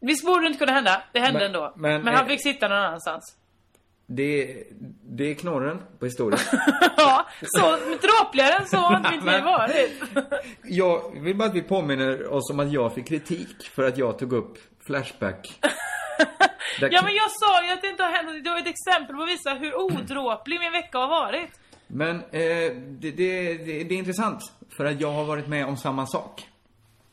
Visst 0.00 0.26
borde 0.26 0.40
det 0.40 0.46
inte 0.46 0.58
kunna 0.58 0.72
hända? 0.72 1.02
Det 1.12 1.20
hände 1.20 1.38
Men- 1.38 1.46
ändå. 1.46 1.72
men- 1.76 2.02
Men, 2.02 2.14
han 2.14 2.26
fick 2.26 2.42
sitta 2.42 2.68
någon 2.68 2.78
annanstans. 2.78 3.36
Det, 4.12 4.64
det 5.02 5.30
är 5.30 5.34
knorren 5.34 5.82
på 5.98 6.04
historien. 6.04 6.40
ja, 6.96 7.26
så 7.42 7.76
dråpligare 7.76 8.52
än 8.52 8.66
så 8.66 8.76
har 8.76 8.96
inte 8.96 9.10
mitt 9.10 9.24
liv 9.24 9.44
varit. 9.44 10.02
Jag 10.62 11.20
vill 11.20 11.36
bara 11.36 11.48
att 11.48 11.54
vi 11.54 11.62
påminner 11.62 12.32
oss 12.32 12.50
om 12.50 12.60
att 12.60 12.72
jag 12.72 12.94
fick 12.94 13.08
kritik 13.08 13.62
för 13.74 13.82
att 13.82 13.98
jag 13.98 14.18
tog 14.18 14.32
upp 14.32 14.58
Flashback. 14.86 15.60
Ja 16.80 17.02
men 17.02 17.14
jag 17.14 17.30
sa 17.30 17.64
ju 17.64 17.72
att 17.72 17.82
det 17.82 17.88
inte 17.88 18.02
har 18.02 18.10
hänt 18.10 18.44
Det 18.44 18.50
var 18.50 18.58
ett 18.58 18.66
exempel 18.66 19.16
på 19.16 19.22
att 19.22 19.28
visa 19.28 19.50
hur 19.50 19.80
odråplig 19.80 20.60
min 20.60 20.72
vecka 20.72 20.98
har 20.98 21.08
varit. 21.08 21.50
Men 21.86 22.16
eh, 22.16 22.22
det, 22.30 23.10
det, 23.10 23.54
det, 23.54 23.84
det 23.84 23.94
är 23.94 23.98
intressant. 23.98 24.52
För 24.70 24.84
att 24.84 25.00
jag 25.00 25.12
har 25.12 25.24
varit 25.24 25.48
med 25.48 25.66
om 25.66 25.76
samma 25.76 26.06
sak. 26.06 26.48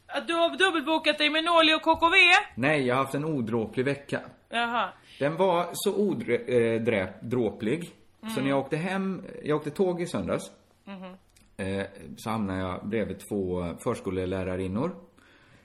Att 0.08 0.28
du 0.28 0.34
har 0.34 0.58
dubbelbokat 0.58 1.18
dig 1.18 1.30
med 1.30 1.44
Norli 1.44 1.74
och 1.74 1.82
KKV. 1.82 2.16
Nej, 2.56 2.88
jag 2.88 2.96
har 2.96 3.04
haft 3.04 3.16
en 3.16 3.26
odråplig 3.26 3.86
vecka. 3.86 4.22
Jaha. 4.50 4.90
Den 5.20 5.36
var 5.38 5.70
så 5.74 5.96
odråplig. 5.96 7.92
Så 8.36 8.42
när 8.42 8.50
jag 8.50 8.60
åkte 8.60 8.78
hem, 8.78 9.24
jag 9.44 9.58
åkte 9.58 9.70
tåg 9.72 10.02
i 10.02 10.08
söndags. 10.08 10.44
Mhm. 10.86 11.14
Eh, 11.58 11.86
så 12.18 12.30
hamnade 12.30 12.60
jag 12.60 12.88
bredvid 12.90 13.20
två 13.30 13.76
förskollärarinnor. 13.84 14.96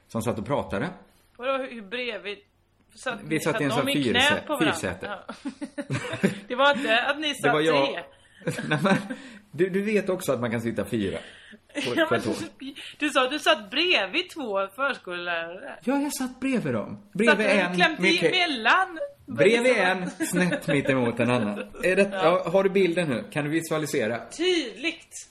Som 0.09 0.23
satt 0.23 0.39
och 0.39 0.47
pratade. 0.47 0.89
Vadå 1.37 1.65
hur 1.65 1.83
bredvid? 1.83 2.39
Satt, 2.95 3.19
Vi 3.25 3.41
satt 3.41 3.61
i 3.61 3.65
en 3.65 3.71
sån 3.71 3.87
varandra? 3.87 4.73
fyrsäte. 4.73 5.07
Ja. 5.07 5.35
det 6.49 6.55
var 6.55 6.77
inte 6.77 7.03
att 7.03 7.19
ni 7.19 7.29
Det 7.29 7.35
satt 7.35 7.53
var 7.53 7.61
jag- 7.61 7.87
tre. 7.87 8.03
Nej, 8.69 8.79
men, 8.83 8.97
du, 9.51 9.69
du 9.71 9.83
vet 9.83 10.09
också 10.09 10.33
att 10.33 10.41
man 10.41 10.51
kan 10.51 10.61
sitta 10.61 10.85
fyra. 10.85 11.19
På, 11.75 12.07
på 12.07 12.33
du 12.99 13.09
sa 13.09 13.25
att 13.25 13.31
du 13.31 13.39
satt 13.39 13.71
bredvid 13.71 14.31
två 14.31 14.67
förskollärare. 14.77 15.79
Ja, 15.85 16.01
jag 16.01 16.13
satt 16.15 16.41
bredvid 16.41 16.75
dem. 16.75 16.97
Satt 17.03 17.13
Bredvid 17.13 17.47
du 17.47 17.51
en. 17.53 17.75
klämt 17.75 17.99
Mikael- 18.01 18.27
emellan? 18.35 18.99
Bredvid 19.27 19.77
en, 19.77 20.11
snett 20.11 20.67
mitt 20.69 20.91
emot 20.91 21.21
en 21.21 21.31
annan. 21.31 21.59
Är 21.83 21.97
det, 21.97 22.11
ja. 22.13 22.43
har 22.53 22.65
du 22.65 22.71
bilden 22.71 23.09
nu? 23.09 23.25
Kan 23.33 23.45
du 23.45 23.51
visualisera? 23.51 24.19
Tydligt. 24.31 25.29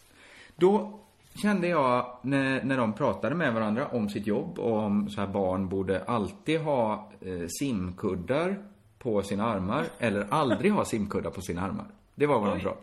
Då 0.56 1.00
kände 1.42 1.68
jag 1.68 2.18
när, 2.22 2.64
när 2.64 2.78
de 2.78 2.94
pratade 2.94 3.36
med 3.36 3.54
varandra 3.54 3.88
om 3.88 4.10
sitt 4.10 4.28
jobb 4.28 4.60
och 4.60 4.78
om 4.78 5.10
så 5.10 5.22
här 5.22 5.28
barn 5.28 5.70
borde 5.70 6.04
alltid 6.04 6.60
ha 6.60 7.12
eh, 7.22 7.48
simkuddar 7.60 8.58
på 8.98 9.22
sina 9.22 9.46
armar 9.46 9.86
eller 10.00 10.28
aldrig 10.30 10.72
ha 10.72 10.86
simkuddar 10.86 11.32
på 11.32 11.42
sina 11.42 11.62
armar. 11.62 11.86
Det 12.16 12.28
var 12.28 12.40
vad 12.40 12.50
de 12.50 12.60
pratade 12.60 12.82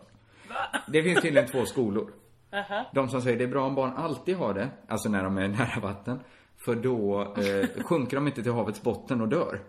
Det 0.87 1.03
finns 1.03 1.21
tydligen 1.21 1.49
två 1.49 1.65
skolor. 1.65 2.13
Aha. 2.53 2.85
De 2.93 3.09
som 3.09 3.21
säger 3.21 3.37
det 3.37 3.43
är 3.43 3.47
bra 3.47 3.65
om 3.65 3.75
barn 3.75 3.93
alltid 3.97 4.35
har 4.35 4.53
det, 4.53 4.69
alltså 4.87 5.09
när 5.09 5.23
de 5.23 5.37
är 5.37 5.47
nära 5.47 5.79
vatten. 5.81 6.19
För 6.57 6.75
då 6.75 7.21
eh, 7.21 7.83
sjunker 7.83 8.17
de 8.17 8.27
inte 8.27 8.43
till 8.43 8.51
havets 8.51 8.81
botten 8.81 9.21
och 9.21 9.27
dör. 9.27 9.59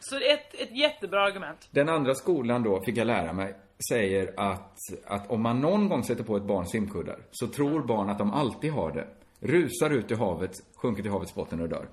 Så 0.00 0.16
ett, 0.16 0.54
ett 0.54 0.76
jättebra 0.76 1.22
argument. 1.22 1.68
Den 1.70 1.88
andra 1.88 2.14
skolan 2.14 2.62
då, 2.62 2.80
fick 2.80 2.96
jag 2.96 3.06
lära 3.06 3.32
mig, 3.32 3.54
säger 3.88 4.34
att, 4.36 4.76
att 5.06 5.30
om 5.30 5.42
man 5.42 5.60
någon 5.60 5.88
gång 5.88 6.04
sätter 6.04 6.24
på 6.24 6.36
ett 6.36 6.42
barn 6.42 6.66
simkuddar 6.66 7.18
så 7.30 7.46
tror 7.46 7.82
barn 7.82 8.10
att 8.10 8.18
de 8.18 8.32
alltid 8.32 8.72
har 8.72 8.92
det. 8.92 9.06
Rusar 9.40 9.90
ut 9.90 10.10
i 10.10 10.14
havet, 10.14 10.52
sjunker 10.76 11.02
till 11.02 11.12
havets 11.12 11.34
botten 11.34 11.60
och 11.60 11.68
dör. 11.68 11.88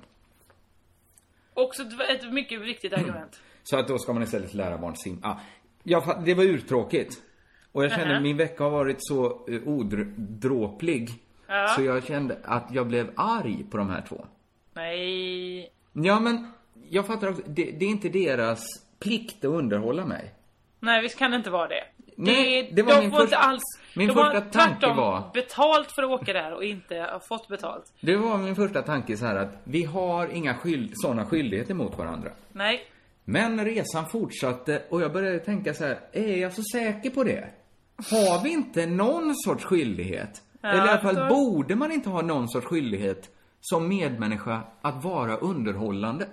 Också 1.54 1.84
ett, 1.84 2.24
ett 2.24 2.34
mycket 2.34 2.62
viktigt 2.62 2.94
argument. 2.94 3.42
Så 3.63 3.78
att 3.78 3.88
då 3.88 3.98
ska 3.98 4.13
man 4.13 4.24
istället 4.24 4.54
lära 4.54 4.78
barn 4.78 4.96
sim... 4.96 5.20
Ah, 5.24 5.36
fatt- 6.02 6.26
det 6.26 6.34
var 6.34 6.44
urtråkigt. 6.44 7.22
Och 7.72 7.84
jag 7.84 7.92
kände 7.92 8.13
Aha. 8.13 8.22
min 8.22 8.38
vecka 8.38 8.63
har 8.63 8.72
varit 8.72 8.98
så 9.00 9.48
uh, 9.50 9.68
odråplig. 9.68 11.10
Ja. 11.48 11.68
Så 11.68 11.82
jag 11.82 12.04
kände 12.04 12.38
att 12.44 12.68
jag 12.72 12.88
blev 12.88 13.12
arg 13.16 13.66
på 13.72 13.78
de 13.78 13.89
här 13.89 14.06
två. 14.10 14.26
Nej. 14.74 15.72
Ja 15.94 16.20
men, 16.20 16.48
jag 16.89 17.08
fattar 17.08 17.30
också, 17.30 17.41
det, 17.48 17.63
det 17.72 17.86
är 17.86 17.89
inte 17.89 18.10
deras 18.10 18.65
plikt 19.00 19.46
att 19.46 19.52
underhålla 19.52 20.06
mig. 20.06 20.34
Nej, 20.80 21.02
visst 21.02 21.17
kan 21.19 21.32
det 21.32 21.38
inte 21.38 21.50
vara 21.50 21.67
det. 21.67 21.84
Nej, 22.17 22.63
det, 22.69 22.76
det 22.76 22.84
var 22.84 22.93
de 22.96 23.00
min 23.02 23.12
får 23.12 23.17
första- 23.19 23.36
inte 23.36 23.38
alls... 23.38 23.62
min 23.96 24.08
de 24.08 24.13
första 24.13 24.41
tanke 24.41 24.88
var- 24.88 25.32
betalt 25.34 25.91
för 25.91 26.04
att 26.04 26.10
åka 26.22 26.34
där 26.34 26.54
och 26.54 26.63
inte 26.63 26.96
har 26.96 27.19
fått 27.19 27.48
betalt. 27.48 27.93
Det 28.02 28.15
var 28.17 28.38
min 28.38 28.56
första 28.56 28.82
tanke 28.82 29.17
så 29.17 29.26
här 29.26 29.36
att 29.36 29.62
vi 29.63 29.84
har 29.84 30.28
inga 30.28 30.54
skyld, 30.56 30.91
sådana 30.93 31.26
skyldigheter 31.26 31.74
mot 31.74 31.98
varandra. 31.98 32.32
Nej. 32.52 32.82
Men 33.26 33.65
resan 33.65 34.06
fortsatte 34.10 34.82
och 34.89 35.02
jag 35.02 35.13
började 35.13 35.39
tänka 35.39 35.74
så 35.74 35.84
här, 35.86 36.00
är 36.12 36.38
jag 36.38 36.54
så 36.54 36.62
säker 36.74 37.10
på 37.10 37.24
det? 37.24 37.50
Har 37.96 38.43
vi 38.43 38.50
inte 38.50 38.86
någon 38.86 39.36
sorts 39.36 39.63
skyldighet? 39.65 40.41
Ja, 40.62 40.69
Eller 40.69 40.86
i 40.86 40.89
alla 40.89 41.02
fall, 41.02 41.30
borde 41.30 41.76
man 41.76 41.91
inte 41.91 42.10
ha 42.10 42.22
någon 42.22 42.50
sorts 42.50 42.65
skyldighet 42.67 43.30
som 43.62 43.88
medmänniska 43.88 44.62
att 44.82 45.04
vara 45.04 45.38
underhållande? 45.38 46.28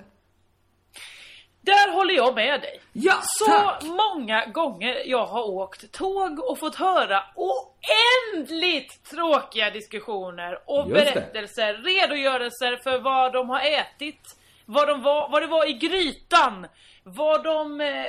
Där 1.71 1.93
håller 1.93 2.15
jag 2.15 2.35
med 2.35 2.61
dig. 2.61 2.81
Ja, 2.93 3.15
Så 3.23 3.45
tack! 3.47 3.83
många 3.83 4.47
gånger 4.47 5.03
jag 5.07 5.27
har 5.27 5.43
åkt 5.51 5.93
tåg 5.93 6.39
och 6.51 6.59
fått 6.59 6.75
höra 6.75 7.23
oändligt 7.37 9.05
tråkiga 9.11 9.71
diskussioner 9.71 10.59
och 10.67 10.89
Just 10.89 11.05
det. 11.05 11.13
berättelser, 11.15 11.75
redogörelser 11.75 12.77
för 12.83 12.99
vad 12.99 13.33
de 13.33 13.49
har 13.51 13.61
ätit, 13.61 14.21
vad, 14.67 14.89
de 14.89 15.03
var, 15.03 15.29
vad 15.31 15.43
det 15.43 15.47
var 15.47 15.69
i 15.71 15.73
grytan, 15.73 16.67
vad 17.05 17.45
de 17.45 17.81
eh, 17.81 18.05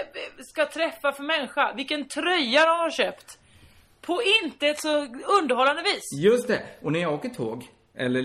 ska 0.45 0.65
träffa 0.65 1.11
för 1.11 1.23
människa, 1.23 1.73
vilken 1.73 2.07
tröja 2.07 2.65
de 2.65 2.79
har 2.79 2.89
köpt. 2.91 3.37
På 4.01 4.21
inte 4.43 4.67
ett 4.67 4.81
så 4.81 4.97
underhållande 5.41 5.81
vis. 5.81 6.03
Just 6.23 6.47
det. 6.47 6.61
Och 6.81 6.91
när 6.91 6.99
jag 6.99 7.13
åker 7.13 7.29
tåg, 7.29 7.67
eller 7.97 8.21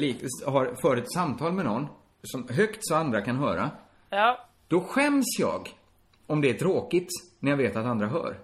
har 0.50 0.74
för 0.82 0.96
ett 0.96 1.12
samtal 1.12 1.52
med 1.52 1.64
någon, 1.64 1.88
som 2.22 2.48
högt 2.48 2.78
så 2.80 2.94
andra 2.94 3.20
kan 3.22 3.36
höra, 3.36 3.70
Ja. 4.10 4.45
Då 4.68 4.80
skäms 4.80 5.26
jag 5.38 5.68
om 6.26 6.40
det 6.40 6.50
är 6.50 6.54
tråkigt 6.54 7.08
när 7.40 7.50
jag 7.50 7.56
vet 7.56 7.76
att 7.76 7.86
andra 7.86 8.06
hör. 8.06 8.36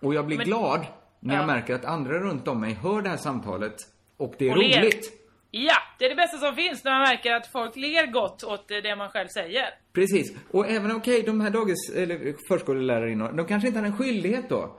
Och 0.00 0.14
jag 0.14 0.26
blir 0.26 0.36
Men- 0.36 0.46
glad 0.46 0.86
när 1.20 1.34
jag 1.34 1.42
Ja. 1.42 1.46
märker 1.46 1.74
att 1.74 1.84
andra 1.84 2.18
runt 2.18 2.48
om 2.48 2.60
mig 2.60 2.72
hör 2.74 3.02
det 3.02 3.08
här 3.08 3.16
samtalet 3.16 3.74
och 4.16 4.34
det 4.38 4.46
är 4.46 4.50
Och 4.50 4.56
roligt. 4.56 5.12
Ja, 5.50 5.74
det 5.98 6.04
är 6.04 6.08
det 6.08 6.14
bästa 6.16 6.38
som 6.38 6.54
finns 6.54 6.84
när 6.84 6.92
man 6.92 7.00
märker 7.00 7.32
att 7.32 7.46
folk 7.46 7.76
ler 7.76 8.06
gott 8.06 8.44
åt 8.44 8.68
det 8.68 8.96
man 8.96 9.10
själv 9.10 9.28
säger. 9.28 9.64
Precis. 9.92 10.36
Och 10.50 10.68
även 10.68 10.96
okej, 10.96 11.22
de 11.22 11.40
här 11.40 11.50
dagis, 11.50 11.90
eller 11.96 12.34
förskollärarinnor, 12.48 13.32
de 13.32 13.46
kanske 13.46 13.66
inte 13.68 13.78
hade 13.78 13.88
en 13.90 13.96
skyldighet 13.98 14.48
då. 14.48 14.76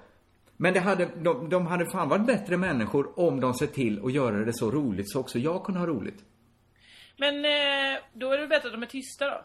Men 0.58 0.74
det 0.74 0.80
hade, 0.80 1.06
de, 1.06 1.50
de 1.50 1.68
hade 1.68 1.86
fan 1.92 2.10
varit 2.10 2.26
bättre 2.26 2.58
människor 2.58 3.20
om 3.20 3.40
de 3.40 3.54
sett 3.54 3.74
till 3.74 4.06
att 4.06 4.12
göra 4.14 4.46
det 4.46 4.54
så 4.54 4.72
roligt 4.72 5.12
så 5.12 5.20
också 5.20 5.40
jag 5.40 5.64
kunde 5.64 5.80
ha 5.80 5.88
roligt. 5.88 6.20
Men 7.18 7.36
eh, 7.46 8.00
då 8.14 8.32
är 8.32 8.38
det 8.38 8.48
bättre 8.48 8.68
att 8.68 8.74
de 8.74 8.84
är 8.84 8.88
tysta 8.88 9.26
då. 9.26 9.42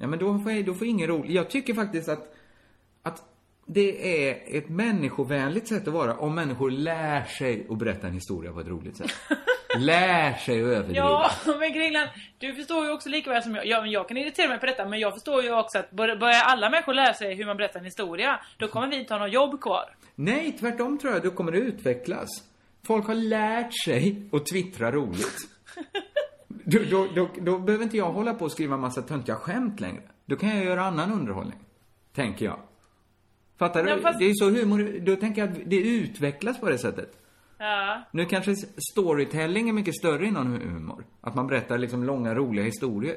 Ja 0.00 0.06
men 0.06 0.18
då 0.18 0.38
får, 0.38 0.52
jag, 0.52 0.64
då 0.64 0.74
får 0.74 0.86
ingen 0.86 1.08
roligt. 1.08 1.30
Jag 1.32 1.50
tycker 1.50 1.74
faktiskt 1.74 2.08
att, 2.08 2.34
att 3.02 3.22
det 3.66 4.28
är 4.28 4.58
ett 4.58 4.68
människovänligt 4.68 5.68
sätt 5.68 5.88
att 5.88 5.94
vara 5.94 6.16
om 6.16 6.34
människor 6.34 6.70
lär 6.70 7.24
sig 7.24 7.66
att 7.70 7.78
berätta 7.78 8.06
en 8.06 8.12
historia 8.14 8.52
på 8.52 8.60
ett 8.60 8.66
roligt 8.68 8.96
sätt. 8.96 9.10
Lär 9.78 10.32
sig 10.34 10.60
att 10.62 10.66
överdriva. 10.68 10.94
Ja, 10.96 11.30
men 11.58 11.72
Kringland, 11.72 12.08
du 12.38 12.54
förstår 12.54 12.84
ju 12.84 12.90
också 12.92 13.08
lika 13.08 13.30
väl 13.30 13.42
som 13.42 13.54
jag. 13.54 13.66
Ja, 13.66 13.80
men 13.80 13.90
jag 13.90 14.08
kan 14.08 14.16
irritera 14.16 14.48
mig 14.48 14.58
på 14.60 14.66
detta, 14.66 14.88
men 14.88 14.98
jag 15.00 15.12
förstår 15.14 15.42
ju 15.42 15.52
också 15.54 15.78
att 15.78 15.90
bör- 15.90 16.16
börjar 16.16 16.42
alla 16.42 16.70
människor 16.70 16.94
lära 16.94 17.14
sig 17.14 17.34
hur 17.34 17.46
man 17.46 17.56
berättar 17.56 17.78
en 17.78 17.84
historia, 17.84 18.40
då 18.58 18.68
kommer 18.68 18.88
vi 18.88 19.00
inte 19.00 19.14
ha 19.14 19.18
något 19.18 19.32
jobb 19.32 19.60
kvar. 19.60 19.96
Nej, 20.14 20.56
tvärtom 20.60 20.98
tror 20.98 21.12
jag. 21.12 21.22
Då 21.22 21.30
kommer 21.30 21.52
det 21.52 21.58
utvecklas. 21.58 22.28
Folk 22.86 23.06
har 23.06 23.14
lärt 23.14 23.72
sig 23.84 24.28
att 24.32 24.46
twittra 24.46 24.92
roligt. 24.92 25.36
Då, 26.70 26.78
då, 26.90 27.06
då, 27.14 27.28
då 27.40 27.58
behöver 27.58 27.84
inte 27.84 27.96
jag 27.96 28.12
hålla 28.12 28.34
på 28.34 28.44
och 28.44 28.52
skriva 28.52 28.76
massa 28.76 29.02
töntiga 29.02 29.36
skämt 29.36 29.80
längre. 29.80 30.02
Då 30.26 30.36
kan 30.36 30.48
jag 30.48 30.64
göra 30.64 30.84
annan 30.84 31.12
underhållning. 31.12 31.58
Tänker 32.14 32.44
jag. 32.44 32.58
Fattar 33.58 33.84
du? 33.84 33.90
Ja, 33.90 33.98
fast- 34.02 34.18
Det 34.18 34.24
är 34.24 34.34
så 34.34 34.50
humor, 34.50 35.00
då 35.00 35.16
tänker 35.16 35.40
jag 35.46 35.50
att 35.50 35.58
det 35.70 35.76
utvecklas 35.76 36.60
på 36.60 36.70
det 36.70 36.78
sättet. 36.78 37.12
Ja. 37.58 38.02
Nu 38.12 38.24
kanske 38.24 38.54
storytelling 38.92 39.68
är 39.68 39.72
mycket 39.72 39.94
större 39.96 40.26
inom 40.26 40.52
humor. 40.52 41.04
Att 41.20 41.34
man 41.34 41.46
berättar 41.46 41.78
liksom 41.78 42.04
långa 42.04 42.34
roliga 42.34 42.64
historier. 42.64 43.16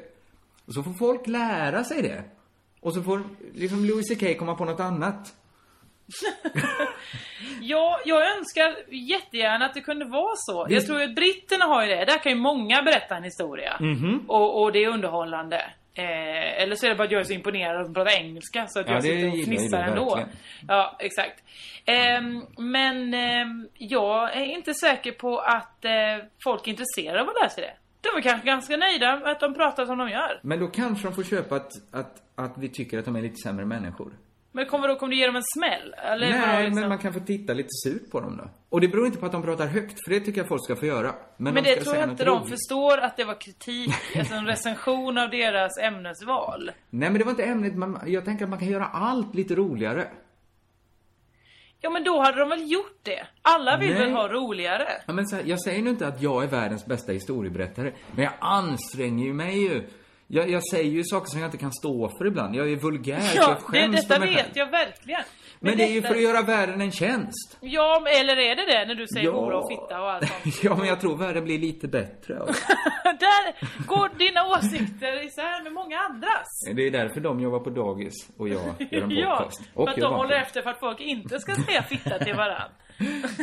Och 0.66 0.74
så 0.74 0.82
får 0.82 0.92
folk 0.92 1.26
lära 1.26 1.84
sig 1.84 2.02
det. 2.02 2.24
Och 2.80 2.94
så 2.94 3.02
får 3.02 3.22
liksom 3.54 3.84
Louis 3.84 4.08
CK 4.18 4.38
komma 4.38 4.54
på 4.54 4.64
något 4.64 4.80
annat. 4.80 5.34
Ja, 7.60 8.00
jag 8.04 8.36
önskar 8.38 8.76
jättegärna 8.94 9.64
att 9.64 9.74
det 9.74 9.80
kunde 9.80 10.04
vara 10.04 10.32
så. 10.36 10.66
Jag 10.68 10.86
tror 10.86 11.02
att 11.02 11.14
britterna 11.14 11.64
har 11.64 11.82
ju 11.84 11.88
det. 11.88 12.04
Där 12.04 12.18
kan 12.18 12.32
ju 12.32 12.38
många 12.38 12.82
berätta 12.82 13.16
en 13.16 13.22
historia. 13.22 13.76
Mhm. 13.80 14.24
Och, 14.28 14.62
och 14.62 14.72
det 14.72 14.84
är 14.84 14.88
underhållande. 14.88 15.56
Eh, 15.94 16.62
eller 16.62 16.76
så 16.76 16.86
är 16.86 16.90
det 16.90 16.96
bara 16.96 17.04
att 17.04 17.10
jag 17.10 17.20
är 17.20 17.24
så 17.24 17.32
imponerad 17.32 17.74
av 17.76 17.80
att 17.80 17.86
de 17.86 17.94
pratar 17.94 18.16
engelska 18.20 18.66
så 18.68 18.80
att 18.80 18.86
Ja, 18.88 18.92
jag 18.94 19.02
sitter 19.02 19.28
och 19.28 19.44
fnissar 19.44 19.78
ändå. 19.82 20.04
verkligen. 20.04 20.28
Ja, 20.68 20.96
exakt. 20.98 21.42
Ehm, 21.84 22.42
men 22.58 23.14
ehm, 23.14 23.68
jag 23.74 24.36
är 24.36 24.44
inte 24.44 24.74
säker 24.74 25.12
på 25.12 25.38
att 25.38 25.84
eh, 25.84 25.90
folk 26.44 26.66
är 26.66 26.70
intresserade 26.70 27.20
av 27.22 27.28
att 27.28 27.34
lära 27.40 27.48
sig 27.50 27.62
det. 27.64 27.74
De 28.10 28.18
är 28.18 28.22
kanske 28.22 28.46
ganska 28.46 28.76
nöjda 28.76 29.16
med 29.16 29.30
att 29.30 29.40
de 29.40 29.54
pratar 29.54 29.86
som 29.86 29.98
de 29.98 30.08
gör. 30.10 30.40
Men 30.42 30.60
då 30.60 30.66
kanske 30.66 31.06
de 31.08 31.14
får 31.14 31.22
köpa 31.24 31.56
att, 31.56 31.70
att, 31.92 32.22
att 32.34 32.58
vi 32.58 32.68
tycker 32.68 32.98
att 32.98 33.04
de 33.04 33.16
är 33.16 33.22
lite 33.22 33.36
sämre 33.36 33.64
människor. 33.66 34.12
Men 34.54 34.66
kommer 34.66 34.88
då 34.88 34.96
kommer 34.96 35.10
du 35.10 35.18
ge 35.18 35.26
dem 35.26 35.36
en 35.36 35.42
smäll? 35.56 35.94
Eller 35.98 36.30
Nej, 36.30 36.64
liksom? 36.64 36.80
men 36.80 36.88
man 36.88 36.98
kan 36.98 37.12
få 37.12 37.20
titta 37.20 37.52
lite 37.52 37.68
surt 37.84 38.10
på 38.10 38.20
dem 38.20 38.36
då. 38.36 38.50
Och 38.68 38.80
det 38.80 38.88
beror 38.88 39.06
inte 39.06 39.18
på 39.18 39.26
att 39.26 39.32
de 39.32 39.42
pratar 39.42 39.66
högt, 39.66 40.04
för 40.04 40.10
det 40.10 40.20
tycker 40.20 40.40
jag 40.40 40.48
folk 40.48 40.64
ska 40.64 40.76
få 40.76 40.86
göra. 40.86 41.14
Men, 41.36 41.54
Men, 41.54 41.64
de 41.64 41.74
det 41.74 41.80
tror 41.80 41.96
jag 41.96 42.10
inte 42.10 42.24
de 42.24 42.38
roligt. 42.38 42.50
förstår 42.50 42.98
att 42.98 43.16
det 43.16 43.24
var 43.24 43.40
kritik, 43.40 43.90
alltså 44.18 44.34
en 44.34 44.46
recension 44.46 45.18
av 45.18 45.30
deras 45.30 45.78
ämnesval. 45.78 46.70
Nej, 46.90 47.10
men 47.10 47.18
det 47.18 47.24
var 47.24 47.30
inte 47.30 47.44
ämnet. 47.44 47.76
Man, 47.76 48.00
jag 48.06 48.24
tänker 48.24 48.44
att 48.44 48.50
man 48.50 48.58
kan 48.58 48.68
göra 48.68 48.86
allt 48.86 49.34
lite 49.34 49.54
roligare. 49.54 50.08
Ja 51.84 51.90
men 51.90 52.04
då 52.04 52.20
hade 52.20 52.38
de 52.40 52.48
väl 52.48 52.72
gjort 52.72 52.98
det? 53.02 53.26
Alla 53.42 53.76
vill 53.76 53.90
Nej. 53.90 53.98
väl 53.98 54.12
ha 54.12 54.28
roligare? 54.28 54.88
Ja, 55.06 55.12
men 55.12 55.26
här, 55.32 55.42
jag 55.46 55.62
säger 55.62 55.82
nu 55.82 55.90
inte 55.90 56.06
att 56.06 56.22
jag 56.22 56.44
är 56.44 56.48
världens 56.48 56.86
bästa 56.86 57.12
historieberättare, 57.12 57.92
men 58.14 58.24
jag 58.24 58.32
anstränger 58.40 59.24
ju 59.26 59.32
mig 59.32 59.62
ju. 59.62 59.88
Jag, 60.34 60.50
jag 60.50 60.62
säger 60.70 60.90
ju 60.90 61.04
saker 61.04 61.26
som 61.30 61.40
jag 61.40 61.46
inte 61.46 61.58
kan 61.58 61.72
stå 61.72 62.08
för 62.18 62.26
ibland. 62.26 62.54
Jag 62.56 62.72
är 62.72 62.76
vulgär, 62.76 63.18
Ja, 63.20 63.30
jag 63.34 63.50
det, 63.56 63.60
skäms 63.60 63.96
detta 63.96 64.14
för 64.14 64.20
mig 64.20 64.28
vet 64.28 64.38
själv. 64.44 64.50
jag 64.54 64.70
verkligen. 64.70 65.20
Men 65.60 65.76
det 65.76 65.84
är 65.84 65.92
ju 65.92 66.02
för 66.02 66.14
att 66.14 66.22
göra 66.22 66.42
världen 66.42 66.80
en 66.80 66.90
tjänst. 66.92 67.58
Ja, 67.60 68.00
men- 68.04 68.12
eller 68.20 68.36
är 68.36 68.56
det 68.56 68.66
det 68.72 68.84
när 68.86 68.94
du 68.94 69.06
säger 69.06 69.26
Ja. 69.26 69.32
hora 69.32 69.58
och 69.58 69.68
fitta 69.70 70.00
och 70.02 70.10
allt 70.12 70.28
sånt? 70.28 70.58
Ja, 70.62 70.76
men 70.76 70.86
jag 70.86 71.00
tror 71.00 71.16
världen 71.16 71.44
blir 71.44 71.58
lite 71.58 71.88
bättre. 71.88 72.40
av 72.40 72.46
det. 72.46 72.52
Där 73.04 73.54
går 73.86 74.10
dina 74.18 74.46
åsikter 74.46 75.24
isär 75.26 75.62
med 75.64 75.72
många 75.72 75.98
andras. 75.98 76.48
Det 76.76 76.86
är 76.86 76.90
därför 76.90 77.20
de 77.20 77.40
jobbar 77.40 77.58
på 77.60 77.70
dagis 77.70 78.14
och 78.38 78.48
jag 78.48 78.60
gör 78.90 79.02
en 79.02 79.10
Ja, 79.16 79.36
podcast. 79.38 79.62
för 79.74 79.80
och 79.80 79.88
att 79.90 79.96
de 79.96 80.14
håller 80.14 80.36
efter 80.36 80.62
för 80.62 80.70
att 80.70 80.80
folk 80.80 81.00
inte 81.00 81.40
ska 81.40 81.54
säga 81.54 81.82
fitta 81.82 82.18
till 82.18 82.34
varandra. 82.34 82.68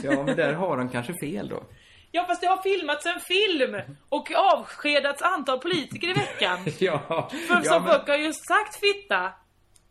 Ja, 0.04 0.24
men 0.24 0.36
där 0.36 0.54
har 0.54 0.78
de 0.78 0.90
kanske 0.90 1.14
fel 1.24 1.50
då. 1.50 1.64
Ja 2.12 2.26
fast 2.26 2.42
det 2.42 2.48
har 2.48 2.62
filmats 2.62 3.06
en 3.06 3.20
film 3.20 3.82
och 4.10 4.32
avskedats 4.36 5.22
antal 5.22 5.60
politiker 5.60 6.08
i 6.10 6.14
veckan. 6.14 6.60
Ja, 6.80 7.30
För 7.48 7.56
ja, 7.56 7.62
som 7.64 7.84
men- 7.84 7.92
folk 7.94 8.08
har 8.08 8.18
ju 8.18 8.34
sagt 8.34 8.80
fitta 8.80 9.32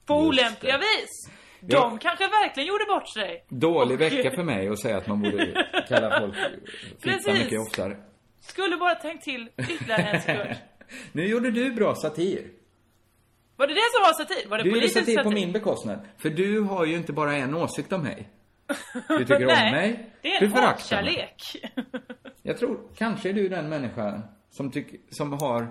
på 0.06 0.14
olämpliga 0.14 0.78
vis. 0.78 1.30
De 1.60 1.66
Ja. 1.74 1.98
kanske 2.00 2.26
verkligen 2.28 2.66
gjorde 2.68 2.84
bort 2.84 3.08
sig. 3.08 3.44
Dålig 3.48 3.94
Och- 3.94 4.00
vecka 4.00 4.30
för 4.30 4.42
mig 4.42 4.68
att 4.68 4.78
säga 4.80 4.96
att 4.96 5.06
man 5.06 5.22
borde 5.22 5.66
kalla 5.88 6.20
folk 6.20 6.34
fitta 7.02 7.32
mycket 7.32 7.60
oftare. 7.60 7.96
Skulle 8.40 8.76
bara 8.76 8.94
tänkt 8.94 9.24
till 9.24 9.48
ytterligare 9.58 10.02
en 10.02 10.20
sekund. 10.22 10.54
Nu 11.12 11.26
gjorde 11.26 11.50
du 11.50 11.70
bra 11.72 11.94
satir. 11.94 12.50
Var 13.56 13.66
det 13.66 13.74
det 13.74 13.80
som 13.94 14.02
var 14.02 14.12
satir? 14.12 14.48
Var 14.48 14.56
det 14.58 14.62
Du 14.62 14.68
gjorde 14.68 14.80
politisk 14.80 15.06
satir 15.06 15.22
på 15.22 15.30
min 15.30 15.52
bekostnad. 15.52 16.00
För 16.18 16.30
du 16.30 16.60
har 16.60 16.84
ju 16.84 16.96
inte 16.96 17.12
bara 17.12 17.36
en 17.36 17.54
åsikt 17.54 17.92
om 17.92 18.02
mig. 18.02 18.28
Du 19.08 19.18
tycker 19.24 19.40
om 19.40 19.46
Nej, 19.46 19.72
mig. 19.72 20.10
Det 20.22 20.34
är 20.34 20.40
du 20.40 20.46
en 20.46 20.52
föraktar 20.52 21.02
mig. 21.02 21.34
Jag 22.42 22.58
tror, 22.58 22.80
kanske 22.96 23.28
är 23.28 23.32
du 23.32 23.48
den 23.48 23.68
människan 23.68 24.22
som 24.50 24.70
tycker, 24.70 25.00
som 25.10 25.32
har, 25.32 25.68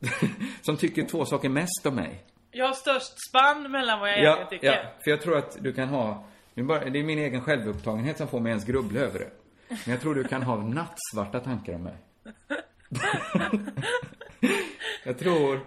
som 0.62 0.76
tycker 0.76 1.02
två 1.04 1.24
saker 1.24 1.48
mest 1.48 1.86
om 1.86 1.94
mig. 1.94 2.24
Jag 2.50 2.66
har 2.66 2.72
störst 2.74 3.12
spann 3.28 3.70
mellan 3.72 4.00
vad 4.00 4.10
jag 4.10 4.18
Ja, 4.18 4.36
egentligen 4.36 4.48
tycker. 4.60 4.66
ja, 4.66 4.90
för 5.04 5.10
jag 5.10 5.20
tror 5.22 5.38
att 5.38 5.56
du 5.62 5.72
kan 5.72 5.88
ha, 5.88 6.24
det 6.54 6.60
är, 6.60 6.64
bara, 6.64 6.84
det 6.84 6.98
är 6.98 7.04
min 7.04 7.18
egen 7.18 7.40
självupptagenhet 7.40 8.18
som 8.18 8.28
får 8.28 8.40
mig 8.40 8.50
ens 8.50 8.64
grubbla 8.64 9.00
över 9.00 9.18
det. 9.18 9.30
Men 9.68 9.78
jag 9.94 10.00
tror 10.00 10.14
du 10.14 10.24
kan 10.24 10.42
ha 10.42 10.56
nattsvarta 10.56 11.40
tankar 11.40 11.74
om 11.74 11.82
mig. 11.82 11.94
jag 15.04 15.18
tror, 15.18 15.60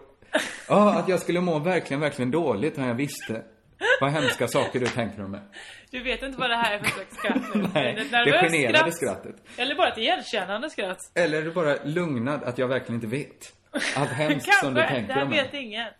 ja, 0.67 0.99
att 0.99 1.09
jag 1.09 1.19
skulle 1.19 1.41
må 1.41 1.59
verkligen, 1.59 2.01
verkligen 2.01 2.31
dåligt 2.31 2.77
om 2.77 2.83
jag 2.83 2.95
visste 2.95 3.43
vad 4.01 4.11
hemska 4.11 4.47
saker 4.47 4.79
du 4.79 4.85
tänker 4.85 5.23
om 5.23 5.31
mig. 5.31 5.41
Du 5.91 6.03
vet 6.03 6.23
inte 6.23 6.39
vad 6.39 6.49
det 6.49 6.55
här 6.55 6.73
är 6.73 6.79
för 6.79 6.85
slags 6.91 7.15
skratt 7.15 7.55
nu. 7.55 7.67
Nej, 7.73 7.95
det 7.95 8.11
nervöst 8.11 8.51
generade 8.53 8.91
skratt? 8.91 9.19
skrattet. 9.21 9.35
Eller 9.57 9.75
bara 9.75 9.87
ett 9.91 9.97
igenkännande 9.97 10.69
skratt. 10.69 10.97
Eller 11.15 11.37
är 11.37 11.41
du 11.41 11.51
bara 11.51 11.75
lugnad 11.83 12.43
att 12.43 12.57
jag 12.57 12.67
verkligen 12.67 12.95
inte 12.95 13.07
vet? 13.07 13.53
Allt 13.95 14.09
hemskt 14.09 14.53
som 14.59 14.73
du 14.73 14.81
Kanske, 14.81 14.95
det 14.95 14.99
tänker 14.99 15.13
här 15.13 15.23
om 15.23 15.29
vet 15.29 15.53
mig. 15.53 15.63
ingen. 15.65 15.87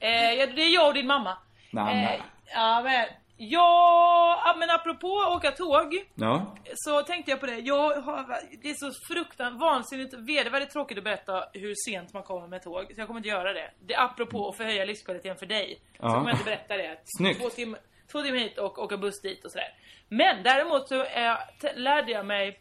eh, 0.00 0.54
det 0.54 0.62
är 0.62 0.74
jag 0.74 0.88
och 0.88 0.94
din 0.94 1.06
mamma. 1.06 1.38
Nej, 1.70 2.14
Eh, 2.14 2.20
ja, 2.54 2.80
men... 2.84 3.06
Ja, 3.40 4.54
men 4.58 4.70
apropå 4.70 5.08
åka 5.08 5.50
tåg. 5.50 5.94
Ja. 6.14 6.56
Så 6.74 7.02
tänkte 7.02 7.30
jag 7.30 7.40
på 7.40 7.46
det. 7.46 7.58
Jag 7.58 8.00
har, 8.00 8.40
det 8.62 8.70
är 8.70 8.74
så 8.74 8.92
fruktansvärt 9.14 9.60
vansinnigt 9.60 10.14
vedervärdigt 10.14 10.72
tråkigt 10.72 10.98
att 10.98 11.04
berätta 11.04 11.44
hur 11.52 11.74
sent 11.90 12.12
man 12.14 12.22
kommer 12.22 12.46
med 12.48 12.62
tåg. 12.62 12.84
Så 12.94 13.00
jag 13.00 13.06
kommer 13.06 13.18
inte 13.20 13.28
göra 13.28 13.52
det. 13.52 13.70
Det 13.86 13.94
är 13.94 14.04
apropå 14.04 14.48
att 14.48 14.56
förhöja 14.56 14.84
livskvaliteten 14.84 15.36
för 15.36 15.46
dig. 15.46 15.80
Så 15.82 15.96
Ja. 16.06 16.08
kommer 16.14 16.28
jag 16.30 16.34
inte 16.34 16.44
berätta 16.44 16.76
det. 16.76 16.98
Snyggt. 17.18 17.40
Två 17.40 17.50
timmar, 17.50 17.80
två 18.12 18.22
timmar 18.22 18.38
hit 18.38 18.58
och 18.58 18.78
åka 18.78 18.96
buss 18.96 19.20
dit 19.22 19.44
och 19.44 19.50
sådär. 19.52 19.68
Men 20.08 20.42
däremot 20.42 20.88
så 20.88 21.04
t- 21.60 21.72
lärde 21.74 22.12
jag 22.12 22.26
mig 22.26 22.60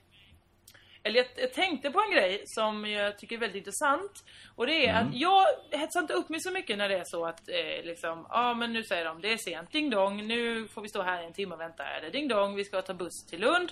eller 1.07 1.25
jag, 1.37 1.53
tänkte 1.53 1.91
på 1.91 1.99
en 2.01 2.11
grej 2.11 2.41
som 2.45 2.85
jag 2.85 3.17
tycker 3.19 3.35
är 3.35 3.39
väldigt 3.39 3.57
intressant. 3.59 4.11
Och 4.55 4.67
det 4.67 4.85
är 4.87 4.89
Mm. 4.89 5.07
att 5.07 5.15
jag 5.15 5.45
hetsar 5.79 5.99
inte 5.99 6.13
upp 6.13 6.29
mig 6.29 6.39
så 6.39 6.51
mycket 6.51 6.77
när 6.77 6.89
det 6.89 6.95
är 6.97 7.03
så 7.05 7.25
att 7.25 7.49
eh, 7.49 7.85
liksom, 7.85 8.27
ja 8.29 8.53
men 8.53 8.73
nu 8.73 8.83
säger 8.83 9.05
de 9.05 9.21
det 9.21 9.33
är 9.33 9.37
sent, 9.37 9.71
ding 9.71 9.89
dong, 9.89 10.27
nu 10.27 10.67
får 10.67 10.81
vi 10.81 10.87
stå 10.89 11.01
här 11.01 11.23
en 11.23 11.33
timme 11.33 11.55
och 11.55 11.61
vänta, 11.61 11.83
eller 11.85 12.09
ding 12.09 12.27
dong, 12.27 12.55
vi 12.55 12.63
ska 12.65 12.81
ta 12.81 12.93
buss 12.93 13.25
till 13.29 13.39
Lund. 13.41 13.71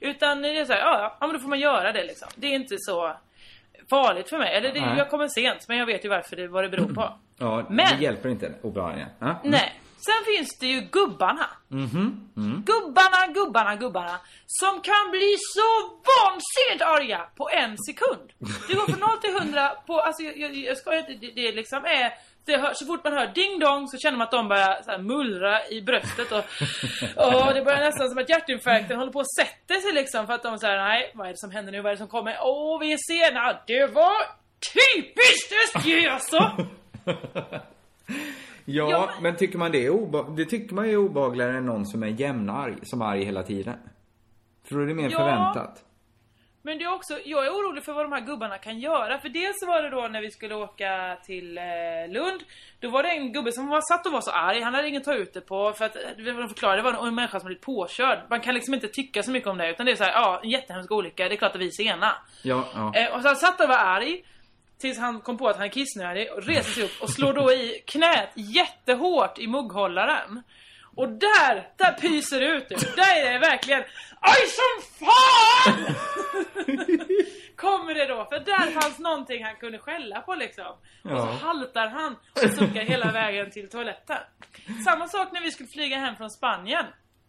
Utan 0.00 0.42
det 0.42 0.48
är 0.58 0.64
så 0.64 0.72
här, 0.72 0.80
ja, 0.80 1.16
ja 1.20 1.26
men 1.26 1.34
då 1.36 1.40
får 1.40 1.48
man 1.48 1.60
göra 1.60 1.92
det 1.92 2.04
liksom. 2.04 2.28
Det 2.36 2.46
är 2.46 2.54
inte 2.54 2.76
så 2.78 3.16
farligt 3.90 4.28
för 4.28 4.38
mig. 4.38 4.54
Eller 4.54 4.72
det, 4.72 4.78
jag 4.98 5.10
kommer 5.10 5.28
sent, 5.28 5.68
men 5.68 5.78
jag 5.78 5.86
vet 5.86 6.04
ju 6.04 6.08
varför 6.08 6.36
det, 6.36 6.48
vad 6.48 6.64
det 6.64 6.68
beror 6.68 6.94
på. 6.94 7.18
Ja, 7.38 7.66
Men- 7.70 7.76
det 7.98 8.04
hjälper 8.04 8.28
inte 8.28 8.52
obehagligen. 8.62 9.08
Ja? 9.18 9.26
Mm. 9.26 9.38
Nej. 9.42 9.72
Sen 10.06 10.20
finns 10.30 10.58
det 10.60 10.66
ju 10.66 10.80
gubbarna. 10.80 11.46
Mhm. 11.68 12.30
Mm. 12.36 12.62
Gubbarna, 12.66 13.32
gubbarna, 13.34 13.76
gubbarna. 13.76 14.16
Som 14.46 14.80
kan 14.80 15.10
bli 15.10 15.36
så 15.54 15.68
vansinnigt 16.10 16.82
arga 16.82 17.20
på 17.36 17.50
en 17.50 17.78
sekund. 17.78 18.26
Det 18.68 18.74
går 18.74 18.86
från 18.86 19.00
0 19.00 19.18
till 19.18 19.36
100 19.36 19.70
på, 19.86 20.00
alltså 20.00 20.22
jag, 20.22 20.38
jag, 20.38 20.54
jag 20.54 20.76
skojar 20.76 20.98
inte, 20.98 21.26
det, 21.26 21.32
det 21.40 21.52
liksom 21.52 21.84
är 21.84 22.12
det 22.46 22.56
hör, 22.56 22.74
så 22.74 22.86
fort 22.86 23.04
man 23.04 23.12
hör 23.12 23.26
ding 23.26 23.58
dong 23.58 23.88
så 23.88 23.98
känner 23.98 24.18
man 24.18 24.24
att 24.24 24.30
de 24.30 24.48
börjar 24.48 24.82
så 24.84 24.98
mullra 25.02 25.68
i 25.68 25.82
bröstet 25.82 26.32
och, 26.32 26.44
och 27.16 27.54
det 27.54 27.62
börjar 27.64 27.80
nästan 27.80 28.08
som 28.08 28.18
att 28.18 28.28
hjärtinfarkten 28.28 28.98
håller 28.98 29.12
på 29.12 29.20
att 29.20 29.34
sätta 29.34 29.80
sig 29.80 29.92
liksom 29.92 30.26
för 30.26 30.34
att 30.34 30.42
de 30.42 30.58
säger 30.58 30.78
nej, 30.78 31.12
vad 31.14 31.26
är 31.26 31.30
det 31.30 31.38
som 31.38 31.50
händer 31.50 31.72
nu, 31.72 31.80
vad 31.80 31.90
är 31.90 31.96
det 31.96 31.98
som 31.98 32.08
kommer? 32.08 32.38
Åh, 32.42 32.80
vi 32.80 32.92
är 32.92 32.98
sena, 33.12 33.60
det 33.66 33.86
var 33.86 34.16
typiskt 34.74 35.52
östgösa! 35.64 36.56
Ja, 38.68 38.90
Ja, 38.90 39.10
men 39.20 39.36
tycker 39.36 39.58
man 39.58 39.72
det 39.72 39.86
är 39.86 39.90
obe- 39.90 40.36
Det 40.36 40.44
tycker 40.44 40.74
man 40.74 40.86
ju 40.86 40.92
är 40.92 40.96
obehagligare 40.96 41.56
än 41.58 41.66
någon 41.66 41.86
som 41.86 42.02
är 42.02 42.06
jämnarg, 42.06 42.74
som 42.82 43.00
är 43.02 43.06
arg 43.06 43.24
hela 43.24 43.42
tiden. 43.42 43.74
Du 44.68 44.86
det 44.86 44.92
är 44.92 44.94
mer 44.94 45.10
Ja. 45.10 45.18
förväntat? 45.18 45.82
Men 46.62 46.78
det 46.78 46.84
är 46.84 46.92
också, 46.94 47.18
jag 47.24 47.46
är 47.46 47.50
orolig 47.50 47.84
för 47.84 47.92
vad 47.92 48.04
de 48.04 48.12
här 48.12 48.20
gubbarna 48.20 48.58
kan 48.58 48.78
göra. 48.78 49.18
För 49.18 49.28
dels 49.28 49.56
var 49.66 49.82
det 49.82 49.90
då 49.90 50.08
när 50.08 50.20
vi 50.20 50.30
skulle 50.30 50.54
åka 50.54 51.16
till 51.26 51.58
eh, 51.58 51.64
Lund. 52.08 52.40
Då 52.80 52.88
var 52.90 53.02
det 53.02 53.08
en 53.08 53.32
gubbe 53.32 53.52
som 53.52 53.68
var 53.68 53.80
satt 53.80 54.06
och 54.06 54.12
var 54.12 54.20
så 54.20 54.30
arg. 54.30 54.60
Han 54.60 54.74
hade 54.74 54.88
ingen 54.88 55.00
att 55.00 55.04
ta 55.04 55.14
ut 55.14 55.34
det 55.34 55.40
på. 55.40 55.72
För 55.72 55.84
att, 55.84 55.96
eh, 55.96 56.02
de 56.24 56.48
förklarade, 56.48 56.78
det 56.82 56.90
var 56.92 57.06
en 57.06 57.14
människa 57.14 57.40
som 57.40 57.46
blivit 57.46 57.62
påkörd. 57.64 58.18
Man 58.30 58.40
kan 58.40 58.54
liksom 58.54 58.74
inte 58.74 58.88
tycka 58.88 59.22
så 59.22 59.30
mycket 59.30 59.48
om 59.48 59.58
det. 59.58 59.70
Utan 59.70 59.86
det 59.86 59.92
är 59.92 59.96
så 59.96 60.04
här, 60.04 60.12
ja, 60.12 60.40
en 60.42 60.50
jättehemsk 60.50 60.90
olycka. 60.92 61.28
Det 61.28 61.34
är 61.34 61.36
klart 61.36 61.54
att 61.54 61.60
vi 61.60 61.66
är 61.66 61.70
sena. 61.84 62.12
Ja, 62.42 62.64
ja. 62.74 62.92
Eh, 62.94 63.14
och 63.14 63.22
så 63.22 63.26
han 63.28 63.36
satt 63.36 63.60
och 63.60 63.68
var 63.68 63.78
arg. 63.78 64.24
Tills 64.80 64.98
han 64.98 65.20
kom 65.20 65.38
på 65.38 65.48
att 65.48 65.56
han 65.56 65.64
är 65.66 65.70
kissnödig 65.70 66.32
och 66.32 66.42
reser 66.42 66.70
sig 66.70 66.84
upp 66.84 67.02
och 67.02 67.10
slår 67.10 67.32
då 67.32 67.52
i 67.52 67.82
knät 67.86 68.30
jättehårt 68.34 69.38
i 69.38 69.46
mugghållaren. 69.46 70.42
Och 70.96 71.08
där, 71.08 71.68
där 71.76 71.92
pyser 71.92 72.40
det 72.40 72.46
ut 72.46 72.70
nu. 72.70 72.76
Där 72.96 73.26
är 73.26 73.32
det 73.32 73.38
verkligen 73.38 73.84
Aj 74.20 74.40
som 74.46 75.06
fan! 75.06 75.94
Kommer 77.56 77.94
det 77.94 78.06
då, 78.06 78.24
för 78.24 78.40
där 78.40 78.80
fanns 78.80 78.98
någonting 78.98 79.44
han 79.44 79.56
kunde 79.56 79.78
skälla 79.78 80.20
på 80.20 80.34
liksom. 80.34 80.66
Och 81.02 81.10
så 81.10 81.26
haltar 81.46 81.88
han 81.88 82.16
och 82.32 82.50
suckar 82.50 82.80
hela 82.82 83.12
vägen 83.12 83.50
till 83.50 83.68
toaletten. 83.70 84.16
Samma 84.84 85.08
sak 85.08 85.28
när 85.32 85.40
vi 85.40 85.50
skulle 85.50 85.68
flyga 85.68 85.96
hem 85.96 86.16
från 86.16 86.30
Spanien 86.30 86.84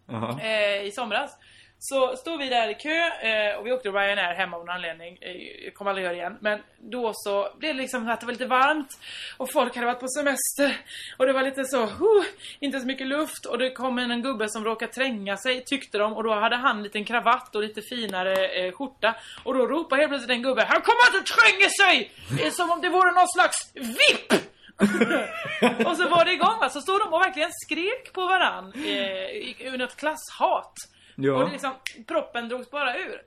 Jaha. 0.08 0.40
eh, 0.40 0.82
i 0.82 0.90
somras. 0.94 1.36
Så 1.80 2.16
står 2.16 2.38
vi 2.38 2.48
där 2.48 2.68
i 2.68 2.74
kö 2.74 3.06
eh, 3.28 3.56
och 3.58 3.66
vi 3.66 3.72
åkte 3.72 3.88
Ryanair 3.88 4.34
hemma 4.34 4.56
av 4.56 4.64
någon 4.64 4.74
anledning. 4.74 5.18
Eh, 5.20 5.64
jag 5.64 5.74
kommer 5.74 5.90
aldrig 5.90 6.04
göra 6.04 6.14
det 6.14 6.18
igen. 6.18 6.36
Men 6.40 6.62
då 6.78 7.12
så 7.14 7.48
blev 7.58 7.74
det 7.76 7.82
liksom 7.82 8.08
att 8.08 8.20
det 8.20 8.26
var 8.26 8.32
lite 8.32 8.46
varmt. 8.46 8.98
Och 9.36 9.52
folk 9.52 9.74
hade 9.74 9.86
varit 9.86 10.00
på 10.00 10.08
semester. 10.08 10.76
Och 11.16 11.26
det 11.26 11.32
var 11.32 11.42
lite 11.42 11.64
så, 11.64 11.86
huh, 11.86 12.24
inte 12.60 12.80
så 12.80 12.86
mycket 12.86 13.06
luft. 13.06 13.44
Och 13.46 13.58
det 13.58 13.70
kom 13.70 13.98
en, 13.98 14.22
gubbe 14.22 14.48
som 14.48 14.64
råkade 14.64 14.92
tränga 14.92 15.36
sig, 15.36 15.64
tyckte 15.64 15.98
de. 15.98 16.12
Och 16.12 16.22
då 16.24 16.34
hade 16.34 16.56
han 16.56 16.76
en 16.76 16.82
liten 16.82 17.04
kravatt 17.04 17.54
och 17.54 17.62
lite 17.62 17.82
finare 17.82 18.46
eh, 18.48 18.72
skjorta. 18.72 19.14
Och 19.44 19.54
då 19.54 19.66
ropade 19.66 20.02
helt 20.02 20.10
plötsligt 20.10 20.30
en 20.36 20.42
gubbe, 20.42 20.64
han 20.68 20.80
kommer 20.80 21.16
inte 21.18 21.32
tränga 21.34 21.68
sig! 21.68 22.10
Det 22.38 22.46
är 22.46 22.50
som 22.50 22.70
om 22.70 22.80
det 22.80 22.88
vore 22.88 23.12
någon 23.12 23.28
slags 23.28 23.70
VIP! 23.74 24.32
och 25.86 25.96
så 25.96 26.08
var 26.08 26.24
det 26.24 26.32
igång 26.32 26.58
va, 26.60 26.68
så 26.68 26.80
stod 26.80 27.00
de 27.00 27.12
och 27.12 27.20
verkligen 27.20 27.50
skrek 27.52 28.12
på 28.12 28.26
varann 28.26 28.72
eh, 28.76 28.82
i- 29.30 29.56
ur 29.60 29.78
något 29.78 29.96
klasshat. 29.96 30.72
Ja. 31.20 31.44
Och 31.44 31.52
liksom, 31.52 31.72
proppen 32.06 32.48
drogs 32.48 32.70
bara 32.70 32.96
ur. 32.98 33.22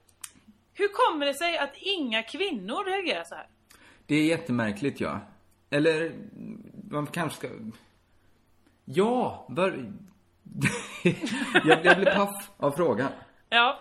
Hur 0.74 0.88
kommer 0.88 1.26
det 1.26 1.34
sig 1.34 1.58
att 1.58 1.78
inga 1.78 2.24
kvinnor 2.24 2.86
reagerar 2.86 3.24
så 3.24 3.36
här? 3.36 3.48
Det 4.06 4.16
är 4.16 4.24
jättemärkligt 4.24 5.00
ja. 5.00 5.20
Eller, 5.70 6.12
man 6.90 7.08
kanske 7.08 7.38
ska... 7.38 7.48
Ja, 8.86 9.46
var... 9.50 9.70
jag, 11.66 11.86
jag 11.86 11.98
blir 11.98 12.16
paff 12.16 12.52
av 12.58 12.72
frågan. 12.72 13.12
Ja, 13.50 13.80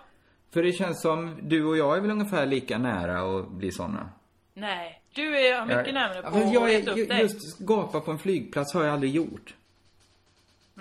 För 0.52 0.62
det 0.62 0.72
känns 0.72 1.02
som, 1.02 1.38
du 1.42 1.64
och 1.64 1.76
jag 1.76 1.96
är 1.96 2.00
väl 2.00 2.10
ungefär 2.10 2.46
lika 2.46 2.78
nära 2.78 3.38
att 3.38 3.50
bli 3.50 3.72
såna. 3.72 4.10
nej. 4.54 4.96
Du 5.14 5.38
är 5.38 5.66
mycket 5.66 5.86
jag, 5.86 5.94
närmare 5.94 6.22
på 6.22 6.38
jag 6.38 6.62
att 6.62 6.68
reta 6.68 6.90
upp 6.90 7.08
dig. 7.08 7.20
Just 7.20 7.58
gapa 7.58 8.00
på 8.00 8.10
en 8.10 8.18
flygplats 8.18 8.74
har 8.74 8.84
jag 8.84 8.92
aldrig 8.92 9.12
gjort. 9.14 9.54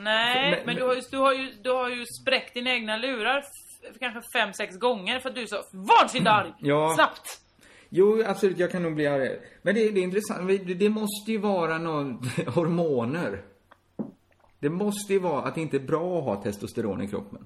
Nej, 0.04 0.52
Men- 0.52 0.66
men, 0.66 0.76
du, 0.76 0.84
har 0.84 0.96
ju, 0.96 1.02
du, 1.12 1.18
har 1.18 1.34
ju, 1.34 1.52
du 1.64 1.72
har 1.72 1.90
ju 1.90 2.06
spräckt 2.22 2.54
dina 2.54 2.70
egna 2.74 2.98
lurar 2.98 3.44
kanske 4.00 4.22
fem, 4.34 4.54
sex 4.54 4.78
gånger 4.78 5.20
för 5.20 5.30
att 5.30 5.36
du 5.36 5.42
är 5.42 5.46
så 5.46 5.64
vansinnigt 5.74 6.30
arg. 6.30 6.54
Ja. 6.60 6.94
Snabbt. 6.96 7.42
Jo, 7.90 8.24
absolut, 8.26 8.60
jag 8.60 8.72
kan 8.72 8.84
nog 8.84 8.96
bli 8.96 9.08
arg. 9.08 9.40
Men 9.62 9.76
det, 9.76 9.90
det 9.92 10.00
är 10.00 10.04
intressant, 10.04 10.48
det, 10.48 10.74
det 10.74 10.90
måste 10.90 11.32
ju 11.32 11.38
vara 11.38 11.78
någon 11.78 12.14
hormoner. 12.48 13.42
Det 14.60 14.70
måste 14.70 15.14
ju 15.14 15.20
vara 15.20 15.42
att 15.44 15.56
det 15.56 15.62
inte 15.62 15.78
är 15.78 15.82
bra 15.88 16.18
att 16.20 16.24
ha 16.24 16.44
testosteron 16.44 17.02
i 17.02 17.08
kroppen. 17.08 17.46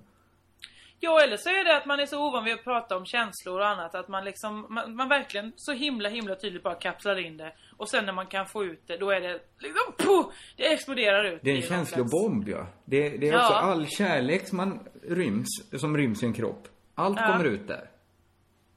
Ja, 1.05 1.21
eller 1.23 1.37
så 1.37 1.49
är 1.49 1.63
det 1.65 1.77
att 1.77 1.85
man 1.85 1.99
är 1.99 2.05
så 2.05 2.27
ovan 2.27 2.43
vid 2.43 2.53
att 2.53 2.63
prata 2.63 2.97
om 2.97 3.05
känslor 3.05 3.59
och 3.59 3.67
annat 3.67 3.95
att 3.95 4.07
man 4.07 4.25
liksom, 4.25 4.65
man, 4.69 4.95
man 4.95 5.09
verkligen 5.09 5.51
så 5.55 5.71
himla 5.73 6.09
himla 6.09 6.35
tydligt 6.35 6.63
bara 6.63 6.75
kapslar 6.75 7.25
in 7.25 7.37
det. 7.37 7.53
Och 7.77 7.89
sen 7.89 8.05
när 8.05 8.13
man 8.13 8.27
kan 8.27 8.45
få 8.45 8.65
ut 8.65 8.81
det, 8.87 8.97
då 8.97 9.11
är 9.11 9.21
det 9.21 9.39
liksom, 9.59 9.93
puh, 9.97 10.25
det 10.57 10.73
exploderar 10.73 11.23
ut. 11.23 11.39
Det 11.43 11.51
är 11.51 11.55
en 11.55 11.61
känslobomb, 11.61 12.49
ja. 12.49 12.67
Det, 12.85 13.09
det 13.09 13.27
är 13.29 13.33
Ja. 13.33 13.39
också 13.39 13.53
all 13.53 13.87
kärlek 13.87 14.47
som 14.47 14.57
man 14.57 14.79
ryms, 15.09 15.47
som 15.79 15.97
ryms 15.97 16.23
i 16.23 16.25
en 16.25 16.33
kropp. 16.33 16.67
Allt 16.95 17.19
Ja. 17.19 17.27
kommer 17.31 17.45
ut 17.45 17.67
där. 17.67 17.89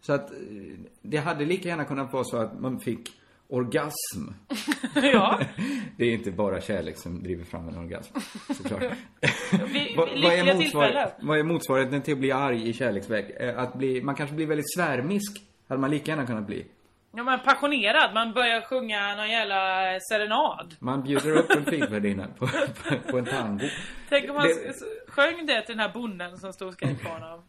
Så 0.01 0.13
att 0.13 0.31
eh, 0.31 0.37
det 1.03 1.17
hade 1.17 1.45
lika 1.45 1.69
gärna 1.69 1.85
kunnat 1.85 2.13
vara 2.13 2.25
så 2.25 2.37
att 2.37 2.61
man 2.61 2.81
fick 2.81 3.09
orgasm. 3.49 4.35
ja. 4.95 5.41
Det 5.97 6.05
är 6.05 6.13
inte 6.13 6.31
bara 6.31 6.61
kärlek 6.61 6.97
som 6.97 7.23
driver 7.23 7.45
fram 7.45 7.69
en 7.69 7.79
orgasm, 7.79 8.15
såklart. 8.57 8.83
Vid, 9.73 9.97
vad, 9.97 10.09
vad, 10.23 10.33
är 10.33 10.55
motsvar, 10.55 11.11
vad 11.21 11.39
är 11.39 11.43
motsvarigheten 11.43 12.03
till 12.03 12.13
att 12.15 12.21
bli 12.21 12.33
arg 12.33 12.69
i 12.69 12.73
kärleksväg? 12.73 13.37
Eh, 13.41 13.59
Att 13.59 13.75
bli, 13.75 14.03
man 14.03 14.15
kanske 14.15 14.37
blir 14.37 14.47
väldigt 14.47 14.75
svärmisk. 14.77 15.43
Hade 15.69 15.81
man 15.81 15.91
lika 15.91 16.11
gärna 16.11 16.27
kunnat 16.27 16.47
bli. 16.47 16.67
Ja, 17.17 17.23
man 17.23 17.35
är 17.35 17.39
passionerad. 17.45 18.15
Man 18.15 18.33
börjar 18.33 18.61
sjunga 18.61 19.17
någon 19.17 19.31
jävla 19.31 19.57
serenad. 20.01 20.75
Man 20.79 21.03
bjuder 21.03 21.31
upp 21.37 21.51
en 21.51 21.65
flygvärdinna 21.65 22.27
på, 22.39 22.47
på, 22.47 23.11
på 23.11 23.19
en 23.19 23.25
tango. 23.25 23.69
Tänk 24.09 24.31
om 24.31 24.37
man 24.37 24.47
Det- 24.47 24.75
sjöng 25.09 25.47
det 25.47 25.63
till 25.67 25.77
den 25.77 25.81
här 25.87 25.93
bonden 25.95 26.37
som 26.39 26.53
stod 26.53 26.69
och 26.69 26.75
skrek 26.75 27.03
på 27.03 27.09
honom. 27.09 27.43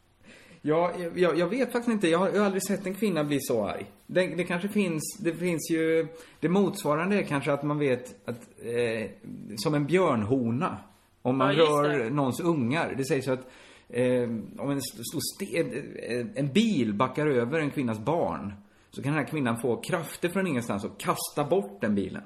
Ja, 0.61 0.91
jag, 1.15 1.37
jag 1.37 1.47
vet 1.47 1.71
faktiskt 1.71 1.93
inte. 1.93 2.07
Jag 2.09 2.19
har, 2.19 2.27
jag 2.29 2.37
har 2.37 2.45
aldrig 2.45 2.63
sett 2.63 2.85
en 2.85 2.93
kvinna 2.95 3.23
bli 3.23 3.39
så 3.41 3.65
arg. 3.67 3.85
Det, 4.07 4.27
det 4.27 4.43
kanske 4.43 4.67
finns, 4.67 5.17
det 5.19 5.33
finns 5.33 5.71
ju, 5.71 6.07
det 6.39 6.49
motsvarande 6.49 7.15
är 7.19 7.23
kanske 7.23 7.53
att 7.53 7.63
man 7.63 7.79
vet 7.79 8.29
att, 8.29 8.39
eh, 8.65 9.09
som 9.57 9.73
en 9.73 9.85
björnhona. 9.85 10.77
Om 11.21 11.37
man 11.37 11.55
Ja, 11.55 11.63
rör 11.63 11.99
det. 11.99 12.09
någons 12.09 12.39
ungar. 12.39 12.93
Det 12.97 13.05
sägs 13.05 13.27
ju 13.27 13.31
att 13.31 13.47
eh, 13.89 14.23
om 14.63 14.71
en 14.71 14.77
st- 14.77 15.03
stor 15.03 15.19
sten, 15.35 15.71
eh, 16.09 16.25
en 16.35 16.53
bil 16.53 16.93
backar 16.93 17.27
över 17.27 17.59
en 17.59 17.71
kvinnas 17.71 17.99
barn. 17.99 18.53
Så 18.91 19.03
kan 19.03 19.11
den 19.13 19.21
här 19.23 19.29
kvinnan 19.29 19.57
få 19.61 19.75
krafter 19.81 20.29
från 20.29 20.47
ingenstans 20.47 20.83
och 20.85 20.99
kasta 20.99 21.43
bort 21.43 21.81
den 21.81 21.95
bilen. 21.95 22.23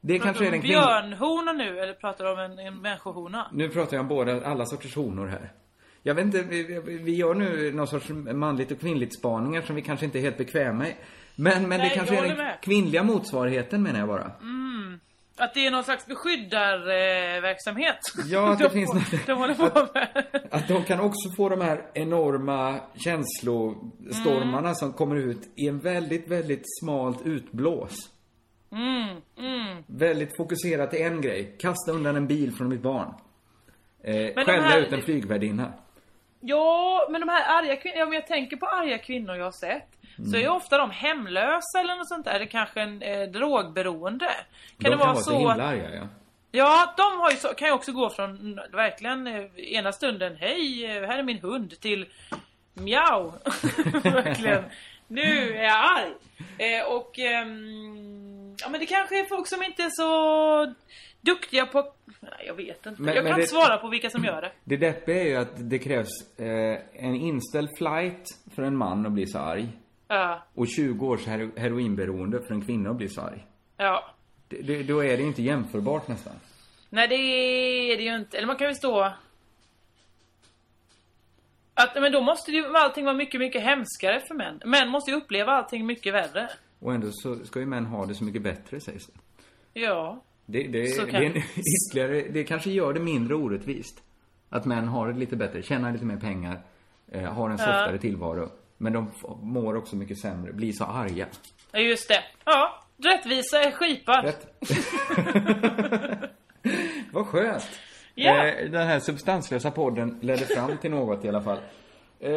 Det 0.00 0.18
kanske 0.18 0.46
är 0.46 0.50
den 0.50 0.60
kvinnan... 0.60 0.84
Björnhona 1.10 1.52
nu, 1.52 1.78
eller 1.80 1.92
pratar 1.94 2.24
du 2.24 2.30
om 2.32 2.38
en, 2.38 2.58
en 2.58 2.80
människohona? 2.82 3.46
Nu 3.52 3.68
pratar 3.68 3.96
jag 3.96 4.02
om 4.02 4.08
båda, 4.08 4.46
alla 4.46 4.66
sorters 4.66 4.96
honor 4.96 5.26
här. 5.26 5.52
Jag 6.02 6.14
vet 6.14 6.24
inte, 6.24 6.42
vi, 6.42 6.80
vi 7.02 7.14
gör 7.16 7.34
nu 7.34 7.72
någon 7.72 7.86
sorts 7.88 8.08
manligt 8.08 8.70
och 8.70 8.80
kvinnligt 8.80 9.18
spaningar 9.18 9.62
som 9.62 9.76
vi 9.76 9.82
kanske 9.82 10.06
inte 10.06 10.18
är 10.18 10.22
helt 10.22 10.38
bekväma 10.38 10.88
i. 10.88 10.94
Men, 11.36 11.68
men 11.68 11.80
Nej, 11.80 11.88
det 11.88 11.94
kanske 11.96 12.16
är 12.18 12.28
den 12.28 12.36
med. 12.36 12.58
kvinnliga 12.62 13.02
motsvarigheten 13.02 13.82
menar 13.82 13.98
jag 13.98 14.08
bara. 14.08 14.30
Mm. 14.40 15.00
Att 15.36 15.54
det 15.54 15.66
är 15.66 15.70
någon 15.70 15.84
slags 15.84 16.06
beskyddarverksamhet. 16.06 17.42
Verksamhet. 17.42 17.98
Ja, 18.32 18.52
att 18.52 18.58
det 18.58 18.64
de, 18.64 18.70
finns 18.70 18.94
något- 18.94 19.26
De 19.26 19.32
håller 19.38 19.54
på 19.54 19.88
med. 19.94 20.26
Att 20.50 20.68
de 20.68 20.84
kan 20.84 21.00
också 21.00 21.30
få 21.36 21.48
de 21.48 21.60
här 21.60 21.82
enorma 21.94 22.80
känslostormarna 22.94 24.58
Mm. 24.58 24.74
som 24.74 24.92
kommer 24.92 25.16
ut 25.16 25.40
i 25.56 25.68
en 25.68 25.78
väldigt, 25.78 26.28
väldigt 26.28 26.62
smalt 26.82 27.26
utblås. 27.26 27.94
Mm, 28.72 29.08
mm. 29.38 29.82
Väldigt 29.86 30.36
fokuserat 30.36 30.90
till 30.90 31.02
en 31.02 31.20
grej. 31.20 31.56
Kasta 31.60 31.92
undan 31.92 32.16
en 32.16 32.26
bil 32.26 32.52
från 32.54 32.68
mitt 32.68 32.82
barn. 32.82 33.14
Eh, 34.04 34.14
skälla 34.44 34.62
här- 34.62 34.78
ut 34.80 34.92
en 34.92 35.02
flygvärdinna. 35.02 35.72
Ja, 36.40 37.06
men 37.10 37.20
de 37.20 37.28
här 37.28 37.58
arga 37.58 37.76
kvinnorna, 37.76 38.04
om 38.04 38.12
jag 38.12 38.26
tänker 38.26 38.56
på 38.56 38.66
arga 38.66 38.98
kvinnor 38.98 39.36
jag 39.36 39.44
har 39.44 39.52
sett. 39.52 39.88
Så 40.30 40.36
är 40.36 40.40
ju 40.40 40.48
ofta 40.48 40.78
de 40.78 40.90
hemlösa 40.90 41.80
eller 41.80 41.96
något 41.96 42.08
sånt 42.08 42.24
där. 42.24 42.34
Eller 42.34 42.46
kanske 42.46 42.80
en 42.80 43.02
eh, 43.02 43.28
drogberoende. 43.28 44.26
Kan 44.26 44.34
de 44.78 44.84
det 44.84 44.90
kan 44.90 44.98
vara 44.98 45.14
så 45.14 45.22
så 45.22 45.38
himla 45.38 45.52
att 45.52 45.60
arga, 45.60 45.94
ja. 45.94 46.08
Ja, 46.50 46.94
de 46.96 47.20
har 47.20 47.30
ju 47.30 47.36
så, 47.36 47.48
kan 47.48 47.68
ju 47.68 47.74
också 47.74 47.92
gå 47.92 48.10
från 48.10 48.30
mm, 48.30 48.58
verkligen 48.72 49.26
eh, 49.26 49.44
ena 49.56 49.92
stunden 49.92 50.36
Hej, 50.36 50.84
eh, 50.86 51.08
här 51.08 51.18
är 51.18 51.22
min 51.22 51.38
hund 51.38 51.80
till 51.80 52.06
Mjau. 52.74 53.32
verkligen. 54.02 54.64
Nu 55.06 55.56
är 55.56 55.62
jag 55.62 55.76
arg. 55.76 56.12
Eh, 56.58 56.86
och 56.86 57.18
ehm, 57.18 58.56
ja 58.60 58.68
men 58.68 58.80
det 58.80 58.86
kanske 58.86 59.20
är 59.20 59.24
folk 59.24 59.46
som 59.48 59.62
inte 59.62 59.82
är 59.82 59.90
så 59.90 60.74
duktiga 61.20 61.66
på 61.66 61.92
Nej, 62.20 62.30
jag 62.46 62.54
vet 62.54 62.86
inte. 62.86 63.02
Men- 63.02 63.14
jag 63.14 63.22
men 63.24 63.32
kan 63.32 63.38
det- 63.38 63.42
inte 63.44 63.54
svara 63.54 63.78
på 63.78 63.88
vilka 63.88 64.10
som 64.10 64.24
gör 64.24 64.42
det. 64.42 64.52
Det 64.64 64.76
deppiga 64.76 65.20
är 65.22 65.26
ju 65.26 65.36
att 65.36 65.52
det 65.70 65.78
krävs 65.78 66.38
eh, 66.38 66.78
en 66.92 67.14
inställd 67.14 67.68
flight 67.78 68.24
för 68.54 68.62
en 68.62 68.76
man 68.76 69.06
att 69.06 69.12
bli 69.12 69.26
så 69.26 69.38
arg. 69.38 69.68
Ja, 70.08 70.42
Och 70.54 70.66
20 70.68 71.06
års 71.06 71.26
hero 71.26 71.50
heroinberoende 71.56 72.42
för 72.42 72.54
en 72.54 72.64
kvinna 72.64 72.90
att 72.90 72.96
bli 72.96 73.08
så 73.08 73.20
arg. 73.20 73.46
ja. 73.76 74.10
Det, 74.48 74.62
det, 74.62 74.82
då 74.82 75.04
är 75.04 75.16
det 75.16 75.22
inte 75.22 75.42
jämförbart 75.42 76.08
nästan. 76.08 76.32
Nej 76.90 77.08
det 77.08 77.14
är 77.14 77.96
det 77.96 78.02
ju 78.02 78.16
inte. 78.16 78.36
Eller 78.38 78.46
man 78.46 78.56
kan 78.56 78.68
ju 78.68 78.74
stå 78.74 79.12
att, 81.74 81.94
men 81.94 82.12
då 82.12 82.20
måste 82.20 82.50
ju 82.52 82.76
allting 82.76 83.04
vara 83.04 83.14
mycket, 83.14 83.40
mycket 83.40 83.62
hemskare 83.62 84.20
för 84.20 84.34
män. 84.34 84.60
Män 84.64 84.88
måste 84.88 85.10
ju 85.10 85.16
uppleva 85.16 85.52
allting 85.52 85.86
mycket 85.86 86.14
värre. 86.14 86.50
Och 86.80 86.94
ändå 86.94 87.08
så 87.12 87.36
ska 87.46 87.60
ju 87.60 87.66
män 87.66 87.86
ha 87.86 88.06
det 88.06 88.14
så 88.14 88.24
mycket 88.24 88.42
bättre 88.42 88.80
sägs 88.80 89.06
det. 89.06 89.12
Ja. 89.80 90.22
Det, 90.50 90.62
det, 90.62 90.86
Så 90.86 91.04
det, 91.04 91.10
kan- 91.10 91.22
är 91.22 91.26
en 91.26 91.36
ytterligare, 91.56 92.22
det 92.32 92.44
kanske 92.44 92.70
gör 92.70 92.92
det 92.92 93.00
mindre 93.00 93.34
orättvist. 93.34 94.02
Att 94.50 94.64
män 94.64 94.88
har 94.88 95.08
det 95.12 95.18
lite 95.18 95.36
bättre, 95.36 95.62
tjänar 95.62 95.92
lite 95.92 96.04
mer 96.04 96.16
pengar, 96.16 96.60
eh, 97.12 97.22
har 97.22 97.44
en 97.50 97.56
Ja. 97.58 97.64
softare 97.64 97.98
tillvaro. 97.98 98.48
Men 98.78 98.92
de 98.92 99.10
mår 99.42 99.76
också 99.76 99.96
mycket 99.96 100.18
sämre, 100.20 100.52
blir 100.52 100.72
så 100.72 100.84
arga. 100.84 101.26
Ja, 101.72 101.78
just 101.78 102.08
det. 102.08 102.20
Ja, 102.44 102.84
rättvisa 103.04 103.62
är 103.62 103.70
skipad. 103.70 104.24
Rätt. 104.24 104.46
Vad 107.12 107.26
skönt. 107.26 107.68
Ja. 108.14 108.46
Eh, 108.46 108.70
den 108.70 108.86
här 108.86 109.00
substanslösa 109.00 109.70
podden 109.70 110.18
ledde 110.22 110.44
fram 110.46 110.76
till 110.78 110.90
något 110.90 111.24
i 111.24 111.28
alla 111.28 111.42
fall. 111.42 111.58
Eh, 112.20 112.32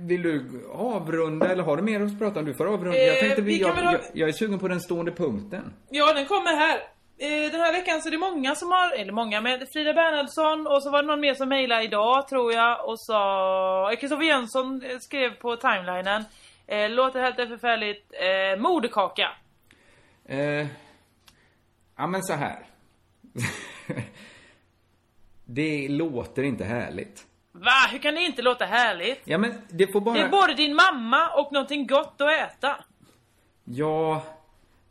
vill 0.00 0.22
du 0.22 0.44
avrunda 0.72 1.48
eller 1.52 1.62
har 1.62 1.76
du 1.76 1.82
mer 1.82 2.00
att 2.00 2.18
prata 2.18 2.40
om? 2.40 2.46
Du 2.46 2.54
får 2.54 2.66
avrunda. 2.66 2.98
Eh, 2.98 3.04
jag 3.06 3.20
tänkte, 3.20 3.42
vi 3.42 3.60
jag, 3.60 3.74
kan 3.76 3.84
ha- 3.86 3.92
jag, 3.92 4.00
jag 4.14 4.28
är 4.28 4.32
sugen 4.32 4.58
på 4.58 4.68
den 4.68 4.80
stående 4.80 5.12
punkten. 5.12 5.72
Ja, 5.90 6.12
den 6.14 6.26
kommer 6.26 6.56
här. 6.56 6.78
Eh, 7.22 7.50
Den 7.52 7.60
här 7.60 7.72
veckan 7.72 8.02
så 8.02 8.08
är 8.08 8.10
det 8.10 8.18
många 8.18 8.54
som 8.54 8.70
har, 8.70 8.92
eller 8.92 9.12
många 9.12 9.40
med 9.40 9.68
Frida 9.72 9.92
Bernhardsson 9.92 10.66
och 10.66 10.82
så 10.82 10.90
var 10.90 11.02
det 11.02 11.08
någon 11.08 11.20
mer 11.20 11.34
som 11.34 11.48
mejlade 11.48 11.84
idag 11.84 12.28
tror 12.28 12.52
jag 12.52 12.88
och 12.88 13.00
sa, 13.00 13.92
Kristoffer 14.00 14.24
Jönsson 14.24 14.82
eh, 14.82 14.98
skrev 14.98 15.30
på 15.30 15.56
timelinen 15.56 16.24
eh, 16.66 16.90
Låter 16.90 17.20
helt 17.22 17.36
förfärligt, 17.36 18.12
eh, 18.12 18.60
moderkaka. 18.60 19.28
Eh, 20.24 20.66
ja 21.96 22.06
men 22.06 22.22
så 22.22 22.32
här. 22.32 22.66
Det 25.44 25.88
låter 25.88 26.42
inte 26.42 26.64
härligt. 26.64 27.26
Va? 27.52 27.88
Hur 27.90 27.98
kan 27.98 28.14
det 28.14 28.20
inte 28.20 28.42
låta 28.42 28.64
härligt? 28.64 29.20
Ja 29.24 29.38
men 29.38 29.54
det 29.70 29.92
får 29.92 30.00
bara... 30.00 30.14
Det 30.14 30.20
är 30.20 30.28
både 30.28 30.54
din 30.54 30.74
mamma 30.74 31.28
och 31.28 31.52
någonting 31.52 31.86
gott 31.86 32.20
att 32.20 32.30
äta. 32.32 32.84
Ja, 33.64 34.22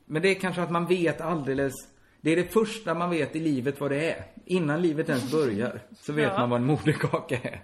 men 0.05 0.21
det 0.21 0.29
är 0.29 0.35
kanske 0.35 0.61
att 0.61 0.71
man 0.71 0.85
vet 0.85 1.21
alldeles... 1.21 1.73
Det 2.21 2.31
är 2.31 2.35
det 2.35 2.53
första 2.53 2.93
man 2.93 3.09
vet 3.09 3.35
i 3.35 3.39
livet 3.39 3.79
vad 3.79 3.91
det 3.91 4.11
är. 4.11 4.23
Innan 4.45 4.81
livet 4.81 5.09
ens 5.09 5.31
börjar 5.31 5.79
så 6.01 6.13
vet 6.13 6.31
Ja. 6.33 6.39
man 6.39 6.49
vad 6.49 6.59
en 6.59 6.65
moderkaka 6.65 7.35
är. 7.43 7.61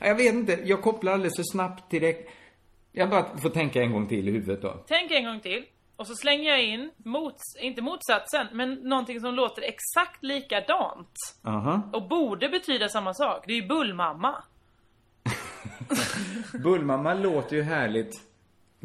Ja, 0.00 0.06
Jag 0.06 0.14
vet 0.14 0.34
inte, 0.34 0.58
jag 0.64 0.82
kopplar 0.82 1.12
alldeles 1.12 1.36
för 1.36 1.42
snabbt 1.52 1.90
till 1.90 2.02
det. 2.02 2.16
Jag 2.92 3.10
bara 3.10 3.36
får 3.38 3.50
tänka 3.50 3.82
en 3.82 3.92
gång 3.92 4.08
till 4.08 4.28
i 4.28 4.32
huvudet 4.32 4.62
då. 4.62 4.84
Tänk 4.88 5.10
en 5.10 5.24
gång 5.24 5.40
till. 5.40 5.64
Och 5.96 6.06
så 6.06 6.14
slänger 6.14 6.50
jag 6.50 6.64
in, 6.64 6.90
mots, 6.96 7.42
inte 7.60 7.82
motsatsen, 7.82 8.46
men 8.52 8.74
någonting 8.74 9.20
som 9.20 9.34
låter 9.34 9.62
exakt 9.62 10.22
likadant. 10.24 11.12
Aha. 11.44 11.82
Och 11.92 12.08
borde 12.08 12.48
betyda 12.48 12.88
samma 12.88 13.14
sak. 13.14 13.44
Det 13.46 13.52
är 13.52 13.60
ju 13.62 13.68
bullmamma. 13.68 14.34
Bullmamma 16.64 17.14
låter 17.14 17.56
ju 17.56 17.62
härligt. 17.62 18.20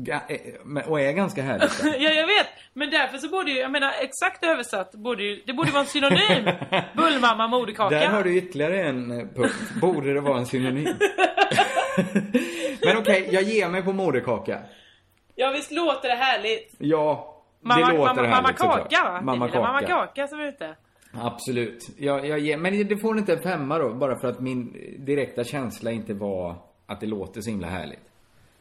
Eh, 0.08 0.88
Och 0.88 1.02
är 1.02 1.12
ganska 1.12 1.42
härligt. 1.44 1.82
ja, 1.84 2.10
jag 2.12 2.28
vet. 2.28 2.48
Men 2.74 2.90
därför 2.90 3.18
så 3.18 3.30
borde 3.30 3.52
ju, 3.52 3.58
jag 3.60 3.72
menar 3.72 3.92
exakt 4.02 4.46
översatt, 4.46 4.92
borde 4.96 5.24
ju, 5.24 5.42
det 5.46 5.54
borde 5.54 5.72
vara 5.72 5.82
en 5.82 5.88
synonym. 5.88 6.50
Bullmamma, 6.96 7.48
moderkaka. 7.48 8.00
Där 8.00 8.08
har 8.08 8.24
du 8.24 8.38
ytterligare 8.38 8.82
en 8.84 9.12
eh, 9.12 9.28
punkt. 9.36 9.56
Borde 9.82 10.14
det 10.14 10.22
vara 10.22 10.38
en 10.38 10.46
synonym? 10.46 10.88
Men 12.86 12.98
okej, 12.98 13.30
jag 13.32 13.44
ger 13.44 13.70
mig 13.70 13.84
på 13.84 13.94
moderkaka. 13.94 14.60
Ja, 15.36 15.52
visst 15.52 15.72
låter 15.72 16.10
det 16.10 16.16
härligt. 16.16 16.76
Ja, 16.78 17.30
Mamma, 17.62 17.88
det 17.88 17.98
låter 17.98 17.98
mamma, 18.16 18.22
härligt 18.22 18.32
mamma 18.32 18.48
såklart. 18.58 18.92
kaka 18.92 19.04
va? 19.12 19.22
Mamma 19.22 19.50
är 19.50 19.60
Mamma 19.60 19.82
kaka. 19.82 19.94
kaka 20.06 20.28
som 20.28 20.40
är 20.40 20.46
ute. 20.48 20.76
Absolut. 21.14 21.80
Jag, 21.98 22.28
jag 22.28 22.40
ger, 22.40 22.58
men 22.58 22.88
det 22.88 22.98
får 22.98 23.18
inte 23.18 23.34
en 23.34 23.42
femma 23.42 23.78
då, 23.78 23.94
bara 23.94 24.20
för 24.20 24.28
att 24.28 24.40
min 24.40 24.76
direkta 25.06 25.44
känsla 25.44 25.92
inte 25.92 26.14
var 26.14 26.56
att 26.86 27.00
det 27.00 27.08
låter 27.08 27.42
så 27.42 27.50
himla 27.50 27.68
härligt. 27.68 28.00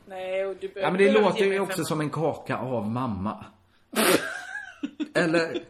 Nej, 0.07 0.47
och 0.47 0.57
du 0.61 0.73
Ja, 0.77 0.83
men 0.83 0.93
det 0.93 0.99
behöver 0.99 1.21
låter 1.23 1.45
ju 1.45 1.61
också 1.61 1.85
som 1.85 2.01
en 2.01 2.11
kaka 2.11 2.57
av 2.57 2.91
mamma. 2.91 3.45
Eller, 5.15 5.63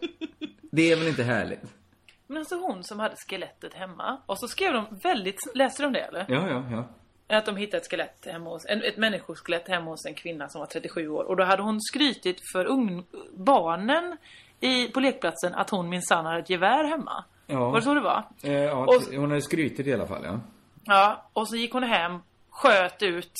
det 0.70 0.92
är 0.92 0.96
väl 0.96 1.08
inte 1.08 1.22
härligt? 1.22 1.74
Men 2.26 2.38
alltså 2.38 2.56
hon 2.56 2.84
som 2.84 3.00
hade 3.00 3.14
skelettet 3.28 3.74
hemma. 3.74 4.18
Och 4.26 4.38
så 4.38 4.48
skrev 4.48 4.72
de 4.72 4.84
väldigt, 5.02 5.38
läste 5.54 5.82
de 5.82 5.92
det 5.92 6.00
eller? 6.00 6.24
Ja, 6.28 6.48
ja, 6.48 6.64
ja. 6.70 6.84
Att 7.36 7.46
de 7.46 7.56
hittade 7.56 7.76
ett 7.80 7.90
skelett 7.90 8.26
hemma 8.26 8.50
hos, 8.50 8.66
en, 8.68 8.82
ett 8.82 8.96
människoskelett 8.96 9.68
hemma 9.68 9.90
hos 9.90 10.06
en 10.06 10.14
kvinna 10.14 10.48
som 10.48 10.58
var 10.58 10.66
37 10.66 11.08
år. 11.08 11.24
Och 11.24 11.36
då 11.36 11.44
hade 11.44 11.62
hon 11.62 11.80
skrytit 11.80 12.40
för 12.52 12.64
ung, 12.66 13.04
barnen 13.36 14.16
i, 14.60 14.88
på 14.88 15.00
lekplatsen 15.00 15.54
att 15.54 15.70
hon 15.70 15.88
minsann 15.88 16.26
hade 16.26 16.38
ett 16.38 16.50
gevär 16.50 16.84
hemma. 16.84 17.24
Ja. 17.46 17.70
Var 17.70 17.76
det 17.76 17.82
så 17.82 17.94
det 17.94 18.00
var? 18.00 18.24
Eh, 18.42 18.52
ja, 18.52 18.86
Och- 18.86 19.14
hon 19.16 19.30
hade 19.30 19.42
skrytit 19.42 19.86
i 19.86 19.92
alla 19.94 20.06
fall, 20.06 20.22
ja. 20.24 20.40
Ja, 20.84 21.30
och 21.32 21.48
så 21.48 21.56
gick 21.56 21.72
hon 21.72 21.82
hem, 21.82 22.18
sköt 22.52 23.02
ut 23.02 23.32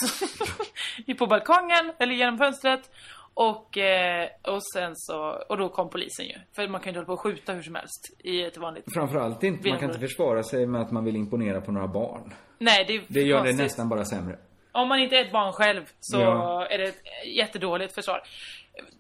på 1.19 1.27
balkongen 1.27 1.93
eller 1.99 2.15
genom 2.15 2.39
fönstret. 2.39 2.91
Och, 3.35 3.79
eh, 3.79 4.29
och 4.43 4.61
sen 4.75 4.93
så, 4.97 5.19
och 5.49 5.59
då 5.59 5.69
kom 5.69 5.91
polisen 5.91 6.27
ju. 6.27 6.35
För 6.57 6.69
man 6.69 6.81
kan 6.81 6.85
ju 6.85 6.89
inte 6.91 6.99
hålla 6.99 7.07
på 7.07 7.13
och 7.13 7.21
skjuta 7.21 7.53
hur 7.53 7.63
som 7.63 7.75
helst 7.75 8.15
i 8.19 8.43
ett 8.45 8.57
vanligt... 8.57 8.85
Framförallt 8.95 9.43
inte, 9.43 9.69
man 9.69 9.79
kan 9.79 9.89
inte 9.89 10.01
försvara 10.01 10.43
sig 10.43 10.67
med 10.67 10.81
att 10.81 10.91
man 10.91 11.05
vill 11.05 11.17
imponera 11.17 11.61
på 11.61 11.73
några 11.73 11.87
barn. 11.89 12.35
Nej, 12.59 12.85
det 12.85 12.95
är 12.95 13.03
Det 13.09 13.21
gör 13.23 13.37
det 13.37 13.43
konstigt. 13.43 13.59
nästan 13.65 13.89
bara 13.89 14.05
sämre. 14.05 14.39
Om 14.73 14.89
man 14.89 14.99
inte 14.99 15.17
är 15.17 15.25
ett 15.25 15.33
barn 15.33 15.53
själv 15.53 15.85
så 16.01 16.21
Ja. 16.21 16.67
är 16.67 16.79
det 16.79 16.85
ett 16.85 17.03
jättedåligt 17.37 17.95
försvar. 17.95 18.23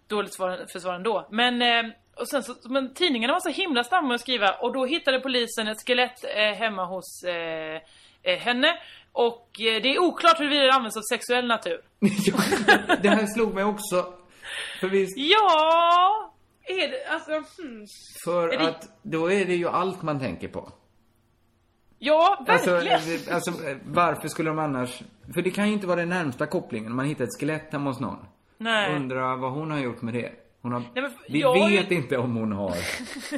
Dåligt 0.08 0.36
försvar, 0.72 0.94
ändå. 0.94 1.28
Men, 1.30 1.62
eh, 1.62 1.92
och 2.16 2.28
sen 2.28 2.42
så, 2.42 2.54
men 2.64 2.94
tidningarna 2.94 3.32
var 3.32 3.40
så 3.40 3.48
himla 3.48 3.84
snabba 3.84 4.06
med 4.06 4.14
att 4.14 4.20
skriva 4.20 4.52
och 4.52 4.72
då 4.72 4.84
hittade 4.86 5.20
polisen 5.20 5.68
ett 5.68 5.86
skelett 5.86 6.24
eh, 6.24 6.52
hemma 6.58 6.84
hos 6.84 7.24
henne. 8.38 8.78
Och 9.12 9.60
eh, 9.60 9.82
det 9.82 9.94
är 9.94 9.98
oklart 9.98 10.40
huruvida 10.40 10.62
det 10.62 10.72
används 10.72 10.96
av 10.96 11.02
sexuell 11.12 11.46
natur. 11.46 11.80
Det 13.02 13.08
här 13.08 13.26
slog 13.26 13.54
mig 13.54 13.64
också. 13.64 14.14
För 14.80 14.88
visst, 14.88 15.16
Ja, 15.16 16.34
är 16.64 16.88
det 16.88 17.06
alltså... 17.08 17.30
Hmm. 17.62 17.86
för 18.24 18.48
det- 18.48 18.68
att 18.68 18.88
då 19.02 19.32
är 19.32 19.44
det 19.44 19.54
ju 19.54 19.68
allt 19.68 20.02
man 20.02 20.20
tänker 20.20 20.48
på. 20.48 20.72
Ja, 21.98 22.44
Alltså, 22.48 22.70
verkligen. 22.70 23.28
eh, 23.28 23.34
alltså, 23.34 23.50
eh, 23.68 23.76
varför 23.84 24.28
skulle 24.28 24.50
de 24.50 24.58
annars... 24.58 25.02
För 25.34 25.42
det 25.42 25.50
kan 25.50 25.66
ju 25.66 25.72
inte 25.72 25.86
vara 25.86 26.00
den 26.00 26.08
närmsta 26.08 26.46
kopplingen. 26.46 26.94
Man 26.94 27.06
hittar 27.06 27.24
ett 27.24 27.40
skelett 27.40 27.72
hemma 27.72 27.90
hos 27.90 28.00
någon. 28.00 28.26
Nej. 28.58 28.96
Undrar 28.96 29.36
vad 29.36 29.52
hon 29.52 29.70
har 29.70 29.78
gjort 29.78 30.02
med 30.02 30.14
det. 30.14 30.32
Hon 30.62 30.72
har... 30.72 30.80
Nej, 30.80 31.02
men 31.02 31.12
Vi 31.28 31.40
jag 31.40 31.68
vet 31.70 31.90
inte 31.90 32.18
om 32.18 32.36
hon 32.36 32.52
har... 32.52 32.74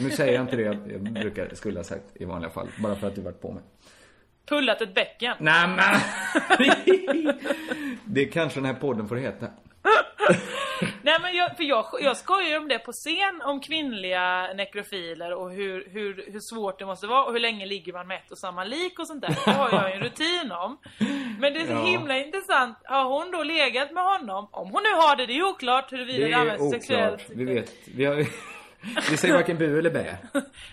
Nu 0.00 0.10
säger 0.10 0.32
jag 0.34 0.42
inte 0.42 0.56
det 0.56 0.62
jag, 0.62 0.76
jag 0.92 1.00
brukar, 1.02 1.54
skulle 1.54 1.78
ha 1.78 1.84
sagt 1.84 2.04
i 2.14 2.24
vanliga 2.24 2.50
fall. 2.50 2.68
Bara 2.82 2.94
för 2.96 3.06
att 3.06 3.14
du 3.14 3.20
varit 3.20 3.40
på 3.40 3.52
mig. 3.52 3.62
Pullat 4.46 4.80
ett 4.80 4.94
bäcken. 4.94 5.36
Nej 5.40 5.68
men! 5.68 6.00
Det 8.04 8.24
kanske 8.24 8.60
den 8.60 8.66
här 8.66 8.74
podden 8.80 9.08
får 9.08 9.16
heta. 9.16 9.46
Nej 11.02 11.18
men 11.22 11.36
jag, 11.36 11.56
för 11.56 11.64
jag, 11.64 11.84
jag 12.00 12.16
skojar 12.16 12.48
ju 12.48 12.56
om 12.56 12.68
det 12.68 12.78
på 12.78 12.92
scen 12.92 13.42
om 13.44 13.60
kvinnliga 13.60 14.52
nekrofiler 14.54 15.32
och 15.34 15.50
hur, 15.52 15.88
hur, 15.90 16.24
hur 16.32 16.40
svårt 16.40 16.78
det 16.78 16.86
måste 16.86 17.06
vara 17.06 17.24
och 17.24 17.32
hur 17.32 17.40
länge 17.40 17.66
ligger 17.66 17.92
man 17.92 18.06
med 18.06 18.16
ett 18.16 18.30
och 18.30 18.38
samma 18.38 18.64
lik 18.64 18.98
och 18.98 19.06
sånt 19.06 19.20
där. 19.22 19.36
Det 19.44 19.50
har 19.50 19.70
jag 19.72 19.90
ju 19.90 19.96
en 19.96 20.02
rutin 20.02 20.52
om. 20.52 20.78
Men 21.38 21.52
det 21.52 21.60
är 21.60 21.66
så 21.66 21.72
Ja. 21.72 21.84
himla 21.84 22.18
intressant. 22.18 22.78
Har 22.84 23.04
hon 23.04 23.30
då 23.30 23.42
legat 23.42 23.92
med 23.92 24.04
honom? 24.04 24.48
Om 24.50 24.70
hon 24.70 24.82
nu 24.82 24.92
har 24.92 25.16
det, 25.16 25.26
det 25.26 25.32
är 25.32 25.34
ju 25.36 25.44
oklart 25.48 25.92
huruvida 25.92 26.18
Det 26.18 26.24
det, 26.26 26.32
är 26.32 26.38
används 26.40 26.62
oklart. 26.62 26.72
sexuellt. 26.82 27.24
Vi 27.28 27.44
vet. 27.44 27.72
Vi, 27.94 28.04
har, 28.04 28.14
vi 29.10 29.16
säger 29.16 29.34
varken 29.34 29.58
bu 29.58 29.78
eller 29.78 29.90
bä. 29.90 30.16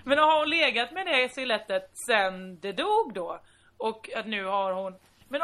Men 0.04 0.18
har 0.18 0.40
hon 0.40 0.50
legat 0.50 0.92
med 0.92 1.06
det 1.06 1.30
skelettet 1.30 1.92
sen 2.08 2.60
det 2.60 2.72
dog 2.72 3.12
då? 3.14 3.40
Och 3.82 4.10
att 4.16 4.28
nu 4.28 4.46
har 4.46 4.74
hon... 4.74 4.94
Men 5.30 5.42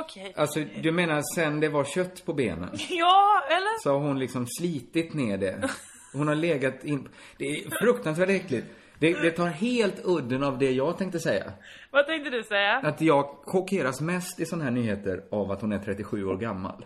okej. 0.00 0.32
Alltså, 0.36 0.60
du 0.82 0.92
menar 0.92 1.22
sen 1.34 1.60
det 1.60 1.68
var 1.68 1.84
kött 1.84 2.24
på 2.26 2.32
benen? 2.32 2.70
Ja, 2.88 3.42
eller? 3.46 3.82
Så 3.82 3.92
har 3.92 3.98
hon 3.98 4.18
liksom 4.18 4.46
slitit 4.46 5.14
ner 5.14 5.38
det. 5.38 5.70
Hon 6.12 6.28
har 6.28 6.34
legat 6.34 6.84
in... 6.84 7.08
Det 7.38 7.44
är 7.44 7.70
fruktansvärt 7.80 8.28
äckligt. 8.28 8.66
Det, 8.98 9.12
det 9.22 9.30
tar 9.30 9.46
helt 9.46 10.00
udden 10.04 10.42
av 10.42 10.58
det 10.58 10.70
jag 10.70 10.98
tänkte 10.98 11.20
säga. 11.20 11.52
Vad 11.90 12.06
tänkte 12.06 12.30
du 12.30 12.42
säga? 12.42 12.76
Att 12.76 13.00
jag 13.00 13.24
chockeras 13.44 14.00
mest 14.00 14.40
i 14.40 14.46
såna 14.46 14.64
här 14.64 14.70
nyheter 14.70 15.24
av 15.30 15.50
att 15.50 15.60
hon 15.60 15.72
är 15.72 15.78
37 15.78 16.24
år 16.24 16.36
gammal. 16.36 16.84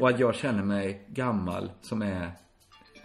Och 0.00 0.08
att 0.08 0.18
jag 0.18 0.34
känner 0.34 0.62
mig 0.62 1.04
gammal 1.08 1.70
som 1.80 2.02
är... 2.02 2.32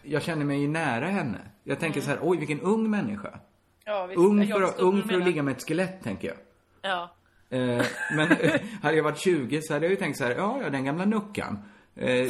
Jag 0.04 0.24
känner 0.24 0.46
mig 0.46 0.68
nära 0.68 1.06
henne. 1.06 1.40
Jag 1.64 1.80
tänker 1.80 2.02
så 2.02 2.10
här, 2.10 2.20
oj 2.22 2.38
vilken 2.38 2.62
ung 2.62 2.90
människa. 2.90 3.40
Ja, 3.86 4.06
visst. 4.06 4.20
Ung 4.20 4.48
för, 4.48 4.82
ung 4.82 5.04
för 5.04 5.14
att 5.14 5.26
ligga 5.26 5.44
med 5.44 5.52
ett 5.52 5.68
skelett, 5.68 6.04
tänker 6.04 6.28
jag. 6.28 6.38
Ja. 6.82 7.17
Eh, 7.50 7.86
men 8.16 8.28
hade 8.84 8.98
jag 8.98 9.04
varit 9.04 9.20
20 9.20 9.62
så 9.62 9.74
hade 9.74 9.86
jag 9.86 9.92
ju 9.92 9.96
tänkt 9.98 10.18
så 10.18 10.24
här, 10.24 10.36
ja, 10.36 10.60
ja 10.64 10.70
den 10.70 10.86
gamla 10.86 11.06
nuckan. 11.06 11.60
Eh, 11.96 12.30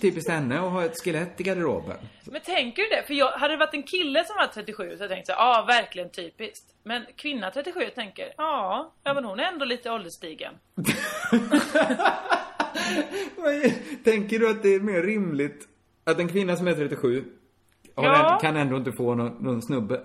typiskt 0.00 0.30
henne 0.30 0.60
att 0.60 0.72
ha 0.72 0.84
ett 0.84 1.02
skelett 1.04 1.40
i 1.40 1.42
garderoben. 1.42 1.96
Men 2.24 2.40
tänker 2.40 2.82
du 2.82 2.88
det? 2.88 3.02
För 3.06 3.14
jag, 3.14 3.30
hade 3.30 3.54
det 3.54 3.58
varit 3.58 3.74
en 3.74 3.82
kille 3.82 4.24
som 4.24 4.36
var 4.36 4.46
37 4.46 4.82
så 4.82 4.90
hade 4.90 5.02
jag 5.04 5.10
tänkt 5.10 5.26
så 5.26 5.32
ja 5.32 5.64
verkligen 5.68 6.10
typiskt. 6.10 6.66
Men 6.84 7.06
kvinna 7.16 7.50
37 7.50 7.80
tänker, 7.94 8.32
ja, 8.36 8.92
ja 9.04 9.14
men 9.14 9.24
hon 9.24 9.40
är 9.40 9.44
ändå 9.44 9.64
lite 9.64 9.90
ålderstigen. 9.90 10.54
Men 13.36 13.70
Tänker 14.04 14.38
du 14.38 14.50
att 14.50 14.62
det 14.62 14.74
är 14.74 14.80
mer 14.80 15.02
rimligt 15.02 15.68
att 16.04 16.18
en 16.18 16.28
kvinna 16.28 16.56
som 16.56 16.68
är 16.68 16.74
37 16.74 17.24
har 17.96 18.04
Ja. 18.04 18.34
en, 18.34 18.40
kan 18.40 18.56
ändå 18.56 18.76
inte 18.76 18.92
få 18.92 19.14
någon, 19.14 19.32
någon 19.44 19.62
snubbe? 19.62 20.00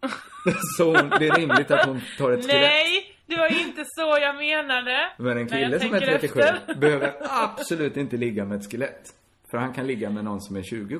så 0.78 0.84
hon, 0.84 1.10
det 1.18 1.28
är 1.28 1.34
rimligt 1.34 1.70
att 1.70 1.86
hon 1.86 2.00
tar 2.18 2.30
ett 2.32 2.46
skelett. 2.46 2.60
Nej, 2.60 3.15
det 3.26 3.36
var 3.36 3.60
inte 3.60 3.84
så 3.84 4.18
jag 4.20 4.36
menade. 4.36 5.12
Men 5.18 5.38
en 5.38 5.48
kille 5.48 5.80
som 5.80 5.94
är 5.94 6.00
tänker 6.00 6.18
37 6.18 6.40
efter. 6.40 6.74
behöver 6.74 7.12
absolut 7.20 7.96
inte 7.96 8.16
ligga 8.16 8.44
med 8.44 8.58
ett 8.58 8.70
skelett. 8.70 9.14
För 9.50 9.58
han 9.58 9.72
kan 9.72 9.86
ligga 9.86 10.10
med 10.10 10.24
någon 10.24 10.40
som 10.40 10.56
är 10.56 10.62
27. 10.62 10.98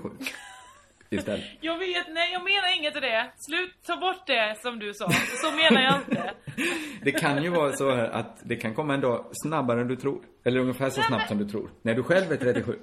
Istället. 1.11 1.45
Jag 1.61 1.79
vet, 1.79 2.09
nej 2.09 2.33
jag 2.33 2.45
menar 2.45 2.77
inget 2.77 2.97
av 2.97 3.03
det. 3.03 3.33
Slut, 3.37 3.71
ta 3.87 3.97
bort 3.97 4.27
det 4.27 4.57
som 4.63 4.79
du 4.79 4.95
sa. 4.95 5.11
Så 5.13 5.51
menar 5.51 5.83
jag 5.83 5.95
inte. 5.97 6.35
Det 7.03 7.13
kan 7.13 7.43
ju 7.43 7.51
vara 7.51 7.73
så 7.73 7.95
här 7.95 8.09
att 8.09 8.41
det 8.43 8.57
kan 8.57 8.75
komma 8.75 8.95
en 8.95 9.01
dag 9.01 9.27
snabbare 9.33 9.81
än 9.81 9.89
du 9.89 9.97
tror. 9.97 10.23
Eller 10.45 10.61
ungefär 10.61 10.91
så 10.91 11.03
snabbt 11.03 11.29
som 11.29 11.39
du 11.39 11.49
tror. 11.49 11.71
När 11.83 11.95
du 11.95 12.03
själv 12.03 12.33
är 12.33 12.37
37. 12.37 12.79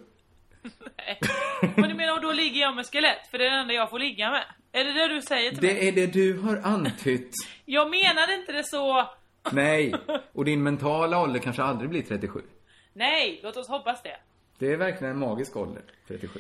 Men 1.76 1.90
du 1.90 1.96
menar, 1.96 2.14
och 2.14 2.22
då 2.22 2.32
ligger 2.32 2.62
jag 2.62 2.76
med 2.76 2.86
skelett? 2.86 3.28
För 3.32 3.38
det 3.38 3.46
är 3.46 3.52
det 3.52 3.58
enda 3.58 3.74
jag 3.74 3.90
får 3.90 4.00
ligga 4.00 4.32
med? 4.32 4.44
Är 4.72 4.86
det 4.86 4.94
det 4.94 5.08
du 5.08 5.22
säger 5.22 5.52
till 5.52 5.62
mig? 5.64 5.74
Det 5.74 5.88
är 5.88 5.92
det 5.92 6.08
du 6.14 6.40
har 6.40 6.62
antytt. 6.64 7.32
Jag 7.66 7.90
menade 7.90 8.34
inte 8.34 8.52
det 8.52 8.64
så. 8.64 9.10
Nej. 9.52 9.94
Och 10.34 10.46
din 10.46 10.64
mentala 10.64 11.22
ålder 11.22 11.40
kanske 11.40 11.64
aldrig 11.64 11.90
blir 11.90 12.02
37. 12.02 12.42
Nej, 12.94 13.40
låt 13.44 13.58
oss 13.58 13.68
hoppas 13.68 14.04
det. 14.04 14.18
Det 14.60 14.74
är 14.74 14.78
verkligen 14.78 15.14
en 15.14 15.20
magisk 15.20 15.58
ålder, 15.58 15.82
37. 16.08 16.40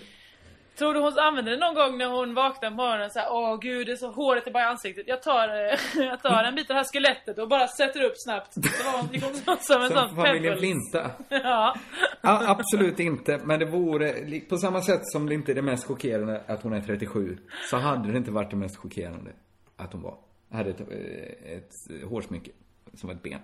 Tror 0.77 0.93
du 0.93 0.99
hon 0.99 1.19
använder 1.19 1.51
det 1.51 1.57
någon 1.57 1.75
gång 1.75 1.97
när 1.97 2.05
hon 2.05 2.33
vaknar 2.33 2.69
på 2.69 2.75
morgonen 2.75 3.09
så 3.11 3.19
här, 3.19 3.27
åh 3.31 3.59
gud 3.59 3.87
det 3.87 3.91
är 3.93 3.95
så 3.95 4.11
håret 4.11 4.47
är 4.47 4.51
bara 4.51 4.63
i 4.63 4.65
ansiktet. 4.65 5.03
Jag 5.07 5.23
tar, 5.23 5.49
eh, 5.49 5.79
jag 6.05 6.21
tar 6.21 6.43
en 6.43 6.55
bit 6.55 6.69
av 6.69 6.73
det 6.73 6.79
här 6.79 6.93
skelettet 6.93 7.39
och 7.39 7.49
bara 7.49 7.67
sätter 7.67 8.03
upp 8.03 8.13
snabbt. 8.15 8.53
Så 8.53 8.91
var 8.91 9.01
hon 9.01 9.09
liksom 9.11 9.29
som 9.59 9.81
en 9.81 9.89
sån 9.89 10.15
familjen. 10.15 10.57
Flinta. 10.57 11.11
Ja. 11.29 11.75
Ja, 12.21 12.43
absolut 12.47 12.99
inte. 12.99 13.39
Men 13.43 13.59
det 13.59 13.65
vore, 13.65 14.39
på 14.49 14.57
samma 14.57 14.81
sätt 14.81 15.01
som 15.03 15.25
det 15.25 15.33
inte 15.33 15.51
är 15.51 15.55
det 15.55 15.61
mest 15.61 15.87
chockerande 15.87 16.43
att 16.47 16.63
hon 16.63 16.73
är 16.73 16.81
37, 16.81 17.37
så 17.69 17.77
hade 17.77 18.11
det 18.11 18.17
inte 18.17 18.31
varit 18.31 18.49
det 18.49 18.55
mest 18.55 18.77
chockerande 18.77 19.31
att 19.77 19.93
hon 19.93 20.01
var, 20.01 20.17
hade 20.51 20.69
ett, 20.69 20.79
eh, 20.79 21.53
ett 21.53 22.03
hårsmycke 22.09 22.51
som 22.93 23.09
ett 23.09 23.23
ben. 23.23 23.39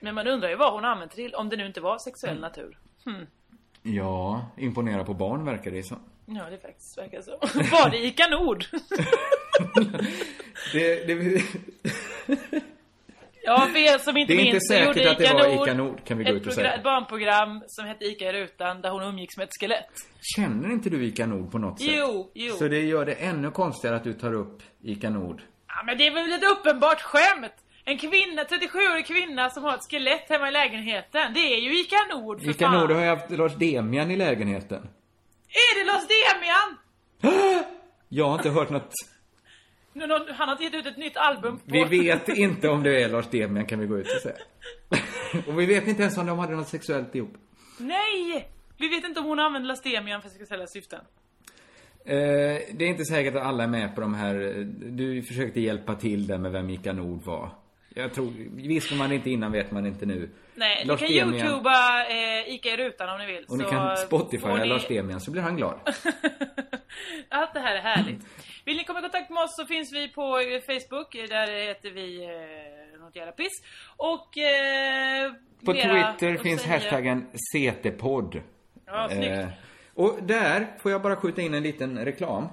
Men 0.00 0.14
man 0.14 0.26
undrar 0.26 0.48
ju 0.48 0.56
vad 0.56 0.72
hon 0.72 0.84
använt 0.84 1.12
till, 1.12 1.34
om 1.34 1.48
det 1.48 1.56
nu 1.56 1.66
inte 1.66 1.80
var 1.80 1.98
sexuell 1.98 2.40
natur. 2.40 2.78
Hmm. 3.04 3.26
Ja, 3.82 4.46
imponera 4.56 5.04
på 5.04 5.14
barn 5.14 5.44
verkar 5.44 5.70
det 5.70 5.82
som. 5.82 5.98
Ja, 6.26 6.50
det 6.50 6.58
faktiskt 6.58 6.98
verkar 6.98 7.22
så. 7.22 7.30
Var 7.76 7.90
det 7.90 8.04
Ica 8.04 8.26
Nord? 8.26 8.64
Det, 10.72 11.06
det, 11.06 11.42
Ja, 13.46 13.68
för 13.72 13.78
er 13.78 13.98
som 13.98 14.16
inte 14.16 14.32
Det 14.32 14.36
är 14.36 14.40
inte 14.40 14.52
minns 14.52 14.68
så 14.68 14.74
säkert 14.74 15.06
att 15.06 15.18
det 15.18 15.24
Ica 15.24 15.34
var 15.34 15.64
Ica 15.64 15.74
Nord, 15.74 16.04
kan 16.04 16.18
vi 16.18 16.24
gå 16.24 16.30
ut 16.30 16.46
och 16.46 16.52
säga. 16.52 16.72
ett 16.74 16.82
barnprogram 16.82 17.62
som 17.66 17.86
hette 17.86 18.04
Ica 18.04 18.24
i 18.24 18.32
rutan 18.32 18.80
där 18.80 18.90
hon 18.90 19.02
umgicks 19.02 19.36
med 19.36 19.44
ett 19.44 19.60
skelett. 19.60 19.90
Känner 20.36 20.72
inte 20.72 20.90
du 20.90 21.04
Ica 21.04 21.26
Nord 21.26 21.52
på 21.52 21.58
något 21.58 21.80
sätt? 21.80 21.90
Jo, 21.96 22.30
jo. 22.34 22.54
Så 22.54 22.68
det 22.68 22.80
gör 22.80 23.06
det 23.06 23.12
ännu 23.14 23.50
konstigare 23.50 23.96
att 23.96 24.04
du 24.04 24.12
tar 24.12 24.32
upp 24.32 24.62
Ica 24.82 25.10
Nord. 25.10 25.42
Ja, 25.68 25.82
men 25.86 25.98
det 25.98 26.06
är 26.06 26.14
väl 26.14 26.32
ett 26.32 26.50
uppenbart 26.58 27.00
skämt? 27.00 27.52
En 27.84 27.98
kvinna, 27.98 28.42
37-årig 28.44 29.06
kvinna 29.06 29.50
som 29.50 29.64
har 29.64 29.74
ett 29.74 29.90
skelett 29.90 30.28
hemma 30.28 30.48
i 30.48 30.52
lägenheten. 30.52 31.32
Det 31.34 31.40
är 31.40 31.60
ju 31.60 31.80
Ica 31.80 31.96
Nord 32.12 32.40
för 32.42 32.50
Ica 32.50 32.66
fan. 32.66 32.80
Nord 32.80 32.90
har 32.90 33.00
ju 33.02 33.08
haft 33.08 33.30
Lars 33.30 33.54
Demian 33.54 34.10
i 34.10 34.16
lägenheten. 34.16 34.88
Är 35.48 35.78
det 35.78 35.84
Lars 35.92 36.02
Demian? 36.08 37.64
Jag 38.08 38.24
har 38.28 38.34
inte 38.34 38.50
hört 38.50 38.70
något. 38.70 38.92
Nå- 39.92 40.26
Han 40.34 40.48
har 40.48 40.62
gett 40.62 40.74
ut 40.74 40.86
ett 40.86 40.96
nytt 40.96 41.16
album 41.16 41.58
på... 41.58 41.62
Vi 41.66 41.84
vet 41.84 42.28
inte 42.28 42.68
om 42.68 42.82
det 42.82 43.02
är 43.02 43.08
Lars 43.08 43.26
Demian 43.30 43.66
kan 43.66 43.80
vi 43.80 43.86
gå 43.86 43.98
ut 43.98 44.06
och 44.14 44.20
säga. 44.22 44.36
och 45.46 45.60
vi 45.60 45.66
vet 45.66 45.86
inte 45.86 46.02
ens 46.02 46.18
om 46.18 46.26
de 46.26 46.38
hade 46.38 46.54
något 46.54 46.68
sexuellt 46.68 47.14
ihop. 47.14 47.34
Nej! 47.78 48.48
Vi 48.78 48.88
vet 48.88 49.04
inte 49.04 49.20
om 49.20 49.26
hon 49.26 49.38
använder 49.40 49.68
Lars 49.68 49.80
Demian 49.82 50.22
för 50.22 50.28
sexuella 50.28 50.66
syften. 50.66 51.00
Eh, 52.06 52.14
det 52.72 52.84
är 52.84 52.88
inte 52.88 53.04
säkert 53.04 53.34
att 53.36 53.42
alla 53.42 53.62
är 53.64 53.68
med 53.68 53.94
på 53.94 54.00
de 54.00 54.14
här. 54.14 54.34
Du 54.90 55.22
försökte 55.22 55.60
hjälpa 55.60 55.94
till 55.94 56.26
där 56.26 56.38
med 56.38 56.52
vem 56.52 56.70
Ica 56.70 56.92
Nord 56.92 57.22
var. 57.24 57.50
Jag 57.96 58.14
tror, 58.14 58.32
visste 58.68 58.94
man 58.94 59.12
inte 59.12 59.30
innan 59.30 59.52
vet 59.52 59.70
man 59.70 59.86
inte 59.86 60.06
nu. 60.06 60.30
Nej, 60.54 60.84
Lars 60.86 61.00
ni 61.00 61.18
kan 61.18 61.28
Demian- 61.28 61.44
youtuba 61.46 62.06
eh, 62.06 62.54
Ica 62.54 62.68
i 62.68 62.76
rutan 62.76 63.08
om 63.08 63.18
ni 63.18 63.26
vill. 63.26 63.44
Och 63.48 63.58
ni 63.58 63.64
så 63.64 63.70
kan 63.70 63.96
Spotify 63.96 64.38
får 64.38 64.58
ni- 64.58 64.66
Lars 64.66 64.86
Demian 64.88 65.20
så 65.20 65.30
blir 65.30 65.42
han 65.42 65.56
glad. 65.56 65.78
Allt 67.28 67.54
det 67.54 67.60
här 67.60 67.76
är 67.76 67.80
härligt. 67.80 68.20
Vill 68.64 68.76
ni 68.76 68.84
komma 68.84 68.98
i 68.98 69.02
kontakt 69.02 69.30
med 69.30 69.42
oss 69.42 69.56
så 69.56 69.66
finns 69.66 69.92
vi 69.92 70.08
på 70.08 70.38
eh, 70.38 70.60
Facebook. 70.60 71.12
Där 71.28 71.66
heter 71.68 71.90
vi 71.90 72.24
eh, 72.24 73.00
något 73.00 73.16
jävla 73.16 73.32
piss. 73.32 73.52
Och 73.96 74.38
eh, 74.38 75.32
På 75.64 75.72
mera 75.72 76.12
Twitter 76.12 76.36
finns 76.42 76.62
säga. 76.62 76.74
hashtaggen 76.74 77.26
CT-podd. 77.54 78.40
Ja, 78.86 79.08
snyggt. 79.10 79.30
Eh, 79.38 79.48
och 79.94 80.18
där 80.22 80.66
får 80.82 80.92
jag 80.92 81.02
bara 81.02 81.16
skjuta 81.16 81.42
in 81.42 81.54
en 81.54 81.62
liten 81.62 81.98
reklam. 82.04 82.48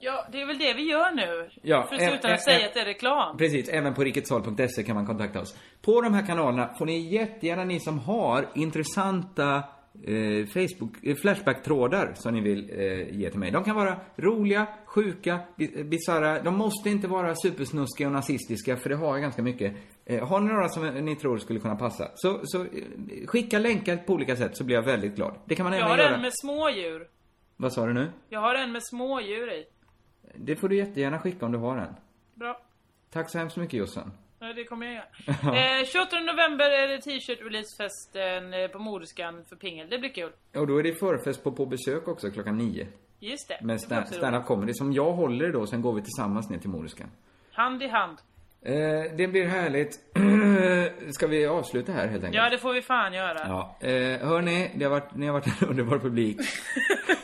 Ja, 0.00 0.26
det 0.32 0.40
är 0.40 0.46
väl 0.46 0.58
det 0.58 0.74
vi 0.74 0.82
gör 0.90 1.10
nu. 1.14 1.50
Ja, 1.62 1.82
För 1.82 1.94
att 1.96 2.24
eh, 2.24 2.32
att 2.32 2.42
säga 2.42 2.66
att 2.66 2.74
det 2.74 2.80
är 2.80 2.84
reklam. 2.84 3.36
Precis, 3.36 3.68
även 3.68 3.94
på 3.94 4.02
riketsal.se 4.04 4.82
kan 4.82 4.94
man 4.94 5.06
kontakta 5.06 5.40
oss. 5.40 5.56
På 5.82 6.00
de 6.00 6.14
här 6.14 6.26
kanalerna 6.26 6.74
får 6.78 6.86
ni 6.86 7.12
jättegärna, 7.14 7.64
ni 7.64 7.80
som 7.80 7.98
har 7.98 8.48
intressanta 8.54 9.56
eh, 10.06 10.46
Facebook, 10.46 11.04
eh, 11.04 11.14
Flashback-trådar 11.16 12.12
som 12.14 12.34
ni 12.34 12.40
vill 12.40 12.70
eh, 12.80 13.16
ge 13.18 13.30
till 13.30 13.38
mig. 13.38 13.50
De 13.50 13.64
kan 13.64 13.76
vara 13.76 14.00
roliga, 14.16 14.66
sjuka, 14.86 15.38
bi- 15.56 15.84
bisarra. 15.84 16.42
De 16.42 16.56
måste 16.56 16.90
inte 16.90 17.08
vara 17.08 17.34
supersnuskiga 17.34 18.06
och 18.08 18.12
nazistiska, 18.12 18.76
för 18.76 18.88
det 18.88 18.96
har 18.96 19.06
jag 19.14 19.20
ganska 19.22 19.42
mycket. 19.42 19.76
Eh, 20.06 20.28
har 20.28 20.40
ni 20.40 20.52
några 20.52 20.68
som 20.68 20.86
ni 20.88 21.16
tror 21.16 21.38
skulle 21.38 21.60
kunna 21.60 21.76
passa, 21.76 22.10
så, 22.14 22.40
så 22.44 22.62
eh, 22.62 22.68
skicka 23.26 23.58
länkar 23.58 23.96
på 23.96 24.12
olika 24.12 24.36
sätt 24.36 24.56
så 24.56 24.64
blir 24.64 24.76
jag 24.76 24.82
väldigt 24.82 25.14
glad. 25.16 25.34
Det 25.46 25.54
kan 25.54 25.64
man 25.64 25.72
Jag 25.72 25.80
även 25.80 25.90
har 25.90 25.98
göra. 26.04 26.14
en 26.14 26.22
med 26.22 26.32
smådjur. 26.34 27.06
Vad 27.56 27.72
sa 27.72 27.86
du 27.86 27.92
nu? 27.94 28.10
Jag 28.28 28.40
har 28.40 28.54
en 28.54 28.72
med 28.72 28.82
smådjur 28.84 29.52
i. 29.52 29.64
Det 30.40 30.56
får 30.56 30.68
du 30.68 30.76
jättegärna 30.76 31.18
skicka 31.18 31.46
om 31.46 31.52
du 31.52 31.58
har 31.58 31.76
en. 31.76 31.94
Bra. 32.34 32.60
Tack 33.10 33.30
så 33.30 33.38
hemskt 33.38 33.56
mycket 33.56 33.78
Jossan. 33.78 34.12
Ja, 34.40 34.52
det 34.52 34.64
kommer 34.64 34.86
jag 34.86 34.94
göra. 34.94 35.78
eh, 35.80 35.84
28 35.84 36.20
november 36.20 36.70
är 36.70 36.88
det 36.88 36.98
t-shirt 36.98 37.40
releasefesten 37.40 38.54
eh, 38.54 38.68
på 38.68 38.78
Moriskan 38.78 39.44
för 39.48 39.56
Pingel. 39.56 39.88
Det 39.90 39.98
blir 39.98 40.10
kul. 40.10 40.32
Och 40.56 40.66
då 40.66 40.78
är 40.78 40.82
det 40.82 40.92
förfest 40.92 41.44
på 41.44 41.52
På 41.52 41.66
besök 41.66 42.08
också 42.08 42.30
klockan 42.30 42.58
nio. 42.58 42.86
Just 43.20 43.48
det. 43.48 43.58
Med 43.62 43.80
stand-up 43.80 44.46
comedy 44.46 44.74
som 44.74 44.92
jag 44.92 45.12
håller 45.12 45.52
då, 45.52 45.66
sen 45.66 45.82
går 45.82 45.92
vi 45.92 46.02
tillsammans 46.02 46.50
ner 46.50 46.58
till 46.58 46.70
Moriskan. 46.70 47.10
Hand 47.52 47.82
i 47.82 47.88
hand. 47.88 48.18
Eh, 48.62 49.16
det 49.16 49.28
blir 49.28 49.46
härligt. 49.46 49.94
Ska 51.14 51.26
vi 51.26 51.46
avsluta 51.46 51.92
här 51.92 52.08
helt 52.08 52.24
enkelt? 52.24 52.44
Ja, 52.44 52.50
det 52.50 52.58
får 52.58 52.72
vi 52.72 52.82
fan 52.82 53.12
göra. 53.12 53.38
Ja. 53.48 53.76
Eh, 53.80 54.28
hörni, 54.28 54.70
det 54.74 54.84
har 54.84 54.90
varit, 54.90 55.14
ni 55.14 55.26
har 55.26 55.32
varit 55.32 55.62
en 55.62 55.68
underbar 55.68 55.98
publik. 55.98 56.40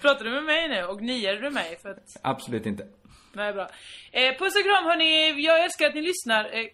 Pratar 0.00 0.24
du 0.24 0.30
med 0.30 0.44
mig 0.44 0.68
nu? 0.68 0.84
Och 0.84 1.02
niar 1.02 1.34
du 1.36 1.50
mig? 1.50 1.78
För 1.82 1.90
att... 1.90 2.16
Absolut 2.22 2.66
inte. 2.66 2.86
Nej, 3.32 3.52
bra. 3.52 3.68
Eh, 4.12 4.34
puss 4.38 4.56
och 4.56 4.62
kram 4.64 4.84
hörni. 4.84 5.42
Jag 5.42 5.64
älskar 5.64 5.86
att 5.86 5.94
ni 5.94 6.02
lyssnar. 6.02 6.44
Eh, 6.44 6.66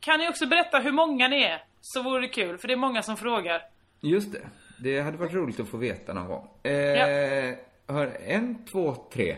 kan 0.00 0.18
ni 0.18 0.28
också 0.28 0.46
berätta 0.46 0.78
hur 0.78 0.92
många 0.92 1.28
ni 1.28 1.42
är? 1.42 1.62
Så 1.80 2.02
vore 2.02 2.20
det 2.20 2.28
kul, 2.28 2.58
för 2.58 2.68
det 2.68 2.74
är 2.74 2.78
många 2.78 3.02
som 3.02 3.16
frågar. 3.16 3.62
Just 4.00 4.32
det. 4.32 4.40
Det 4.78 5.00
hade 5.00 5.16
varit 5.16 5.32
roligt 5.32 5.60
att 5.60 5.68
få 5.68 5.76
veta 5.76 6.12
någon 6.12 6.26
gång. 6.26 6.48
Eh, 6.62 6.72
Ja. 6.72 7.54
Hör, 7.88 8.18
en, 8.26 8.66
två, 8.72 8.96
tre. 9.12 9.36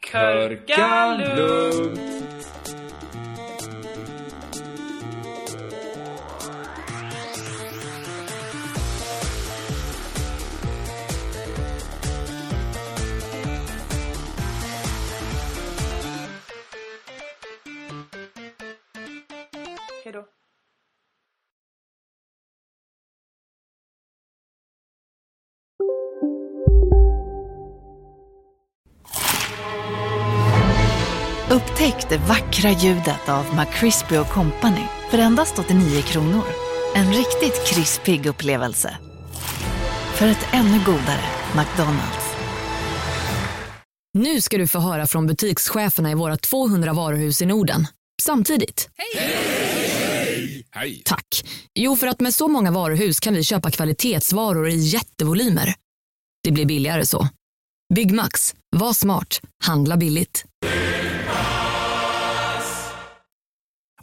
Körka 0.00 1.14
lugnt. 1.36 2.00
Upptäck 32.04 32.20
det 32.20 32.28
vackra 32.28 32.70
ljudet 32.70 33.28
av 33.28 33.44
McCrispy 33.54 34.16
Company 34.32 34.86
för 35.10 35.18
endast 35.18 35.58
89 35.58 36.02
kronor. 36.02 36.44
En 36.94 37.12
riktigt 37.12 37.66
krispig 37.66 38.26
upplevelse. 38.26 38.96
För 40.14 40.28
ett 40.28 40.46
ännu 40.52 40.80
godare 40.86 41.24
McDonalds. 41.56 42.34
Nu 44.18 44.40
ska 44.40 44.58
du 44.58 44.66
få 44.66 44.78
höra 44.78 45.06
från 45.06 45.26
butikscheferna 45.26 46.10
i 46.10 46.14
våra 46.14 46.36
200 46.36 46.92
varuhus 46.92 47.42
i 47.42 47.46
Norden. 47.46 47.86
Samtidigt. 48.22 48.88
Hej! 50.74 51.02
Tack. 51.04 51.44
Jo, 51.74 51.96
för 51.96 52.06
att 52.06 52.20
med 52.20 52.34
så 52.34 52.48
många 52.48 52.70
varuhus 52.70 53.20
kan 53.20 53.34
vi 53.34 53.44
köpa 53.44 53.70
kvalitetsvaror 53.70 54.68
i 54.68 54.76
jättevolymer. 54.76 55.74
Det 56.42 56.50
blir 56.50 56.66
billigare 56.66 57.06
så. 57.06 57.28
Byggmax. 57.94 58.54
Var 58.76 58.92
smart. 58.92 59.40
Handla 59.64 59.96
billigt. 59.96 60.44